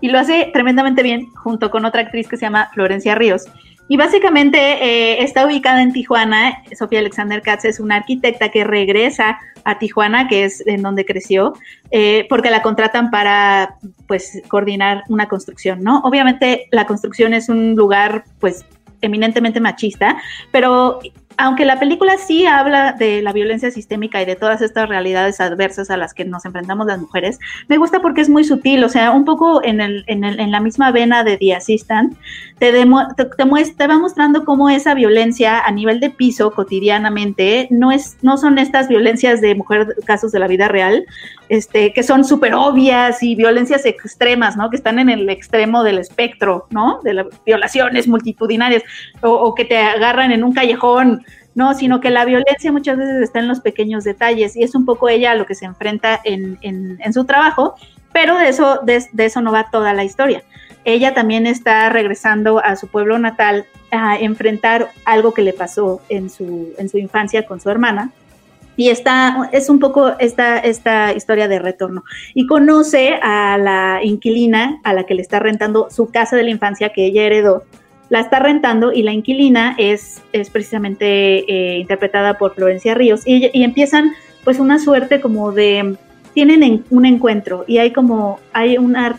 [0.02, 3.46] y lo hace tremendamente bien junto con otra actriz que se llama Florencia Ríos.
[3.88, 6.64] Y básicamente eh, está ubicada en Tijuana.
[6.78, 11.54] Sofía Alexander Katz es una arquitecta que regresa a Tijuana, que es en donde creció,
[11.92, 13.76] eh, porque la contratan para
[14.08, 16.00] pues coordinar una construcción, ¿no?
[16.00, 18.66] Obviamente la construcción es un lugar pues
[19.02, 20.18] eminentemente machista,
[20.52, 21.00] pero
[21.44, 25.90] aunque la película sí habla de la violencia sistémica y de todas estas realidades adversas
[25.90, 27.38] a las que nos enfrentamos las mujeres,
[27.68, 31.26] me gusta porque es muy sutil, o sea, un poco en, el, la misma vena
[31.26, 32.16] de The Assistant,
[32.60, 38.16] te, demo, te, va mostrando cómo esa violencia a nivel de piso cotidianamente no, es,
[38.22, 41.06] no son estas violencias de mujer, casos de la vida real,
[41.50, 44.70] este, que son súper obvias y violencias extremas, ¿no?
[44.70, 47.02] Que están en el extremo del espectro, ¿no?
[47.04, 48.82] De las violaciones multitudinarias
[49.22, 53.40] o que te agarran en un callejón no, sino que la violencia muchas veces está
[53.40, 57.14] en los pequeños detalles y es un poco ella lo que se enfrenta en, en,
[57.14, 57.76] su trabajo,
[58.12, 60.44] pero de eso, de, eso no va toda la historia.
[60.86, 66.30] Ella también está regresando a su pueblo natal a enfrentar algo que le pasó en
[66.30, 68.12] su, en su infancia con su hermana.
[68.76, 72.04] Y está, es un poco esta, esta historia de retorno.
[72.34, 76.50] Y conoce a la inquilina a la que le está rentando su casa de la
[76.50, 77.64] infancia que ella heredó
[78.14, 83.50] la está rentando y la inquilina es, es precisamente eh, interpretada por Florencia Ríos y,
[83.52, 84.12] y, empiezan
[84.44, 85.98] pues una suerte como de,
[86.36, 89.18] tienen en, un encuentro y hay como, hay una,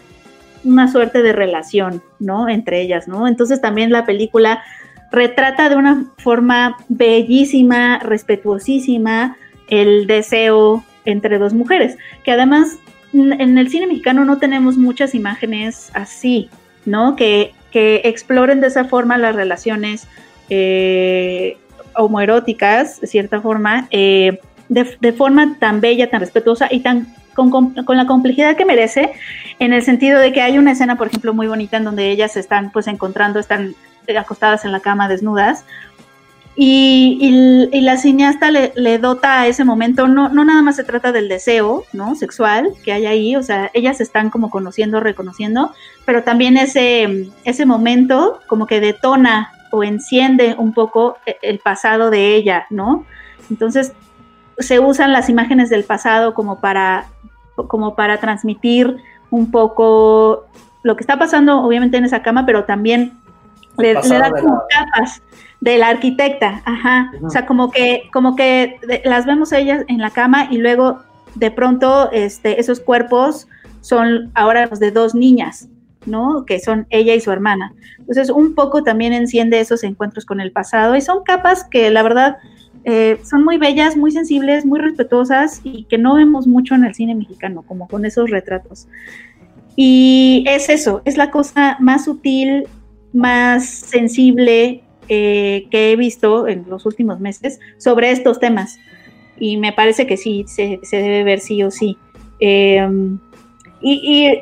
[0.63, 2.49] una suerte de relación, ¿no?
[2.49, 3.27] Entre ellas, ¿no?
[3.27, 4.63] Entonces también la película
[5.11, 12.79] retrata de una forma bellísima, respetuosísima, el deseo entre dos mujeres, que además
[13.13, 16.49] en el cine mexicano no tenemos muchas imágenes así,
[16.85, 17.17] ¿no?
[17.17, 20.07] Que que exploren de esa forma las relaciones
[20.49, 21.59] eh,
[21.97, 24.39] homoeróticas, de cierta forma, eh,
[24.69, 28.65] de, de, forma tan bella, tan respetuosa y tan con, con, con, la complejidad que
[28.65, 29.15] merece,
[29.59, 32.37] en el sentido de que hay una escena, por ejemplo, muy bonita en donde ellas
[32.37, 33.75] están pues encontrando, están
[34.17, 35.65] acostadas en la cama desnudas,
[36.57, 40.77] y, y, y, la cineasta le, le, dota a ese momento, no, no nada más
[40.77, 42.15] se trata del deseo, ¿no?
[42.15, 45.73] Sexual que hay ahí, o sea, ellas están como conociendo, reconociendo,
[46.05, 52.11] pero también ese, ese momento como que detona o enciende un poco e, el pasado
[52.11, 53.05] de ella, ¿no?
[53.51, 53.93] Entonces
[54.59, 57.07] se usan las imágenes del pasado como para,
[57.57, 58.97] como para transmitir
[59.31, 60.47] un poco
[60.85, 63.19] lo que está pasando, obviamente, en esa cama, pero también
[63.77, 65.21] le, le da como capas
[65.65, 67.11] de la arquitecta, ajá.
[67.23, 70.99] O sea, como que, como que las vemos ellas en la cama y luego
[71.37, 73.49] de pronto este, esos cuerpos
[73.81, 75.71] son ahora los de dos niñas,
[76.05, 76.45] ¿no?
[76.45, 77.73] Que son ella y su hermana.
[77.99, 82.03] Entonces, un poco también enciende esos encuentros con el pasado y son capas que la
[82.03, 82.37] verdad
[82.85, 86.95] eh, son muy bellas, muy sensibles, muy respetuosas y que no vemos mucho en el
[86.95, 88.87] cine mexicano, como con esos retratos.
[89.77, 92.69] Y es eso, es la cosa más sutil,
[93.15, 98.79] más sensible, eh, que he visto en los últimos meses sobre estos temas.
[99.39, 101.99] Y me parece que sí, se, se debe ver sí o sí.
[102.41, 102.89] Eh,
[103.81, 104.39] y,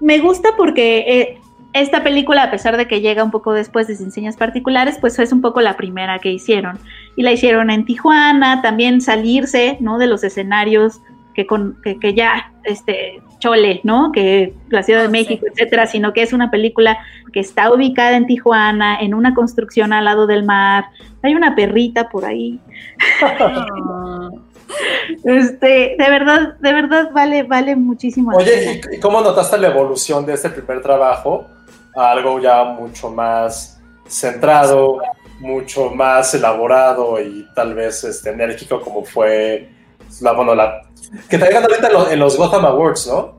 [0.00, 1.38] me gusta porque eh,
[1.72, 5.32] esta película, a pesar de que llega un poco después de Enseñas Particulares, pues es
[5.32, 6.78] un poco la primera que hicieron.
[7.16, 9.98] Y la hicieron en Tijuana, también salirse ¿no?
[9.98, 11.00] de los escenarios
[11.34, 14.10] que, con, que ya este, chole, ¿no?
[14.10, 16.98] Que la Ciudad de México, etcétera, sino que es una película
[17.32, 20.86] que está ubicada en Tijuana, en una construcción al lado del mar.
[21.22, 22.58] Hay una perrita por ahí.
[25.24, 28.34] este, de verdad, de verdad vale, vale muchísimo.
[28.34, 31.46] Oye, ¿y cómo notaste la evolución de este primer trabajo
[31.94, 35.02] a algo ya mucho más centrado,
[35.40, 39.68] mucho más elaborado y tal vez este, enérgico como fue
[40.22, 40.80] la, bueno, la,
[41.28, 43.33] que te ganado ahorita en los, en los, Gotham Awards, ¿no?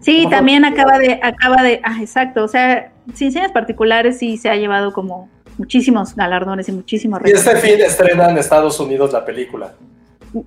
[0.00, 4.48] Sí, también acaba de, acaba de, ah, exacto, o sea, sin señas particulares sí se
[4.48, 5.28] ha llevado como
[5.58, 9.74] muchísimos galardones y muchísimos Y este fin estrena en Estados Unidos la película.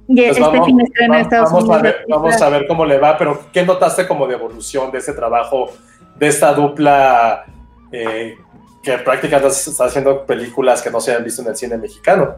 [0.07, 1.79] Y este vamos, fin estrena en Estados vamos Unidos.
[1.79, 4.97] A ver, vamos a ver cómo le va, pero ¿qué notaste como de evolución de
[4.97, 5.69] ese trabajo,
[6.17, 7.45] de esta dupla
[7.91, 8.35] eh,
[8.81, 12.35] que prácticamente está haciendo películas que no se han visto en el cine mexicano?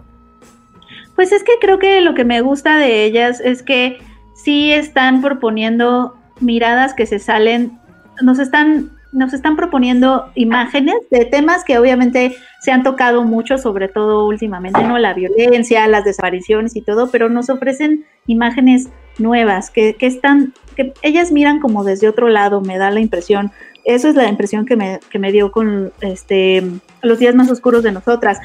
[1.15, 3.99] Pues es que creo que lo que me gusta de ellas es que
[4.35, 7.79] sí están proponiendo miradas que se salen,
[8.21, 13.87] nos están, nos están proponiendo imágenes de temas que obviamente se han tocado mucho, sobre
[13.87, 14.97] todo últimamente, ¿no?
[14.97, 20.93] La violencia, las desapariciones y todo, pero nos ofrecen imágenes nuevas, que, que están, que
[21.01, 23.51] ellas miran como desde otro lado, me da la impresión.
[23.85, 26.63] Eso es la impresión que me, que me dio con este,
[27.01, 28.39] los días más oscuros de nosotras.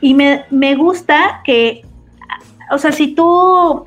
[0.00, 1.82] Y me, me gusta que,
[2.70, 3.84] o sea, si tú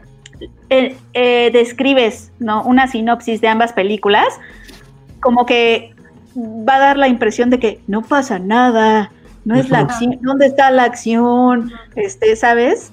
[0.70, 2.64] eh, eh, describes ¿no?
[2.64, 4.28] una sinopsis de ambas películas,
[5.20, 5.94] como que
[6.38, 9.12] va a dar la impresión de que no pasa nada,
[9.46, 11.72] no es la acción, ¿dónde está la acción?
[11.96, 12.92] Este, ¿sabes?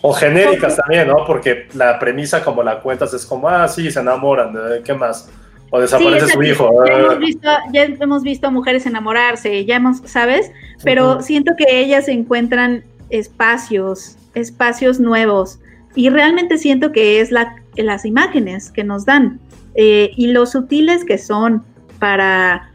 [0.00, 1.24] O genéricas también, ¿no?
[1.26, 5.30] Porque la premisa como la cuentas es como, ah, sí, se enamoran, ¿de ¿qué más?
[5.70, 6.84] O desaparece Sí, su hijo.
[6.84, 6.98] Ya ah.
[6.98, 10.50] hemos, visto, ya hemos visto mujeres enamorarse, ya hemos, ¿sabes?
[10.82, 15.60] Pero siento que ellas encuentran espacios, espacios nuevos.
[15.94, 19.40] Y realmente siento que es la, las imágenes que nos dan
[19.74, 21.62] eh, y lo sutiles que son
[21.98, 22.70] para...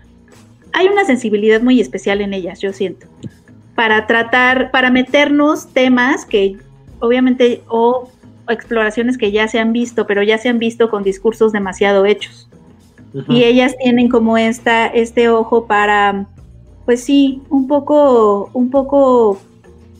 [0.73, 3.07] Hay una sensibilidad muy especial en ellas, yo siento,
[3.73, 6.57] para tratar, para meternos temas que
[6.99, 8.09] obviamente, o
[8.49, 12.49] exploraciones que ya se han visto, pero ya se han visto con discursos demasiado hechos.
[13.29, 16.27] Y ellas tienen como esta este ojo para
[16.85, 19.39] pues sí un poco un poco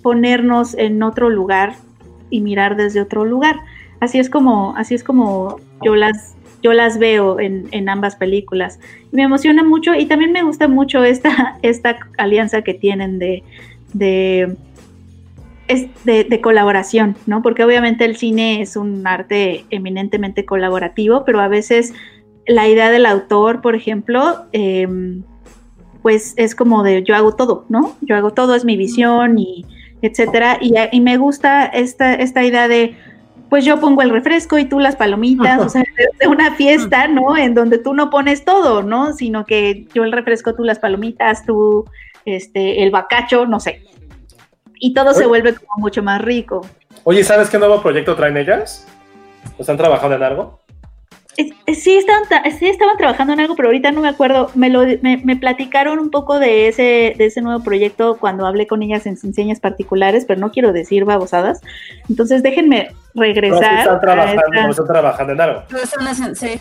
[0.04, 1.78] ponernos en otro lugar
[2.30, 3.58] y mirar desde otro lugar
[4.00, 8.80] así es como así es como yo las yo las veo en, en ambas películas
[9.12, 13.44] me emociona mucho y también me gusta mucho esta esta alianza que tienen de
[13.94, 14.56] de
[16.06, 17.42] de, de colaboración, ¿no?
[17.42, 21.94] Porque obviamente el cine es un arte eminentemente colaborativo, pero a veces
[22.48, 24.88] la idea del autor, por ejemplo, eh,
[26.02, 27.98] pues es como de yo hago todo, ¿no?
[28.02, 29.66] Yo hago todo, es mi visión y
[30.02, 30.58] etcétera.
[30.62, 32.96] Y, y me gusta esta, esta idea de
[33.50, 35.84] pues yo pongo el refresco y tú las palomitas, o sea,
[36.20, 37.38] de, una fiesta, ¿no?
[37.38, 39.14] En donde tú no pones todo, ¿no?
[39.14, 41.86] Sino que yo el refresco, tú las palomitas, tú
[42.26, 43.82] este, el bacacho, no sé.
[44.80, 46.62] Y todo se vuelve como mucho más rico.
[47.04, 48.86] Oye, ¿sabes qué nuevo proyecto traen ellas?
[49.58, 50.60] ¿Están trabajando en algo?
[51.74, 54.50] Sí estaban, tra- sí estaban trabajando en algo, pero ahorita no me acuerdo.
[54.56, 58.66] Me, lo, me, me platicaron un poco de ese, de ese nuevo proyecto cuando hablé
[58.66, 61.62] con ellas en enseñas particulares, pero no quiero decir babosadas.
[62.10, 63.80] Entonces déjenme No, regresar.
[63.80, 65.62] están a trabajando, esta- están trabajando en algo.
[66.36, 66.60] Sí.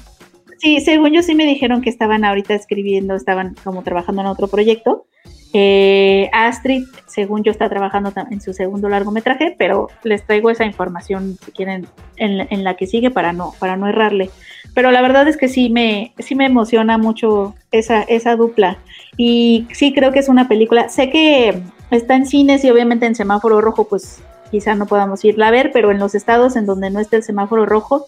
[0.58, 4.48] Sí, según yo sí me dijeron que estaban ahorita escribiendo, estaban como trabajando en otro
[4.48, 5.06] proyecto.
[5.52, 11.38] Eh, Astrid, según yo, está trabajando en su segundo largometraje, pero les traigo esa información
[11.44, 11.86] si quieren
[12.16, 14.30] en, la- en la que sigue para no, para no errarle.
[14.76, 18.76] Pero la verdad es que sí me, sí me emociona mucho esa, esa dupla.
[19.16, 20.90] Y sí creo que es una película.
[20.90, 25.48] Sé que está en cines y obviamente en semáforo rojo, pues quizá no podamos irla
[25.48, 28.04] a ver, pero en los estados en donde no esté el semáforo rojo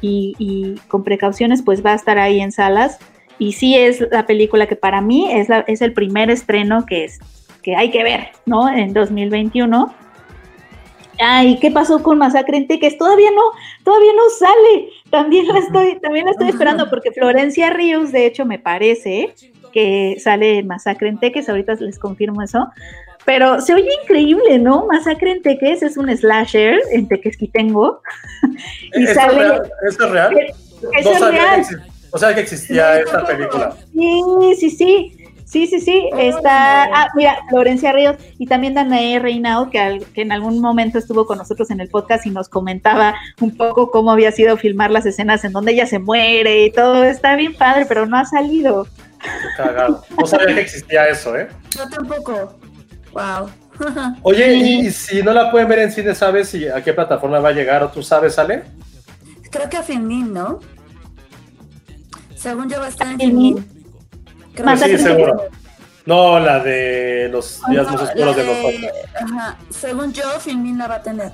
[0.00, 2.96] y, con precauciones, pues va a estar ahí en salas.
[3.38, 7.04] Y sí es la película que para mí es, la, es el primer estreno que,
[7.04, 7.18] es,
[7.60, 8.70] que hay que ver, ¿no?
[8.70, 9.94] En 2021.
[11.18, 12.98] Ay, ¿qué pasó con Masacre en Teques?
[12.98, 13.42] Todavía no,
[13.84, 14.88] todavía no sale.
[15.10, 19.34] También la estoy, también la estoy esperando porque Florencia Ríos, de hecho, me parece
[19.72, 21.48] que sale Masacre en Teques.
[21.48, 22.68] Ahorita les confirmo eso.
[23.24, 24.86] Pero se oye increíble, ¿no?
[24.86, 28.00] Masacre en Teques es un slasher en Tequesquitengo.
[28.94, 29.32] y ¿Esto sale.
[29.32, 29.72] es real?
[29.88, 30.36] ¿Esto es real?
[30.98, 31.62] Eso es real.
[32.12, 33.76] no sabía que existía esta película.
[33.92, 34.22] Sí,
[34.60, 35.25] sí, sí.
[35.48, 36.10] Sí, sí, sí.
[36.18, 36.84] Está.
[36.84, 41.24] Ah, mira, Florencia Ríos y también Danae Reinao, que, al- que en algún momento estuvo
[41.24, 45.06] con nosotros en el podcast y nos comentaba un poco cómo había sido filmar las
[45.06, 47.04] escenas en donde ella se muere y todo.
[47.04, 48.88] Está bien padre, pero no ha salido.
[49.22, 50.02] Qué cagado.
[50.18, 51.48] No sabía que existía eso, ¿eh?
[51.70, 52.58] Yo tampoco.
[53.12, 53.48] Wow.
[54.22, 57.38] Oye, y, y si no la pueden ver en cine, ¿sabes si a qué plataforma
[57.38, 58.64] va a llegar o tú sabes, Ale?
[59.50, 60.58] Creo que a Filmin, ¿no?
[62.34, 63.75] Según yo va a estar en Filmin.
[64.56, 65.44] Creo Sí, seguro.
[66.06, 68.92] No, la de los días No, más oscuros de de- nosotros.
[69.20, 69.56] Ajá.
[69.70, 71.32] Según yo, Filmin la va a tener.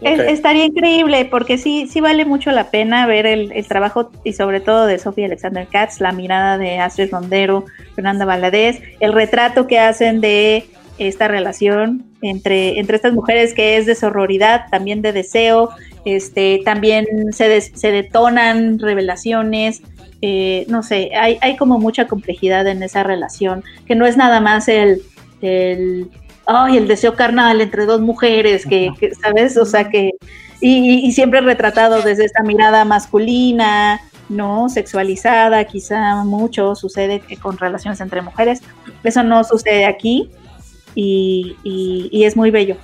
[0.00, 4.32] Es- estaría increíble porque sí, sí vale mucho la pena ver el, el trabajo y
[4.32, 7.64] sobre todo de Sofía Alexander Katz, la mirada de Astrid Rondero,
[7.94, 10.66] Fernanda Valadez, el retrato que hacen de
[10.98, 15.70] esta relación entre, entre estas mujeres que es de sororidad, también de deseo,
[16.04, 19.82] este, también se, des- se detonan revelaciones,
[20.22, 24.40] eh, no sé, hay, hay como mucha complejidad en esa relación, que no es nada
[24.40, 25.02] más el,
[25.42, 26.08] el
[26.46, 29.56] ay, el deseo carnal entre dos mujeres, que, que, ¿sabes?
[29.56, 30.10] O sea, que,
[30.60, 34.68] y, y- y siempre retratado desde esta mirada masculina, ¿no?
[34.68, 38.60] Sexualizada, quizá mucho sucede que con relaciones entre mujeres.
[39.02, 40.30] Eso no sucede aquí
[40.94, 42.76] y, y- y es muy bello.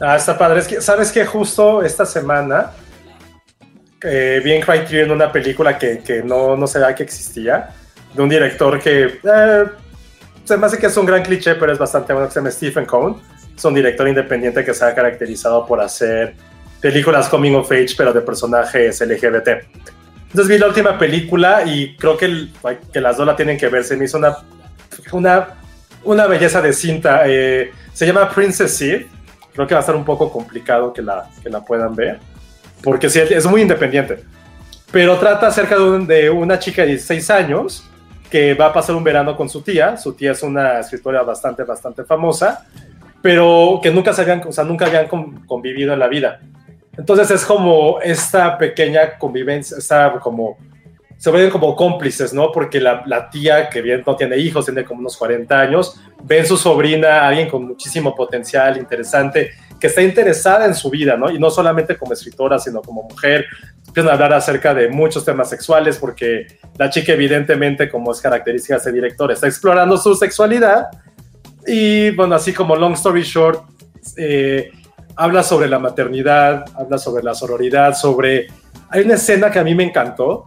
[0.00, 0.60] Ah, está padre.
[0.60, 1.24] Es que, ¿sabes qué?
[1.26, 2.70] Justo esta semana
[4.02, 7.70] eh, vi en Criterion una película que, que no, no sabía que existía,
[8.14, 9.64] de un director que eh,
[10.44, 12.50] se me hace que es un gran cliché, pero es bastante bueno, que se llama
[12.50, 13.20] Stephen Cohn.
[13.56, 16.34] Es un director independiente que se ha caracterizado por hacer
[16.80, 19.48] películas coming of age, pero de personajes LGBT.
[20.28, 22.52] Entonces vi la última película y creo que, el-
[22.92, 23.84] que las dos la tienen que ver.
[23.84, 24.36] Se me hizo una,
[25.12, 25.48] una,
[26.04, 27.22] una belleza de cinta.
[27.26, 29.08] Eh, se llama Princess Eve.
[29.52, 32.18] Creo que va a estar un poco complicado que la, que la puedan ver.
[32.82, 34.24] Porque sí, es muy independiente.
[34.90, 37.84] Pero trata acerca de, un- de una chica de 16 años
[38.30, 39.96] que va a pasar un verano con su tía.
[39.96, 42.66] Su tía es una escritora bastante, bastante famosa,
[43.22, 46.40] pero que nunca, se habían, o sea, nunca habían con- convivido en la vida.
[46.96, 50.58] Entonces es como esta pequeña convivencia, esta como,
[51.20, 52.50] se vuelven como cómplices, ¿no?
[52.50, 56.38] Porque la, la tía, que bien no tiene hijos, tiene como unos 40 años, ve
[56.38, 61.30] en su sobrina alguien con muchísimo potencial, interesante, que está interesada en su vida, ¿no?
[61.30, 63.44] Y no solamente como escritora, sino como mujer.
[63.86, 66.46] Empiezan a hablar acerca de muchos temas sexuales, porque
[66.78, 70.86] la chica evidentemente, como es característica de este director, está explorando su sexualidad.
[71.66, 73.62] Y bueno, así como long story short,
[74.16, 74.70] eh,
[75.16, 78.46] habla sobre la maternidad, habla sobre la sororidad, sobre...
[78.88, 80.46] Hay una escena que a mí me encantó,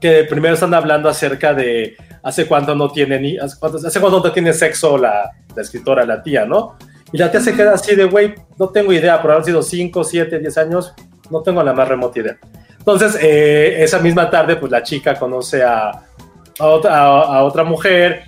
[0.00, 4.20] que primero están hablando acerca de hace cuánto no tiene ni hace cuánto, hace cuánto
[4.20, 6.76] no tiene sexo la, la escritora, la tía, ¿no?
[7.12, 10.02] Y la tía se queda así de, güey, no tengo idea, por haber sido 5,
[10.02, 10.92] 7, 10 años,
[11.30, 12.36] no tengo la más remota idea.
[12.78, 17.62] Entonces, eh, esa misma tarde, pues la chica conoce a, a, otra, a, a otra
[17.62, 18.24] mujer,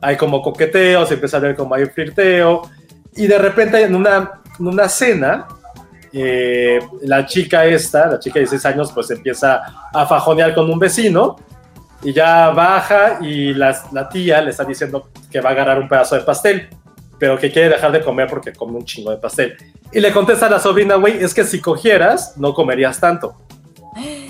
[0.00, 2.62] hay como coqueteo, se empieza a ver como hay flirteo,
[3.16, 5.46] y de repente en una, en una cena,
[6.12, 9.62] eh, la chica esta, la chica de 16 años, pues empieza
[9.92, 11.36] a fajonear con un vecino
[12.02, 15.88] y ya baja y la, la tía le está diciendo que va a agarrar un
[15.88, 16.68] pedazo de pastel,
[17.18, 19.56] pero que quiere dejar de comer porque come un chingo de pastel.
[19.92, 23.36] Y le contesta a la sobrina, güey, es que si cogieras, no comerías tanto.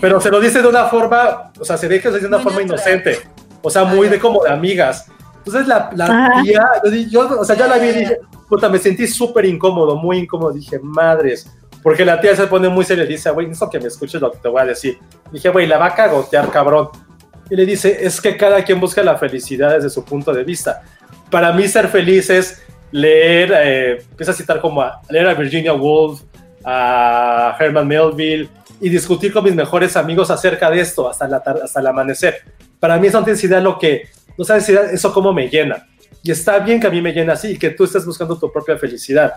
[0.01, 3.19] Pero se lo dice de una forma, o sea, se deja de una forma inocente,
[3.61, 5.07] o sea, muy de como de amigas.
[5.39, 6.65] Entonces la, la tía,
[7.11, 8.19] yo, o sea, ya la vi y dije,
[8.49, 10.53] puta, me sentí súper incómodo, muy incómodo.
[10.53, 11.51] Dije, madres,
[11.83, 14.31] porque la tía se pone muy seria y dice, güey, necesito que me escuches lo
[14.31, 14.99] que te voy a decir.
[15.31, 16.89] Dije, güey, la va a cagotear, cabrón.
[17.51, 20.83] Y le dice, es que cada quien busca la felicidad desde su punto de vista.
[21.31, 25.73] Para mí ser feliz es leer, eh, empieza a citar como a leer a Virginia
[25.73, 26.23] Woolf,
[26.65, 28.49] a Herman Melville
[28.81, 32.43] y discutir con mis mejores amigos acerca de esto hasta, la hasta el amanecer.
[32.79, 35.87] Para mí esa intensidad lo que, no sabes eso cómo me llena.
[36.23, 38.53] Y está bien que a mí me llena así y que tú estés buscando tu
[38.53, 39.35] propia felicidad,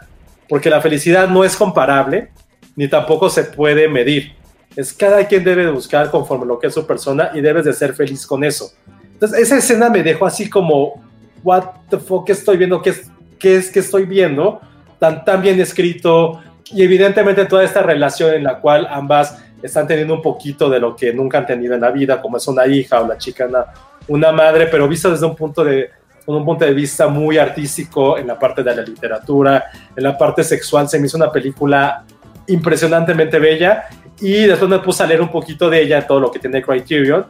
[0.52, 2.30] porque la felicidad no es comparable
[2.76, 4.34] ni tampoco se puede medir.
[4.76, 7.72] Es cada quien debe de buscar conforme lo que es su persona y debes de
[7.72, 8.74] ser feliz con eso.
[9.14, 11.02] Entonces, esa escena me dejó así como,
[11.42, 12.82] what the fuck, ¿qué estoy viendo?
[12.82, 13.10] ¿Qué es,
[13.40, 14.60] qué es que estoy viendo?
[15.00, 20.16] Tan, tan bien escrito y evidentemente toda esta relación en la cual ambas están teniendo
[20.16, 23.00] un poquito de lo que nunca han tenido en la vida, como es una hija
[23.00, 23.68] o la chica, una,
[24.10, 25.92] una madre, pero visto desde un punto de,
[26.26, 29.66] con un punto de vista muy artístico en la parte de la literatura,
[29.96, 32.04] en la parte sexual, se me hizo una película
[32.48, 33.86] impresionantemente bella
[34.20, 37.26] y después me puse a leer un poquito de ella, todo lo que tiene Criterion,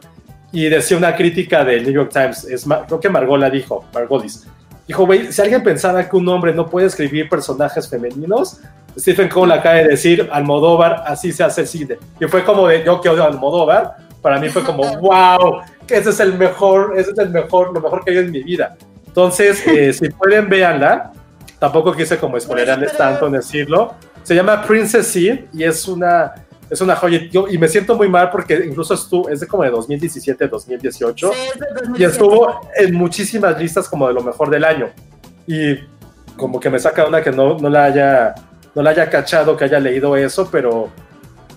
[0.52, 4.46] y decía una crítica del New York Times, es, creo que Margot la dijo, Margolis,
[4.86, 8.60] dijo, güey, si alguien pensaba que un hombre no puede escribir personajes femeninos,
[8.98, 11.96] Stephen Cole acaba de decir, Almodóvar, así se hace el cine.
[12.20, 16.10] Y fue como de, yo que odio a Almodóvar, para mí fue como, wow, ese
[16.10, 18.76] es el mejor, ese es el mejor, lo mejor que hay en mi vida.
[19.06, 21.12] Entonces, eh, si pueden, véanla.
[21.58, 23.94] Tampoco quise como spoilerarles tanto en decirlo.
[24.24, 26.34] Se llama Princess Eve y es una,
[26.68, 27.20] es una joya.
[27.30, 31.30] Yo- y me siento muy mal porque incluso estuvo, es de como de 2017, 2018.
[31.96, 34.90] Y estuvo en muchísimas listas como de lo mejor del año.
[35.46, 35.76] Y
[36.36, 38.34] como que me saca una que no, no la haya
[38.74, 40.88] no la haya cachado, que haya leído eso, pero,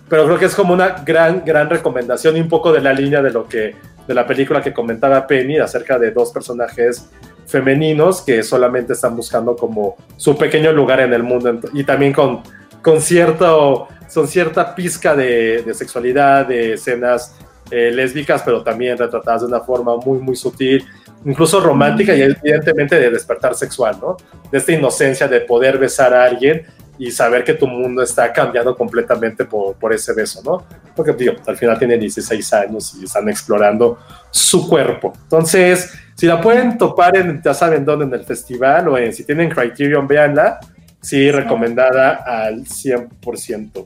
[0.10, 3.22] pero creo que es como una gran, gran recomendación y un poco de la línea
[3.22, 3.74] de lo que,
[4.08, 7.10] de la película que comentaba Penny acerca de dos personajes
[7.48, 12.42] femeninos que solamente están buscando como su pequeño lugar en el mundo y también con,
[12.82, 17.36] con cierto, son cierta pizca de, de sexualidad, de escenas
[17.72, 20.86] eh, lésbicas, pero también retratadas de una forma muy, muy sutil,
[21.26, 24.18] incluso romántica y evidentemente de despertar sexual, ¿no?
[24.52, 26.64] De esta inocencia de poder besar a alguien
[26.98, 30.64] y saber que tu mundo está cambiando completamente por, por ese beso, ¿no?
[30.96, 33.98] Porque, digo, al final tienen 16 años y están explorando
[34.32, 35.14] su cuerpo.
[35.24, 39.24] Entonces, si la pueden topar en, ya saben dónde, en el festival o en, si
[39.26, 40.60] tienen Criterion, véanla.
[41.02, 43.86] Sí, recomendada al 100%.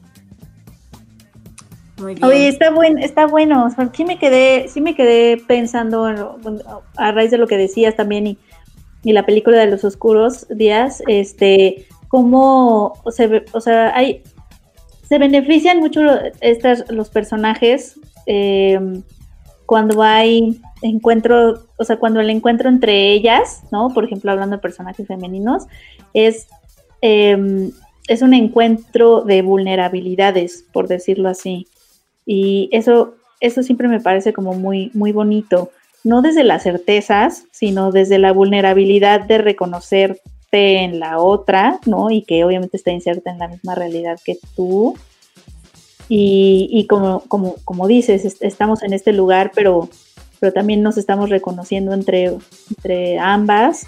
[1.98, 2.23] Muy bien.
[2.23, 3.65] Oye, está buen, está bueno.
[3.65, 6.40] O sea, sí me quedé, sí me quedé pensando en lo-
[6.95, 8.38] a raíz de lo que decías también y,
[9.03, 14.22] y la película de los oscuros días, este, cómo se o sea, hay
[15.07, 16.02] se benefician mucho
[16.41, 18.80] estas los personajes eh,
[19.65, 23.90] cuando hay encuentro, o sea, cuando el encuentro entre ellas, ¿no?
[23.90, 25.64] Por ejemplo, hablando de personajes femeninos,
[26.14, 26.48] es
[27.02, 27.72] eh,
[28.10, 31.68] es un encuentro de vulnerabilidades, por decirlo así.
[32.26, 35.69] Y eso, eso siempre me parece como muy, muy bonito.
[36.03, 39.38] No desde las certezas, sino desde la vulnerabilidad de
[40.51, 42.09] reconocerte en la otra, ¿no?
[42.11, 44.95] Y que obviamente está inserta en la misma realidad que tú.
[46.11, 49.89] Y, como, como, como dices, estamos en este lugar, pero,
[50.39, 52.35] pero también nos estamos reconociendo entre,
[52.69, 53.85] entre ambas.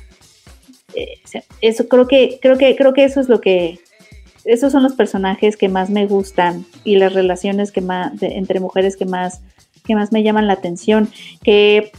[0.94, 1.20] Eh,
[1.62, 3.80] eso creo que, creo que, creo que eso es lo que,
[4.46, 8.98] esos son los personajes que más me gustan y las relaciones que más entre mujeres
[8.98, 9.42] que más
[9.84, 11.10] que más me llaman la atención
[11.44, 11.92] que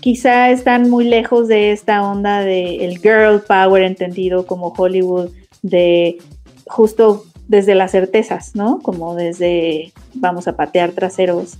[0.00, 5.30] quizá están muy lejos de esta onda de el girl power entendido como Hollywood
[5.62, 6.18] de
[6.66, 8.78] justo desde las certezas, ¿no?
[8.80, 11.58] Como desde vamos a patear traseros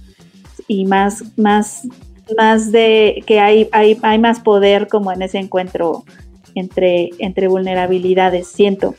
[0.68, 1.86] y más más
[2.36, 6.04] más de que hay, hay, hay más poder como en ese encuentro
[6.54, 8.94] entre, entre vulnerabilidades, siento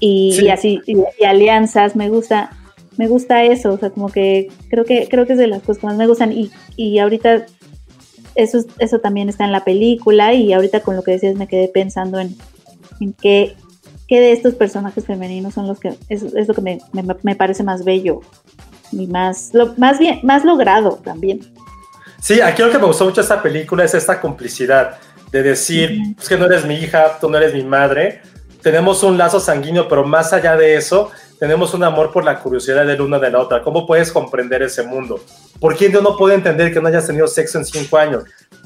[0.00, 2.50] y, así y, alianzas me gusta
[2.98, 5.78] me gusta eso o sea como que creo que creo que es de las cosas
[5.78, 7.46] que más me gustan y, y ahorita
[8.36, 11.68] eso eso también está en la película y ahorita con lo que decías me quedé
[11.68, 12.36] pensando en,
[13.00, 13.56] en qué,
[14.06, 16.78] qué de estos personajes femeninos son los que es, es lo que me,
[17.22, 18.20] me, parece más bello
[18.92, 21.40] y más lo, más bien más logrado también.
[22.20, 24.98] Sí aquí lo que me gustó mucho de esta película es esta complicidad
[25.32, 28.22] de decir es que no eres mi hija tú no eres mi madre
[28.66, 32.86] tenemos un lazo sanguíneo, pero más allá de eso, tenemos un amor por la curiosidad
[32.86, 33.62] del uno de la otra.
[33.62, 35.20] ¿Cómo puedes comprender ese mundo?
[35.60, 38.24] ¿Por qué yo no puedo entender que no hayas tenido sexo en cinco años?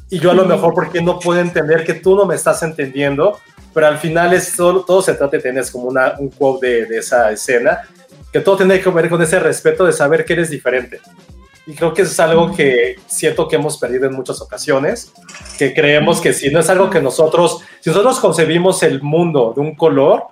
[0.08, 2.62] Y yo a lo mejor, ¿por qué no puedo entender que tú no me estás
[2.62, 3.38] entendiendo?
[3.72, 6.86] Pero al final es todo, todo se trata de tener como una, un quote de,
[6.86, 7.82] de esa escena,
[8.32, 11.00] que todo tiene que ver con ese respeto de saber que eres diferente.
[11.66, 15.12] Y creo que eso es algo que siento que hemos perdido en muchas ocasiones,
[15.58, 19.60] que creemos que si no es algo que nosotros, si nosotros concebimos el mundo de
[19.60, 20.24] un color,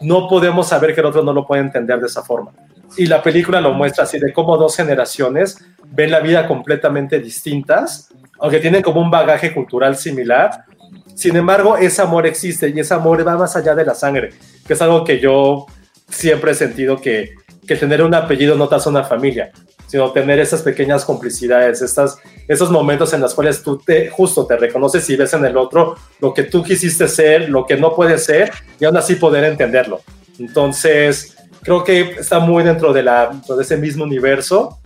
[0.00, 2.52] no podemos saber que el otro no lo puede entender de esa forma.
[2.96, 8.08] Y la película lo muestra así, de cómo dos generaciones ven la vida completamente distintas,
[8.38, 10.64] aunque tienen como un bagaje cultural similar.
[11.14, 14.30] Sin embargo, ese amor existe y ese amor va más allá de la sangre,
[14.66, 15.66] que es algo que yo
[16.08, 17.34] siempre he sentido que,
[17.66, 19.52] que tener un apellido no te hace una familia
[19.90, 24.56] sino tener esas pequeñas complicidades, estas, esos momentos en los cuales tú te, justo te
[24.56, 28.16] reconoces y ves en el otro lo que tú quisiste ser, lo que no puede
[28.18, 30.00] ser, y aún así poder entenderlo.
[30.38, 34.78] Entonces, creo que está muy dentro de, la, de ese mismo universo.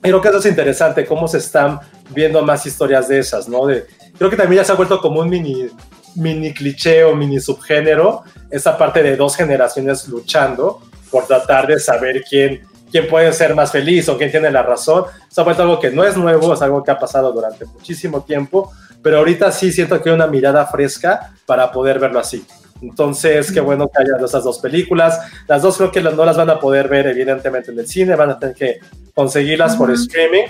[0.00, 1.80] Creo que eso es interesante, cómo se están
[2.10, 3.66] viendo más historias de esas, ¿no?
[3.66, 3.84] De,
[4.16, 5.66] creo que también ya se ha vuelto como un mini,
[6.14, 10.80] mini cliché o mini subgénero, esa parte de dos generaciones luchando
[11.10, 15.04] por tratar de saber quién quién puede ser más feliz o quién tiene la razón.
[15.28, 18.22] Se ha vuelto algo que no es nuevo, es algo que ha pasado durante muchísimo
[18.22, 18.72] tiempo,
[19.02, 22.44] pero ahorita sí siento que hay una mirada fresca para poder verlo así.
[22.82, 25.20] Entonces, qué bueno que haya esas dos películas.
[25.46, 28.30] Las dos creo que no las van a poder ver evidentemente en el cine, van
[28.30, 28.80] a tener que
[29.14, 30.44] conseguirlas por streaming,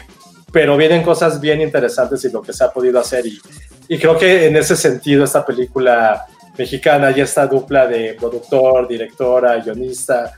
[0.53, 3.27] pero vienen cosas bien interesantes y lo que se ha podido hacer.
[3.27, 3.41] Y,
[3.89, 6.25] y creo que en ese sentido esta película
[6.57, 10.33] mexicana y esta dupla de productor, directora, guionista,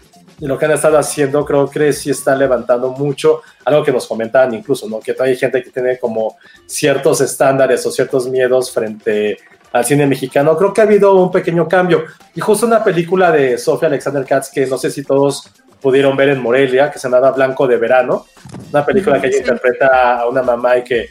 [0.49, 4.53] lo que han estado haciendo creo que sí está levantando mucho, algo que nos comentaban
[4.55, 4.99] incluso, ¿no?
[4.99, 6.37] Que hay gente que tiene como
[6.67, 9.39] ciertos estándares o ciertos miedos frente
[9.73, 10.57] al cine mexicano.
[10.57, 12.05] Creo que ha habido un pequeño cambio.
[12.35, 15.49] Y justo una película de Sofía Alexander Katz que no sé si todos
[15.81, 18.27] pudieron ver en Morelia, que se llama Blanco de Verano,
[18.71, 21.09] una película que ella interpreta a una mamá y que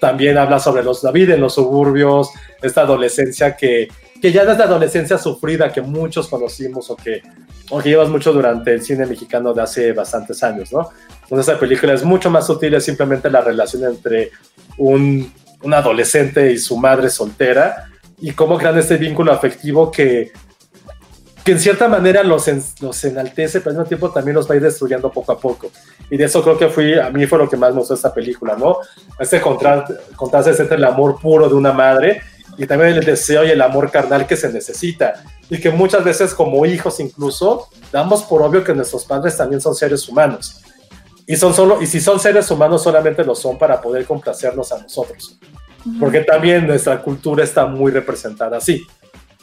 [0.00, 2.30] también habla sobre los, la vida en los suburbios,
[2.60, 3.88] esta adolescencia que
[4.24, 7.20] que ya desde adolescencia sufrida que muchos conocimos o que,
[7.70, 10.90] o que llevas mucho durante el cine mexicano de hace bastantes años, ¿no?
[11.22, 14.30] Entonces esa película es mucho más sutil, es simplemente la relación entre
[14.76, 15.32] un,
[15.62, 17.88] un adolescente y su madre soltera
[18.18, 20.32] y cómo crean este vínculo afectivo que,
[21.44, 22.48] que en cierta manera los,
[22.80, 25.70] los enaltece, pero al mismo tiempo también los va a ir destruyendo poco a poco.
[26.10, 28.12] Y de eso creo que fui, a mí fue lo que más me gustó esta
[28.14, 28.78] película, ¿no?
[29.18, 32.22] Este contraste, contraste entre el amor puro de una madre
[32.56, 35.22] y también el deseo y el amor carnal que se necesita.
[35.50, 39.74] Y que muchas veces como hijos incluso damos por obvio que nuestros padres también son
[39.74, 40.62] seres humanos.
[41.26, 44.82] Y, son solo, y si son seres humanos solamente lo son para poder complacernos a
[44.82, 45.38] nosotros.
[46.00, 48.86] Porque también nuestra cultura está muy representada así.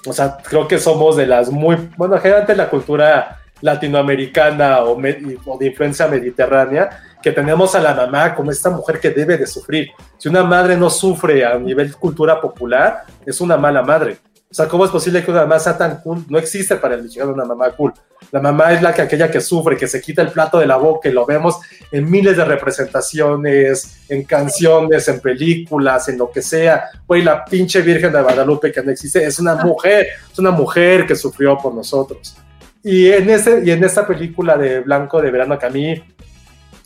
[0.05, 5.57] O sea, creo que somos de las muy, bueno, generalmente la cultura latinoamericana o, o
[5.57, 6.89] de influencia mediterránea,
[7.21, 9.89] que tenemos a la mamá como esta mujer que debe de sufrir.
[10.17, 14.17] Si una madre no sufre a nivel cultura popular, es una mala madre.
[14.51, 16.25] O sea, ¿cómo es posible que una mamá sea tan cool?
[16.27, 17.93] No existe para el mexicano una mamá cool.
[18.31, 20.75] La mamá es la que aquella que sufre, que se quita el plato de la
[20.75, 21.57] boca y lo vemos
[21.89, 26.83] en miles de representaciones, en canciones, en películas, en lo que sea.
[27.07, 31.05] Güey, la pinche Virgen de Guadalupe que no existe, es una mujer, es una mujer
[31.05, 32.35] que sufrió por nosotros.
[32.83, 36.03] Y en, ese, y en esta película de Blanco de Verano, que a mí,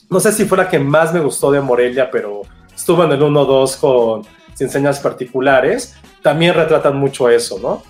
[0.07, 2.43] no sé si fue la que más me gustó de Morelia, pero
[2.75, 7.83] estuvo en el 1-2 con Sin Señas Particulares, también retratan mucho eso, ¿no?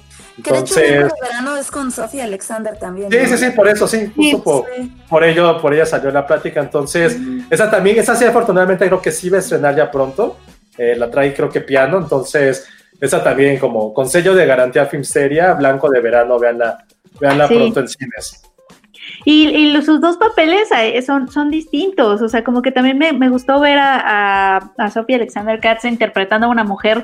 [0.44, 3.10] Que de hecho el verano es con Sofía Alexander también.
[3.10, 3.26] Sí, ¿no?
[3.26, 4.92] sí, sí, por eso, sí, justo por, sí.
[5.08, 6.60] por ello, por ella salió la plática.
[6.60, 7.16] Entonces,
[7.50, 10.38] esa también, esa sí, afortunadamente creo que sí va a estrenar ya pronto.
[10.78, 11.98] Eh, la trae, creo que piano.
[11.98, 12.68] Entonces,
[13.00, 16.86] esa también, como con sello de garantía Filmsteria, Blanco de Verano, veanla,
[17.20, 17.56] veanla Sí.
[17.56, 18.42] pronto en cines.
[19.24, 20.70] Y, y los- sus dos papeles
[21.06, 25.60] son, son distintos, o sea, como que también me, gustó ver a, a, Sophie Alexander
[25.60, 27.04] Katz interpretando a una mujer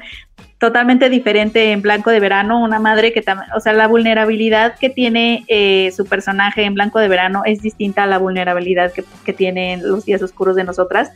[0.60, 4.90] totalmente diferente en Blanco de Verano, una madre que también, o sea, la vulnerabilidad que
[4.90, 9.34] tiene eh, su personaje en Blanco de Verano es distinta a la vulnerabilidad que, que
[9.34, 11.12] tiene en los días oscuros de nosotras.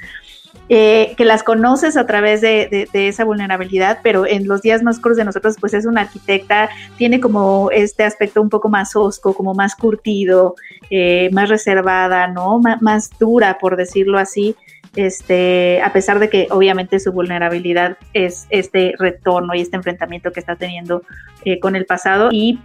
[0.69, 4.81] Eh, que las conoces a través de, de- de esa vulnerabilidad, pero en los días
[4.81, 8.95] más oscuros de nosotros, pues es una arquitecta, tiene como este aspecto un poco más
[8.95, 10.55] osco, como más curtido,
[10.89, 12.59] eh, más reservada, ¿no?
[12.65, 14.55] M- más dura, por decirlo así.
[14.95, 20.39] Este, a pesar de que obviamente su vulnerabilidad es este retorno y este enfrentamiento que
[20.39, 21.03] está teniendo
[21.43, 22.59] eh, con el pasado y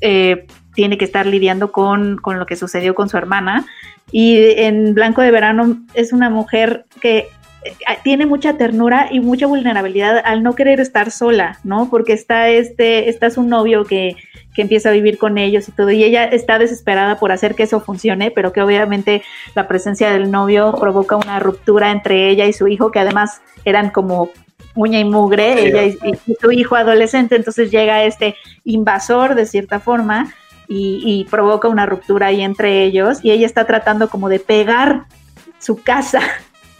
[0.00, 3.66] eh, tiene que estar lidiando con, con lo que sucedió con su hermana.
[4.10, 7.28] Y en Blanco de Verano es una mujer que
[8.02, 11.88] tiene mucha ternura y mucha vulnerabilidad al no querer estar sola, ¿no?
[11.90, 14.16] Porque está este, está su novio que,
[14.54, 17.64] que empieza a vivir con ellos y todo, y ella está desesperada por hacer que
[17.64, 19.22] eso funcione, pero que obviamente
[19.54, 23.90] la presencia del novio provoca una ruptura entre ella y su hijo, que además eran
[23.90, 24.30] como
[24.74, 25.66] uña y mugre, Sí.
[25.68, 28.34] ella y, y su hijo adolescente, entonces llega este
[28.64, 30.32] invasor de cierta forma
[30.68, 35.04] y, y provoca una ruptura ahí entre ellos, y ella está tratando como de pegar
[35.58, 36.20] su casa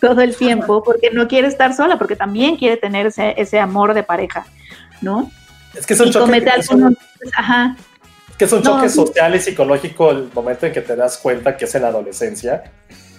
[0.01, 3.95] todo el tiempo porque no quiere estar sola, porque también quiere tener ese, ese amor
[3.95, 4.47] de pareja,
[5.01, 5.31] ¿no?
[5.75, 6.99] Es que es un y choque, comete es un- algunos-
[7.35, 7.77] ajá,
[8.39, 8.95] que es un No, choque sí.
[8.97, 12.65] social y psicológico el momento en que te das cuenta que es en la adolescencia,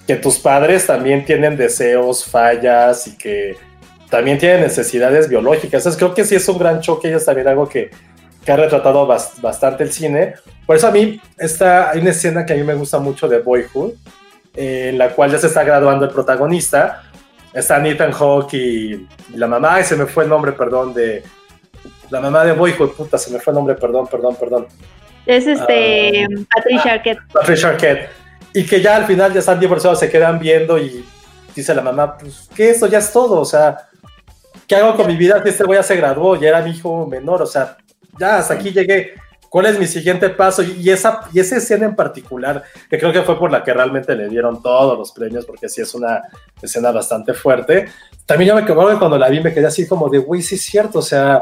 [0.05, 3.57] que tus padres también tienen deseos, fallas y que
[4.09, 5.81] también tienen necesidades biológicas.
[5.81, 7.89] Entonces creo que sí es un gran choque y es también algo que,
[8.45, 10.35] que ha retratado bas- bastante el cine.
[10.65, 13.39] Por eso a mí está, hay una escena que a mí me gusta mucho de
[13.39, 13.93] Boyhood,
[14.57, 17.03] eh, en la cual ya se está graduando el protagonista.
[17.53, 21.23] Está Ethan Hawke y, la mamá, y se me fue el nombre, perdón, de...
[22.09, 24.67] La mamá de Boyhood, puta, se me fue el nombre, perdón, perdón, perdón.
[25.25, 26.25] es este
[26.55, 27.19] Patricia Arquette.
[27.33, 28.09] Patricia Arquette.
[28.53, 31.05] Y que ya al final ya están divorciados, se quedan viendo y
[31.53, 32.69] dice la mamá, pues, ¿qué?
[32.69, 33.89] Esto ya es todo, o sea,
[34.67, 36.35] ¿qué hago con mi vida este güey ya se graduó?
[36.37, 37.77] Ya era mi hijo menor, o sea,
[38.17, 39.15] ya hasta aquí llegué.
[39.49, 40.61] ¿Cuál es mi siguiente paso?
[40.61, 44.15] Y, esa, y esa escena en particular, que creo que fue por la que realmente
[44.15, 46.21] le dieron todos los premios, porque sí es una
[46.61, 47.87] escena bastante fuerte.
[48.25, 50.55] También yo me acuerdo que cuando la vi me quedé así como de, güey, sí
[50.55, 51.41] es cierto, o sea,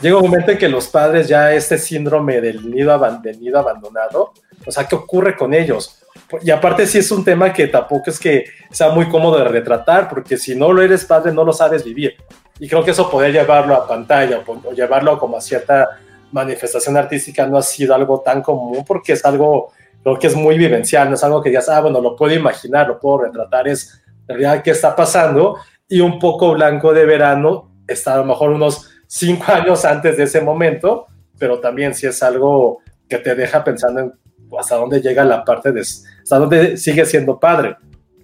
[0.00, 4.32] llega un momento en que los padres ya este síndrome del nido, del nido abandonado,
[4.64, 5.96] o sea, ¿qué ocurre con ellos?
[6.42, 10.08] Y aparte sí es un tema que tampoco es que sea muy cómodo de retratar,
[10.08, 12.16] porque si no lo eres padre no lo sabes vivir.
[12.60, 15.88] Y creo que eso poder llevarlo a pantalla o, o llevarlo como a cierta
[16.32, 20.56] manifestación artística no ha sido algo tan común porque es algo, creo que es muy
[20.58, 24.02] vivencial, no es algo que digas, ah, bueno, lo puedo imaginar, lo puedo retratar, es
[24.28, 25.56] en realidad qué está pasando.
[25.88, 30.24] Y un poco blanco de verano está a lo mejor unos cinco años antes de
[30.24, 31.06] ese momento,
[31.38, 32.78] pero también sí es algo
[33.08, 34.12] que te deja pensando en
[34.58, 37.76] hasta dónde llega la parte de, hasta dónde sigue siendo padre,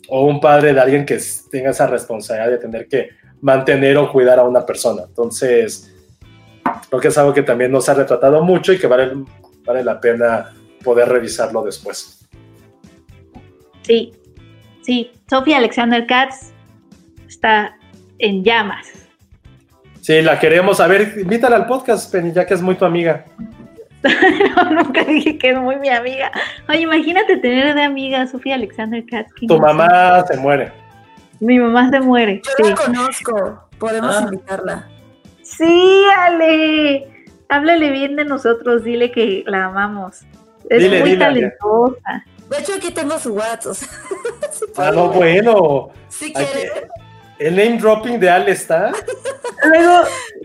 [0.09, 1.21] o un padre de alguien que
[1.51, 3.11] tenga esa responsabilidad de tener que
[3.41, 5.03] mantener o cuidar a una persona.
[5.07, 5.93] Entonces,
[6.89, 9.13] creo que es algo que también nos ha retratado mucho y que vale,
[9.65, 10.53] vale la pena
[10.85, 12.27] poder revisarlo después.
[13.83, 14.13] Sí,
[14.83, 16.53] sí, Sofía Alexander Katz
[17.29, 17.77] está
[18.19, 18.87] en llamas.
[20.01, 20.81] Sí, la queremos.
[20.81, 23.25] A ver, invítala al podcast, Penny, ya que es muy tu amiga.
[24.57, 26.31] No, nunca dije que es muy mi amiga.
[26.69, 29.33] Oye, imagínate tener de amiga a Sofía Alexander Katz.
[29.49, 30.71] Tu mamá se muere.
[31.41, 32.41] Mi mamá se muere.
[32.45, 32.71] Yo Sí.
[32.71, 34.21] la conozco, podemos Ah.
[34.23, 34.89] invitarla.
[35.57, 37.07] Sí, Ale.
[37.49, 40.23] Háblale bien de nosotros, dile que la amamos.
[40.69, 42.25] Es Dile, muy dile, talentosa.
[42.51, 43.75] De hecho, aquí tengo su WhatsApp.
[43.75, 43.87] sí
[44.77, 45.91] Ah, no, bueno.
[46.09, 46.89] Si que-
[47.39, 48.91] El name dropping de Ale está.
[49.69, 50.01] Luego,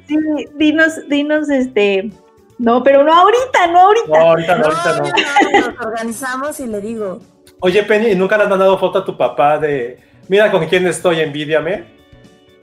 [0.07, 0.17] sí,
[0.55, 2.11] dinos, dinos, este.
[2.59, 4.07] No, pero no ahorita, no ahorita.
[4.07, 5.03] No, ahorita no, No, ahorita no.
[5.03, 7.19] no, no, nos organizamos y le digo.
[7.61, 9.99] Oye, Penny, ¿y nunca le has mandado foto a tu papá de.
[10.27, 12.00] Mira con quién estoy, envidiame?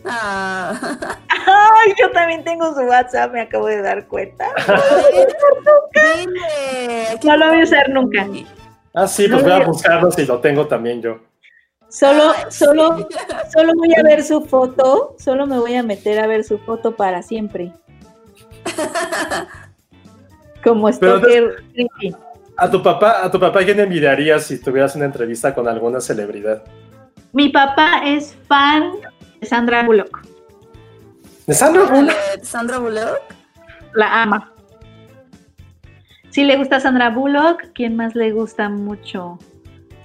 [0.05, 1.19] Ah.
[1.29, 4.47] Ay, yo también tengo su WhatsApp, me acabo de dar cuenta.
[7.23, 8.27] No lo voy a usar nunca.
[8.95, 11.19] Ah, sí, pues No, voy a buscarlo si lo tengo también yo.
[11.89, 13.09] Solo, Ay, solo,
[13.53, 16.95] solo voy a ver su foto, solo me voy a meter a ver su foto
[16.95, 17.73] para siempre.
[20.63, 22.15] Como stalker creepy.
[22.57, 26.63] A tu papá, a tu papá, ¿quién envidiarías si tuvieras una entrevista con alguna celebridad?
[27.33, 28.93] Mi papá es fan
[29.41, 30.21] de Sandra Bullock.
[31.47, 32.17] ¿De Sandra Bullock?
[32.43, 33.21] Sandra Bullock.
[33.95, 34.53] La ama.
[36.31, 37.73] Sí le gusta Sandra Bullock.
[37.75, 39.39] ¿Quién más le gusta mucho?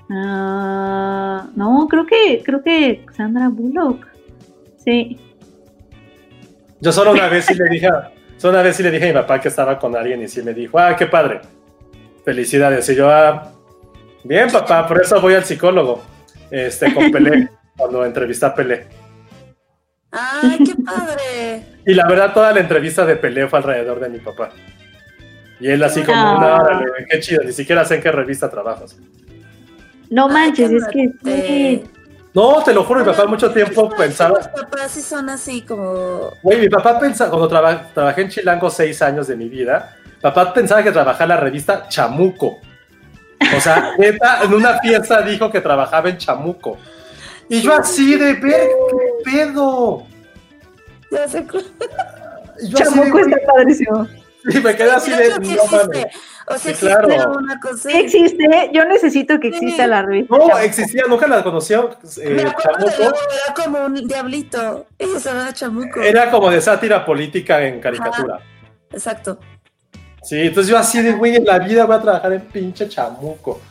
[0.10, 4.07] Ah, no, creo que, creo que Sandra Bullock.
[4.84, 5.19] Sí.
[6.80, 9.07] Yo solo una vez sí le dije, a- solo una vez sí le dije a
[9.07, 11.41] mi papá que estaba con alguien y sí me dijo, ah, qué padre.
[12.23, 12.88] Felicidades.
[12.89, 13.51] Y yo, ah,
[14.23, 16.01] bien, papá, por eso voy al psicólogo.
[16.51, 18.88] Este, con Pelé, cuando entrevisté a Pelé.
[20.14, 21.64] ¡Ay, qué padre!
[21.85, 24.52] Y la verdad, toda la entrevista de Pelé fue alrededor de mi papá.
[25.60, 26.38] Y él así como, Ah.
[26.38, 28.95] una hora, qué chido, ni siquiera sé en qué revista trabajas.
[30.10, 31.84] No manches, qué es que sí.
[32.34, 36.31] No, te lo juro, mi papá mucho tiempo Los pensaba, papás sí son así como.
[36.41, 40.53] güey, mi papá pensaba, cuando traba- trabajé en Chilango seis años de mi vida, papá
[40.53, 42.60] pensaba que trabajaba en la revista Chamuco.
[43.56, 46.77] O sea, neta, en una fiesta dijo que trabajaba en Chamuco.
[47.53, 50.03] Y yo así de ver, qué pedo.
[51.11, 51.25] Ya
[52.61, 54.07] Y yo así de, Chamuco güey, está padrísimo.
[54.49, 56.05] y me quedé así de, que no mames.
[56.45, 57.31] O sea, Sí, existe claro.
[57.38, 57.89] una cosa.
[57.89, 59.89] Sí existe, yo necesito que exista Sí.
[59.89, 60.35] la revista.
[60.35, 60.59] No, Chamuco.
[60.59, 61.91] existía, nunca la conoció.
[62.21, 62.55] eh, Me de era
[63.55, 64.88] como un diablito.
[64.99, 66.01] Se llama Chamuco.
[66.01, 68.39] Era como de sátira política en caricatura.
[68.91, 69.39] Exacto.
[70.21, 73.61] Sí, entonces yo así de, güey, en la vida voy a trabajar en pinche chamuco.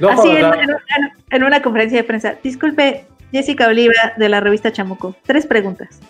[0.00, 2.34] Así en, cuando tra- en- en- en una conferencia de prensa.
[2.42, 5.14] Disculpe, Jessica Oliva de la revista Chamuco.
[5.24, 6.00] Tres preguntas.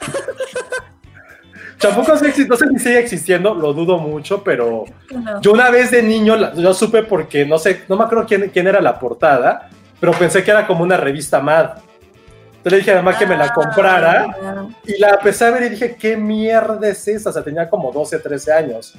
[1.78, 5.40] Chamuco no sé si sigue existiendo, lo dudo mucho, pero no.
[5.40, 8.66] yo una vez de niño, yo supe porque, no sé, no me acuerdo quién, quién
[8.66, 11.78] era la portada, pero pensé que era como una revista Mad.
[12.58, 15.62] Entonces le dije a mamá que me la comprara Ah, y la empecé a ver
[15.64, 17.30] y dije, ¿qué mierda es esa?
[17.30, 18.94] O sea, tenía como 12, 13 años.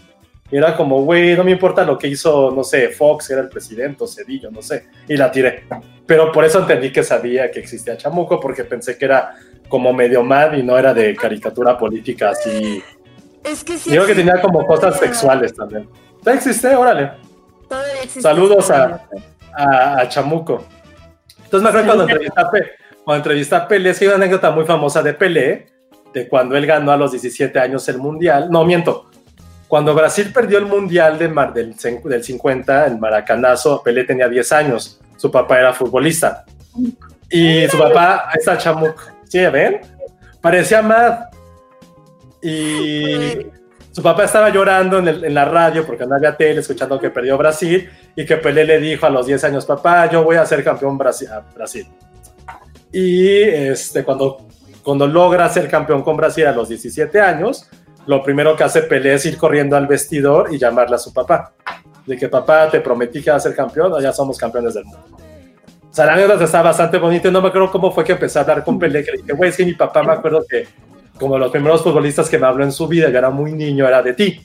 [0.51, 4.03] Era como, güey, no me importa lo que hizo, no sé, Fox, era el presidente,
[4.03, 4.87] o Cedillo, no sé.
[5.07, 5.63] Y la tiré.
[6.05, 9.35] Pero por eso entendí que sabía que existía Chamuco, porque pensé que era
[9.67, 12.81] como medio mad y no era de caricatura política así.
[13.43, 13.91] Es que sí.
[13.91, 15.87] Digo que tenía como cosas sexuales también.
[16.23, 16.75] ¿Ya existe?
[16.75, 17.11] Órale.
[17.69, 18.21] Todavía existe.
[18.21, 19.05] Saludos a-
[19.53, 20.65] A, a Chamuco.
[21.43, 22.71] Entonces me acuerdo cuando entrevisté a, Pe-
[23.03, 25.67] cuando entrevisté a Pelé, es que hay una anécdota muy famosa de Pelé,
[26.13, 28.49] de cuando él ganó a los 17 años el Mundial.
[28.49, 29.08] No, miento.
[29.69, 31.73] Cuando Brasil perdió el Mundial de Mar- del,
[32.03, 34.99] del 50, el Maracanazo, Pelé tenía 10 años.
[35.15, 36.43] Su papá era futbolista.
[37.29, 38.95] Y su papá, ahí está Chamuco.
[39.29, 39.79] ¿Sí, ven?
[40.41, 41.19] Parecía Mad.
[42.41, 43.45] Y
[43.91, 47.09] su papá estaba llorando en, el- en la radio porque no había tele, escuchando que
[47.09, 50.45] perdió Brasil y que Pelé le dijo a los 10 años, papá, yo voy a
[50.45, 51.27] ser campeón Brasil.
[51.31, 51.87] a Brasil.
[52.91, 54.47] Y este, cuando,
[54.83, 57.69] cuando logra ser campeón con Brasil a los 17 años,
[58.09, 61.53] lo primero que hace Pelé es ir corriendo al vestidor y llamarle a su papá.
[62.07, 65.05] De que papá, te prometí que vas a ser campeón, ya somos campeones del mundo.
[65.87, 68.41] O sea, la anécdota está bastante bonita no me acuerdo cómo fue que empecé a
[68.41, 70.67] hablar con Pelé, que dije, güey, es que mi papá me acuerdo que
[71.19, 74.01] como los primeros futbolistas que me habló en su vida, yo era muy niño, era
[74.01, 74.41] de ti.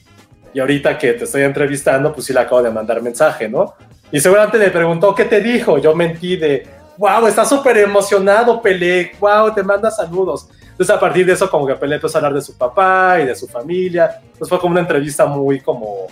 [0.53, 3.73] Y ahorita que te estoy entrevistando, pues sí le acabo de mandar mensaje, ¿no?
[4.11, 5.79] Y seguramente le preguntó, ¿qué te dijo?
[5.79, 10.47] Yo mentí de, wow, está súper emocionado, Pelé, wow, te manda saludos.
[10.71, 13.25] Entonces a partir de eso como que Pelé empezó a hablar de su papá y
[13.25, 14.19] de su familia.
[14.23, 16.07] Entonces fue como una entrevista muy como,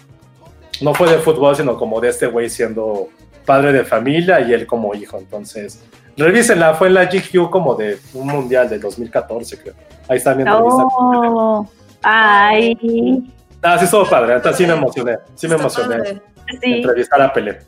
[0.81, 3.09] no fue de fútbol, sino como de este güey siendo
[3.45, 5.17] padre de familia y él como hijo.
[5.17, 5.83] Entonces,
[6.15, 9.73] revísenla, fue en la GQ como de un mundial del 2014, creo.
[10.07, 10.83] Ahí está mi entrevista.
[10.97, 11.67] Oh,
[12.01, 13.23] ay,
[13.65, 16.21] Ah, sí, estuvo padre, entonces sí me emocioné, sí me Está emocioné
[16.61, 16.73] sí.
[16.73, 17.59] entrevistar a Pelé.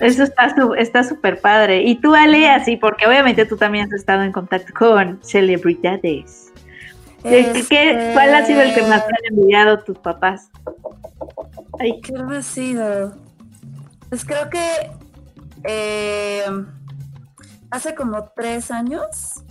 [0.00, 1.82] Eso está su- está súper padre.
[1.82, 6.52] Y tú, Ale, así, porque obviamente tú también has estado en contacto con celebridades.
[7.22, 10.50] ¿Qué- qué- Este, ¿Cuál ha sido el que más te han enviado tus papás?
[11.78, 13.12] Ay, ¿Qué habrá sido?
[14.08, 14.90] Pues creo que
[15.64, 16.44] eh,
[17.70, 19.42] hace como tres años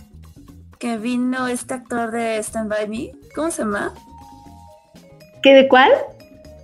[0.78, 3.12] que vino este actor de Stand By Me.
[3.34, 3.92] ¿Cómo se llama?
[5.42, 5.90] ¿qué de cuál?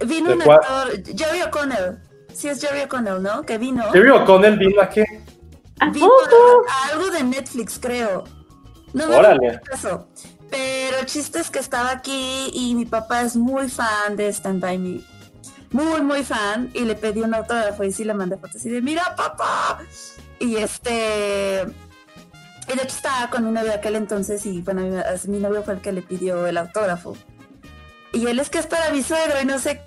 [0.07, 0.59] Vino ¿De un cuál?
[0.59, 1.99] actor, Jerry O'Connell.
[2.35, 3.43] Sí, es Jerry O'Connell, ¿no?
[3.43, 3.85] Que vino.
[3.93, 4.81] Jerry O'Connell vino.
[4.83, 6.65] ¿A Vino poco?
[6.69, 8.25] a, a algo de Netflix, creo.
[8.93, 9.49] No me Órale.
[9.49, 10.09] acuerdo caso.
[10.51, 14.61] Pero el chiste es que estaba aquí y mi papá es muy fan de Stand
[14.61, 15.01] By Me.
[15.73, 16.71] Muy, muy fan.
[16.75, 19.81] Y le pedí un autógrafo y sí le mandé fotos y de, mira, papá.
[20.39, 21.65] Y este...
[22.67, 25.63] Y de hecho estaba con mi novio de aquel entonces y bueno, mi, mi novio
[25.65, 27.17] fue el que le pidió el autógrafo.
[28.13, 29.83] Y él es que es para mi suegro y no sé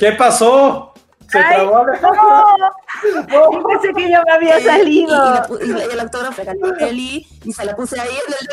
[0.00, 0.92] ¿Qué pasó?
[1.30, 1.92] Se Ay, trabó no.
[3.30, 5.14] Yo pensé que ya me había Y- salido.
[5.14, 8.00] Y, y pu- y le- y el autógrafo regaló a Eli y se la puse
[8.00, 8.48] ahí en el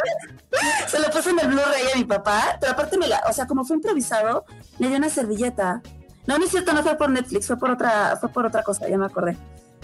[0.87, 3.47] se la puse en el Blu-ray a mi papá, pero aparte me la, o sea,
[3.47, 4.45] como fue improvisado,
[4.77, 5.81] le dio una servilleta.
[6.27, 8.87] No, no es cierto, no fue por Netflix, fue por otra, fue por otra cosa,
[8.87, 9.37] ya me acordé.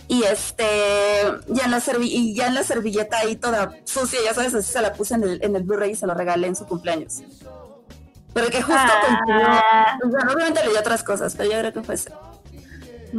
[0.07, 0.65] Y este,
[1.47, 4.71] ya en la servi y ya en la servilleta ahí toda sucia, ya sabes, así
[4.71, 7.23] se la puse en el, en el Blu-ray y se lo regalé en su cumpleaños.
[8.33, 8.81] Pero que justo
[9.31, 9.97] Ah.
[10.03, 12.09] bueno, obviamente le dio otras cosas, pero yo creo que fue eso.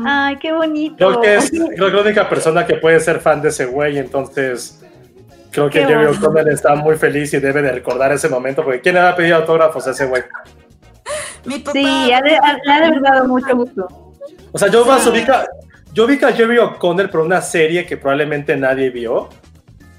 [0.04, 0.96] Ay, qué bonito.
[0.96, 3.98] Creo que es creo que la única persona que puede ser fan de ese güey,
[3.98, 4.80] entonces
[5.52, 6.06] creo que Jerry.
[6.06, 9.36] O'Connell está muy feliz y debe de recordar ese momento, porque ¿quién le ha pedido
[9.36, 10.24] autógrafos a ese güey?
[11.44, 13.86] Mi papá, Sí, ha de, ha- le ha de haber dado mucho gusto.
[14.50, 15.46] O sea, yo más ubica,
[15.92, 19.28] yo ubico a Jerry O'Connell por una serie que probablemente nadie vio,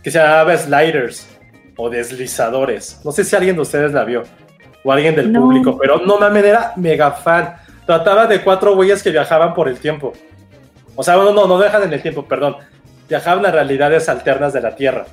[0.03, 1.27] que se llamaba Sliders
[1.77, 2.99] o Deslizadores.
[3.05, 4.23] No sé si alguien de ustedes la vio
[4.85, 5.41] o alguien del No.
[5.41, 7.55] público, pero no mames, era mega fan.
[7.85, 10.13] Trataba de cuatro güeyes que viajaban por el tiempo.
[10.95, 12.55] O sea, no, no, no viajan en el tiempo, perdón.
[13.09, 15.05] Viajaban a realidades alternas de la Tierra.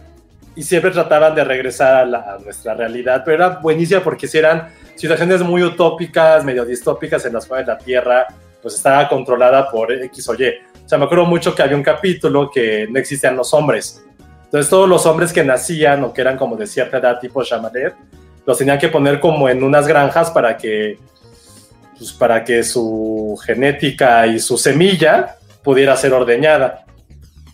[0.55, 4.37] Y siempre trataban de regresar a, la- a nuestra realidad, pero era buenísima porque si
[4.39, 8.27] eran situaciones muy utópicas, medio distópicas en las cuales la Tierra
[8.61, 10.45] pues estaba controlada por X o Y.
[10.85, 14.05] O sea, me acuerdo mucho que había un capítulo que no existían los hombres.
[14.45, 17.95] Entonces todos los hombres que nacían o que eran como de cierta edad, tipo Shamalet,
[18.47, 20.99] los tenían que poner como en unas granjas para que,
[21.99, 26.85] pues, para que su genética y su semilla pudiera ser ordeñada.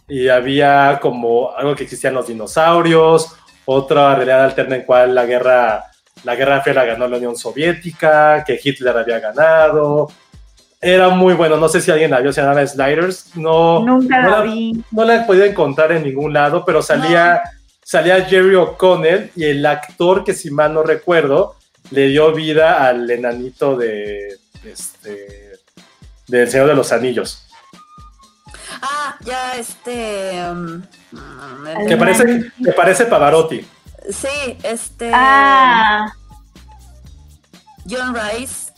[0.08, 3.34] Y había como algo que existían los dinosaurios,
[3.66, 5.84] otra realidad alterna en cual la guerra,
[6.24, 10.08] la guerra fría la ganó la Unión Soviética, que Hitler había ganado.
[10.80, 13.36] Era muy bueno, no sé si alguien la vio, se llamaba Sliders.
[13.36, 14.82] No, Nunca no la vi.
[14.92, 17.42] no la he podido encontrar en ningún lado, pero salía,
[17.88, 21.56] salía Jerry O'Connell y el actor que si mal no recuerdo
[21.90, 25.54] le dio vida al enanito de este
[26.26, 27.44] del Señor de los Anillos,
[28.82, 30.38] Ah, ya este.
[30.50, 30.82] um,
[31.12, 33.66] mm, que parece que parece Pavarotti.
[34.10, 35.10] Sí, este.
[35.14, 36.12] Ah,
[37.88, 38.70] John Rice,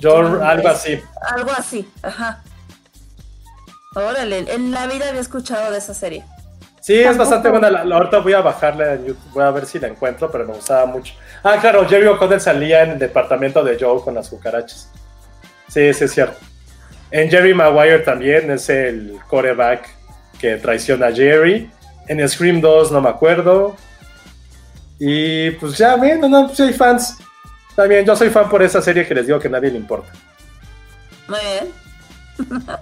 [0.00, 1.00] John, algo así.
[1.34, 2.44] algo así, ajá.
[3.96, 6.24] Órale, en la vida había escuchado de esa serie.
[6.84, 7.70] Sí, es bastante buena.
[7.70, 10.44] La, la- ahorita voy a bajarla en YouTube, voy a ver si la encuentro, pero
[10.44, 11.14] me gustaba mucho.
[11.42, 14.90] Ah, claro, Jerry O'Connell salía en el departamento de Joe con las cucarachas.
[15.66, 16.36] Sí, sí, es cierto.
[17.10, 19.88] En Jerry Maguire también es el coreback
[20.38, 21.70] que traiciona a Jerry.
[22.06, 23.76] En Scream 2 no me acuerdo.
[24.98, 27.16] Y pues ya ven, no, no, pues hay fans.
[27.74, 30.12] También yo soy fan por esa serie que les digo que a nadie le importa.
[31.28, 31.72] Muy bien.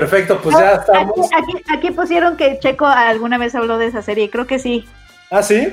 [0.00, 1.30] Perfecto, pues ya aquí, estamos.
[1.32, 4.28] aquí, aquí pusieron que Checo alguna vez habló de esa serie.
[4.28, 4.86] Creo que sí.
[5.30, 5.72] Ah, sí.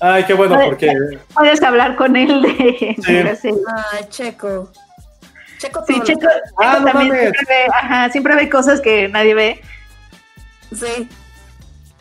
[0.00, 0.92] Ay, qué bueno, porque
[1.32, 3.12] Puedes hablar con él de, Sí.
[3.14, 3.60] de la serie.
[3.92, 4.70] Ay, Checo.
[5.58, 6.28] Checo, Sí, Checo,
[6.62, 9.60] Ah, no también siempre ve, ajá, siempre ve cosas que nadie ve.
[10.74, 11.08] Sí.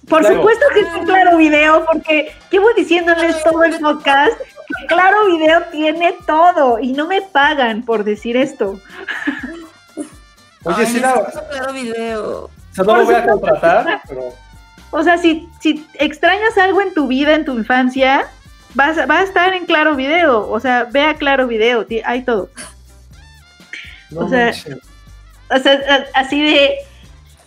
[0.09, 0.35] Por Claro.
[0.35, 5.61] supuesto que es un claro video, porque llevo diciéndoles todo el podcast que Claro Video
[5.71, 8.77] tiene todo y no me pagan por decir esto.
[10.63, 11.13] Oye, sí la.
[11.49, 12.45] claro video.
[12.45, 14.33] O sea, no lo voy a contratar, pero.
[14.91, 18.27] O sea, si, si extrañas algo en tu vida, en tu infancia,
[18.75, 20.49] vas, va a estar en Claro Video.
[20.49, 22.49] O sea, ve a Claro Video, hay todo.
[24.11, 24.53] No O sea.
[25.49, 26.77] O sea, así de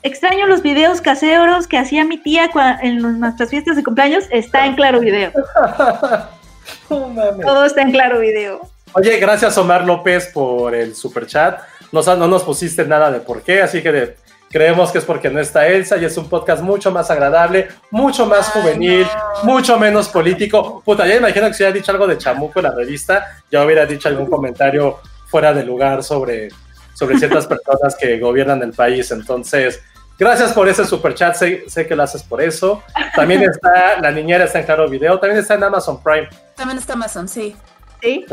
[0.02, 2.50] extraño los videos caseros que hacía mi tía
[2.82, 5.32] en nuestras fiestas de cumpleaños, está en Claro Video.
[6.88, 8.60] Todo está en Claro Video.
[8.92, 11.60] Oye, gracias Omar López por el super chat.
[11.92, 14.16] Nos, no nos pusiste nada de por qué, así que de-
[14.50, 18.26] creemos que es porque no está Elsa y es un podcast mucho más agradable, mucho
[18.26, 19.06] más Ay, juvenil,
[19.42, 19.44] no.
[19.52, 20.82] mucho menos político.
[20.84, 23.84] Puta, ya imagino que si hubiera dicho algo de chamuco en la revista, ya hubiera
[23.86, 26.48] dicho algún comentario fuera de lugar sobre,
[26.94, 29.10] sobre ciertas personas que gobiernan el país.
[29.10, 29.80] Entonces,
[30.18, 32.82] gracias por ese super chat, sé, sé que lo haces por eso.
[33.14, 36.28] También está, la niñera está en Claro Video, también está en Amazon Prime.
[36.54, 37.54] También está Amazon, sí.
[38.00, 38.24] ¿Sí?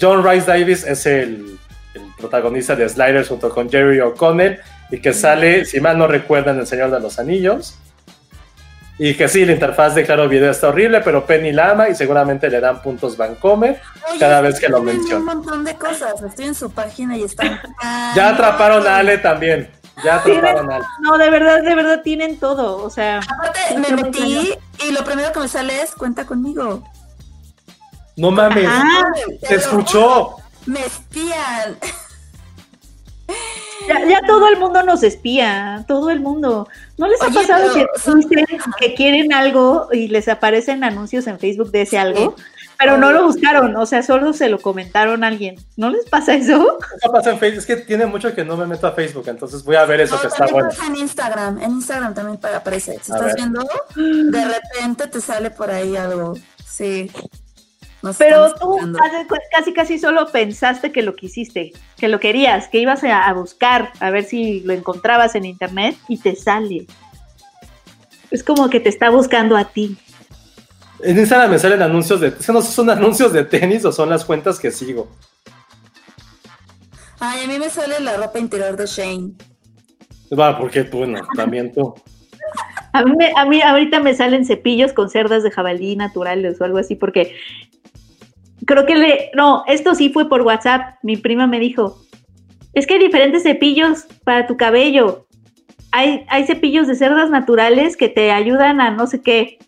[0.00, 1.58] John Rice Davis es el,
[1.94, 4.60] el protagonista de Sliders junto con Jerry O'Connell
[4.90, 7.76] y que sale, si mal no recuerdan, El Señor de los Anillos.
[8.96, 11.96] Y que sí, la interfaz de Claro Video está horrible, pero Penny la ama y
[11.96, 15.16] seguramente le dan puntos Vancomer Oye, cada vez que lo menciona.
[15.18, 16.22] Un montón de cosas.
[16.22, 17.60] Estoy en su página y están.
[18.14, 19.68] Ya atraparon a Ale también.
[20.04, 20.84] Ya atraparon a Ale.
[21.00, 22.84] No, de verdad, de verdad tienen todo.
[22.84, 24.54] O sea, Aparte, me metí
[24.86, 26.84] y lo primero que me sale es cuenta conmigo.
[28.16, 29.02] No mames, Ah,
[29.40, 30.36] Te se lo escuchó.
[30.66, 31.78] Me espían.
[33.88, 36.68] ya, ya todo el mundo nos espía, todo el mundo.
[36.98, 38.46] ¿No les ha Oye, pasado que son- dicen
[38.78, 42.34] que quieren algo y les aparecen anuncios en Facebook de ese algo?
[42.76, 45.56] Pero no lo buscaron, o sea, solo se lo comentaron a alguien.
[45.76, 46.78] ¿No les pasa eso?
[47.00, 49.62] Eso pasa en Facebook, es que tiene mucho que no me meto a Facebook, entonces
[49.62, 50.68] voy a ver eso No, que está también bueno.
[50.70, 51.62] pasa en Instagram.
[51.62, 52.98] En Instagram también pa- aparece.
[53.00, 53.34] Si A estás ver.
[53.36, 53.64] viendo,
[53.96, 56.34] de repente te sale por ahí algo.
[56.66, 57.10] Sí.
[58.04, 58.78] Nos Pero tú
[59.50, 64.10] casi casi solo pensaste que lo quisiste, que lo querías, que ibas a, buscar a
[64.10, 66.86] ver si lo encontrabas en internet y te sale.
[68.30, 69.96] Es como que te está buscando a ti.
[71.00, 72.34] En Instagram me salen anuncios de.
[72.52, 75.08] No son anuncios de tenis o son las cuentas que sigo.
[77.20, 79.32] Ay, a mí me sale la ropa interior de Shane.
[80.38, 81.94] Va, porque, bueno, también tú.
[82.92, 86.76] A mí, a mí ahorita me salen cepillos con cerdas de jabalí naturales o algo
[86.76, 87.34] así porque
[88.66, 89.30] creo que le...
[89.34, 90.96] No, esto sí fue por WhatsApp.
[91.02, 92.00] Mi prima me dijo,
[92.72, 95.26] es que hay diferentes cepillos para tu cabello.
[95.92, 99.58] Hay, hay cepillos de cerdas naturales que te ayudan a no sé qué.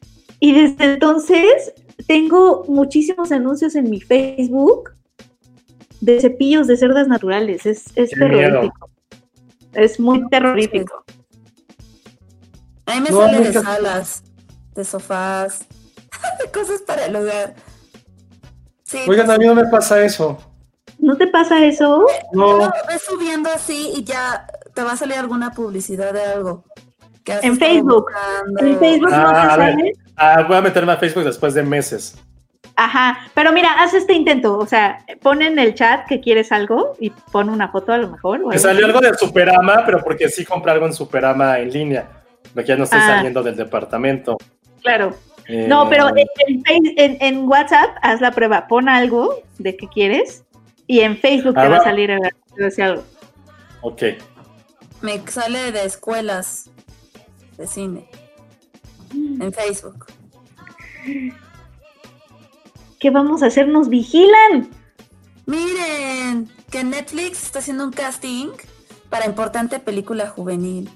[0.40, 1.72] Y desde entonces
[2.06, 4.90] tengo muchísimos anuncios en mi Facebook
[6.00, 7.64] de cepillos de cerdas naturales.
[7.66, 8.28] Es, es miedo.
[8.28, 8.90] terrorífico.
[9.72, 11.04] Es muy terrorífico.
[12.86, 14.22] A mí me No, sale de salas,
[14.74, 15.66] de sofás,
[16.44, 17.54] de cosas para el hogar.
[18.86, 20.38] Sí, Oigan, pues, a mí no me pasa eso.
[20.98, 22.06] ¿No te pasa eso?
[22.32, 22.58] No.
[22.58, 26.64] no, ves subiendo así y ya te va a salir alguna publicidad de algo.
[27.26, 28.04] En Facebook.
[28.04, 28.60] buscando.
[28.60, 29.74] En Facebook no Ah, te a ver.
[29.74, 29.92] sale.
[30.16, 32.16] Ah, voy a meterme a Facebook después de meses.
[32.76, 36.94] Ajá, pero mira, haz este intento, o sea, pon en el chat que quieres algo
[37.00, 38.46] y pon una foto a lo mejor.
[38.46, 42.06] Me salió algo de Superama, pero porque sí compré algo en Superama en línea.
[42.54, 43.16] Porque ya no estoy Ah.
[43.16, 44.36] saliendo del departamento.
[44.82, 45.14] Claro.
[45.48, 50.44] Eh, No, pero en, en WhatsApp haz la prueba, pon algo de que quieres
[50.86, 52.18] y en Facebook te va a salir a
[52.56, 53.02] decir algo.
[53.82, 54.02] Ok.
[55.02, 56.70] Me sale de escuelas
[57.58, 58.08] de cine.
[59.12, 60.06] En Facebook.
[62.98, 63.68] ¿Qué vamos a hacer?
[63.68, 64.68] Nos vigilan.
[65.46, 68.48] Miren, que Netflix está haciendo un casting
[69.10, 70.90] para importante película juvenil.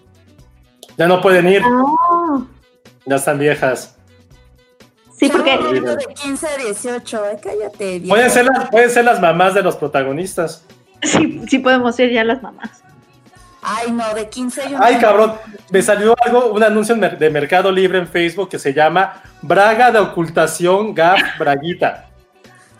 [0.96, 2.44] Ya no pueden ir, Ah,
[3.06, 3.96] ya están viejas.
[5.20, 8.02] Sí, porque de 15 a 18, ay, cállate.
[8.08, 10.64] Pueden ser, las, pueden ser las mamás de los protagonistas.
[11.02, 12.82] sí, sí podemos ser ya las mamás.
[13.62, 15.34] Ay, no, de 15 hay un- Ay, cabrón,
[15.70, 19.98] me salió algo, un anuncio de Mercado Libre en Facebook que se llama Braga de
[19.98, 22.06] ocultación Gap Braguita.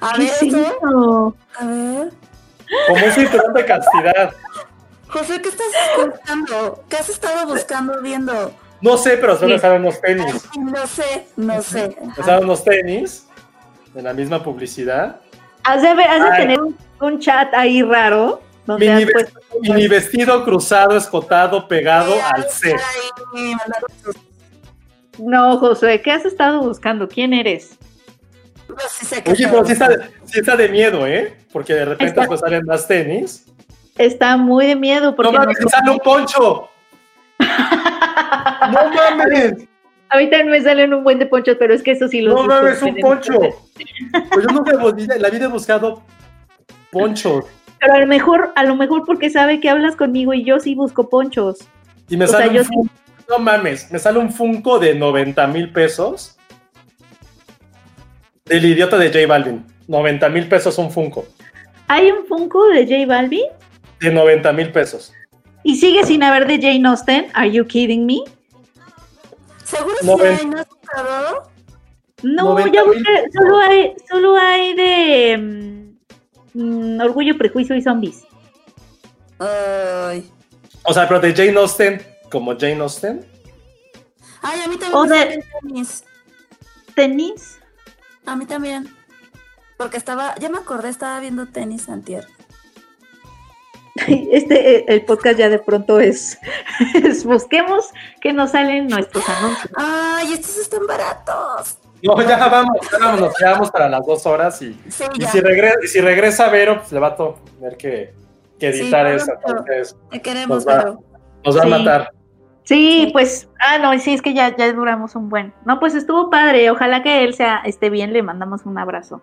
[0.01, 1.37] A ¿Qué ver, es eso?
[1.59, 2.11] A ver.
[2.89, 4.33] Como un cinturón de castidad.
[5.09, 5.67] José, ¿qué estás
[6.07, 6.85] buscando?
[6.89, 8.53] ¿Qué has estado buscando, viendo?
[8.81, 10.49] No sé, pero solo salen unos tenis.
[10.59, 11.97] No sé, no sé.
[12.25, 13.27] Salen unos tenis
[13.93, 15.21] de la misma publicidad.
[15.65, 16.41] Has de, ver- has de Ay.
[16.43, 21.69] tener un, un chat ahí raro donde Mini, has ves- puesto- mini vestido cruzado, escotado,
[21.69, 22.75] pegado Ay, al C.
[23.35, 23.55] ay,
[25.19, 27.07] No, Josué, ¿qué has estado buscando?
[27.09, 27.77] ¿Quién eres?
[28.69, 29.89] No, sí sé que Oye, pero sí está,
[30.25, 31.37] sí está de miedo, ¿eh?
[31.53, 33.45] Porque de repente Está- pues salen más tenis.
[33.99, 36.69] Está muy de miedo porque ¡No mames, me sale un poncho!
[38.73, 39.69] ¡No mames!
[40.11, 42.35] a mí también me salen un buen de ponchos, pero es que eso sí los
[42.35, 43.39] ¡No mames, un poncho!
[44.33, 46.03] Pues yo nunca en la vida he buscado
[46.91, 47.45] ponchos.
[47.79, 50.75] Pero a lo mejor, a lo mejor porque sabe que hablas conmigo y yo sí
[50.75, 51.59] busco ponchos.
[52.09, 52.91] Y me O sale un.
[53.29, 56.37] No mames, me sale un Funko de 90 mil pesos.
[58.45, 59.65] Del idiota de J Balvin.
[59.87, 61.25] 90 mil pesos un Funko.
[61.87, 63.47] Hay un Funko de J Balvin
[64.01, 65.13] De 90 mil pesos.
[65.63, 67.27] Y sigue sin haber de Jane Austen.
[67.35, 68.23] Are you kidding me?
[69.65, 70.47] ¿Seguro No si hay?
[70.47, 71.51] ¿No has buscado?
[72.23, 75.95] No, 90,000 ya busqué, solo hay, solo hay de
[76.55, 76.61] mm,
[76.97, 78.25] mm, Orgullo, Prejuicio y Zombies.
[79.39, 80.31] Ay.
[80.83, 83.25] O sea, pero de Jane Austen, como Jane Austen.
[84.43, 86.05] Ay, a mí también O me de- tenis.
[86.95, 87.59] ¿Tenis?
[88.27, 88.95] A mí también.
[89.79, 92.27] Porque estaba, ya me acordé, estaba viendo tenis antier.
[94.07, 96.39] Este, eh, el podcast ya de pronto es,
[97.05, 97.91] es busquemos
[98.21, 99.71] que nos salen nuestros anuncios.
[99.77, 101.79] Ay, estos están baratos.
[102.03, 105.77] No, ya vamos, ya vamos, nos quedamos para las dos horas y, Sí, si, regresa,
[105.85, 108.15] y si regresa Vero, pues le va a tener que,
[108.59, 110.79] que Sí, editar Entonces, Te queremos, Nos va.
[110.79, 110.99] pero.
[111.45, 111.67] nos va Sí.
[111.67, 112.11] a matar.
[112.65, 115.53] Sí, pues, ah, no, sí, es que ya, ya duramos un buen.
[115.67, 116.71] No, pues estuvo padre.
[116.71, 119.21] Ojalá que él sea, esté bien, le mandamos un abrazo.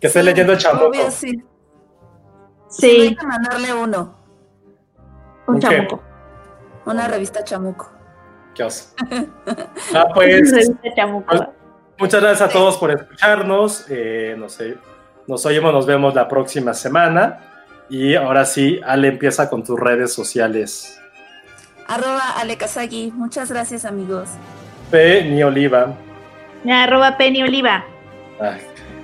[0.00, 0.86] Que esté Sí, leyendo el chamuco.
[0.88, 1.42] obvio, sí.
[2.78, 4.14] Sí, hay que mandarle uno.
[5.46, 5.68] un ¿Un qué?
[5.68, 6.02] chamuco.
[6.86, 7.90] Una revista chamuco.
[8.54, 8.94] Qué oso.
[9.94, 11.26] Ah, pues, Revista chamuco.
[11.28, 11.40] pues,
[11.98, 13.86] muchas gracias a todos por escucharnos.
[13.88, 14.76] Eh, no sé,
[15.26, 17.40] nos oímos, nos vemos la próxima semana.
[17.88, 21.00] Y ahora sí, Ale empieza con tus redes sociales.
[21.86, 23.12] Arroba Ale Kazagi.
[23.14, 24.28] Muchas gracias, amigos.
[24.90, 25.94] P ni Oliva.
[26.68, 27.84] Arroba Penny Oliva.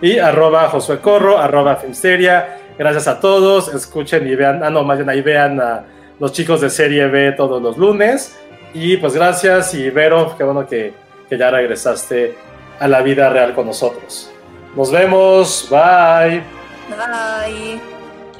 [0.00, 2.58] Y arroba Josué Corro, arroba Filmsteria.
[2.78, 5.84] Gracias a todos, escuchen y vean, ah no, más bien ahí vean a
[6.18, 8.38] los chicos de Serie B todos los lunes.
[8.74, 10.94] Y pues gracias y Vero, qué bueno que,
[11.28, 12.36] que ya regresaste
[12.80, 14.32] a la vida real con nosotros.
[14.74, 16.42] Nos vemos, bye.
[16.88, 17.80] Bye.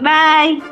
[0.01, 0.72] Bye.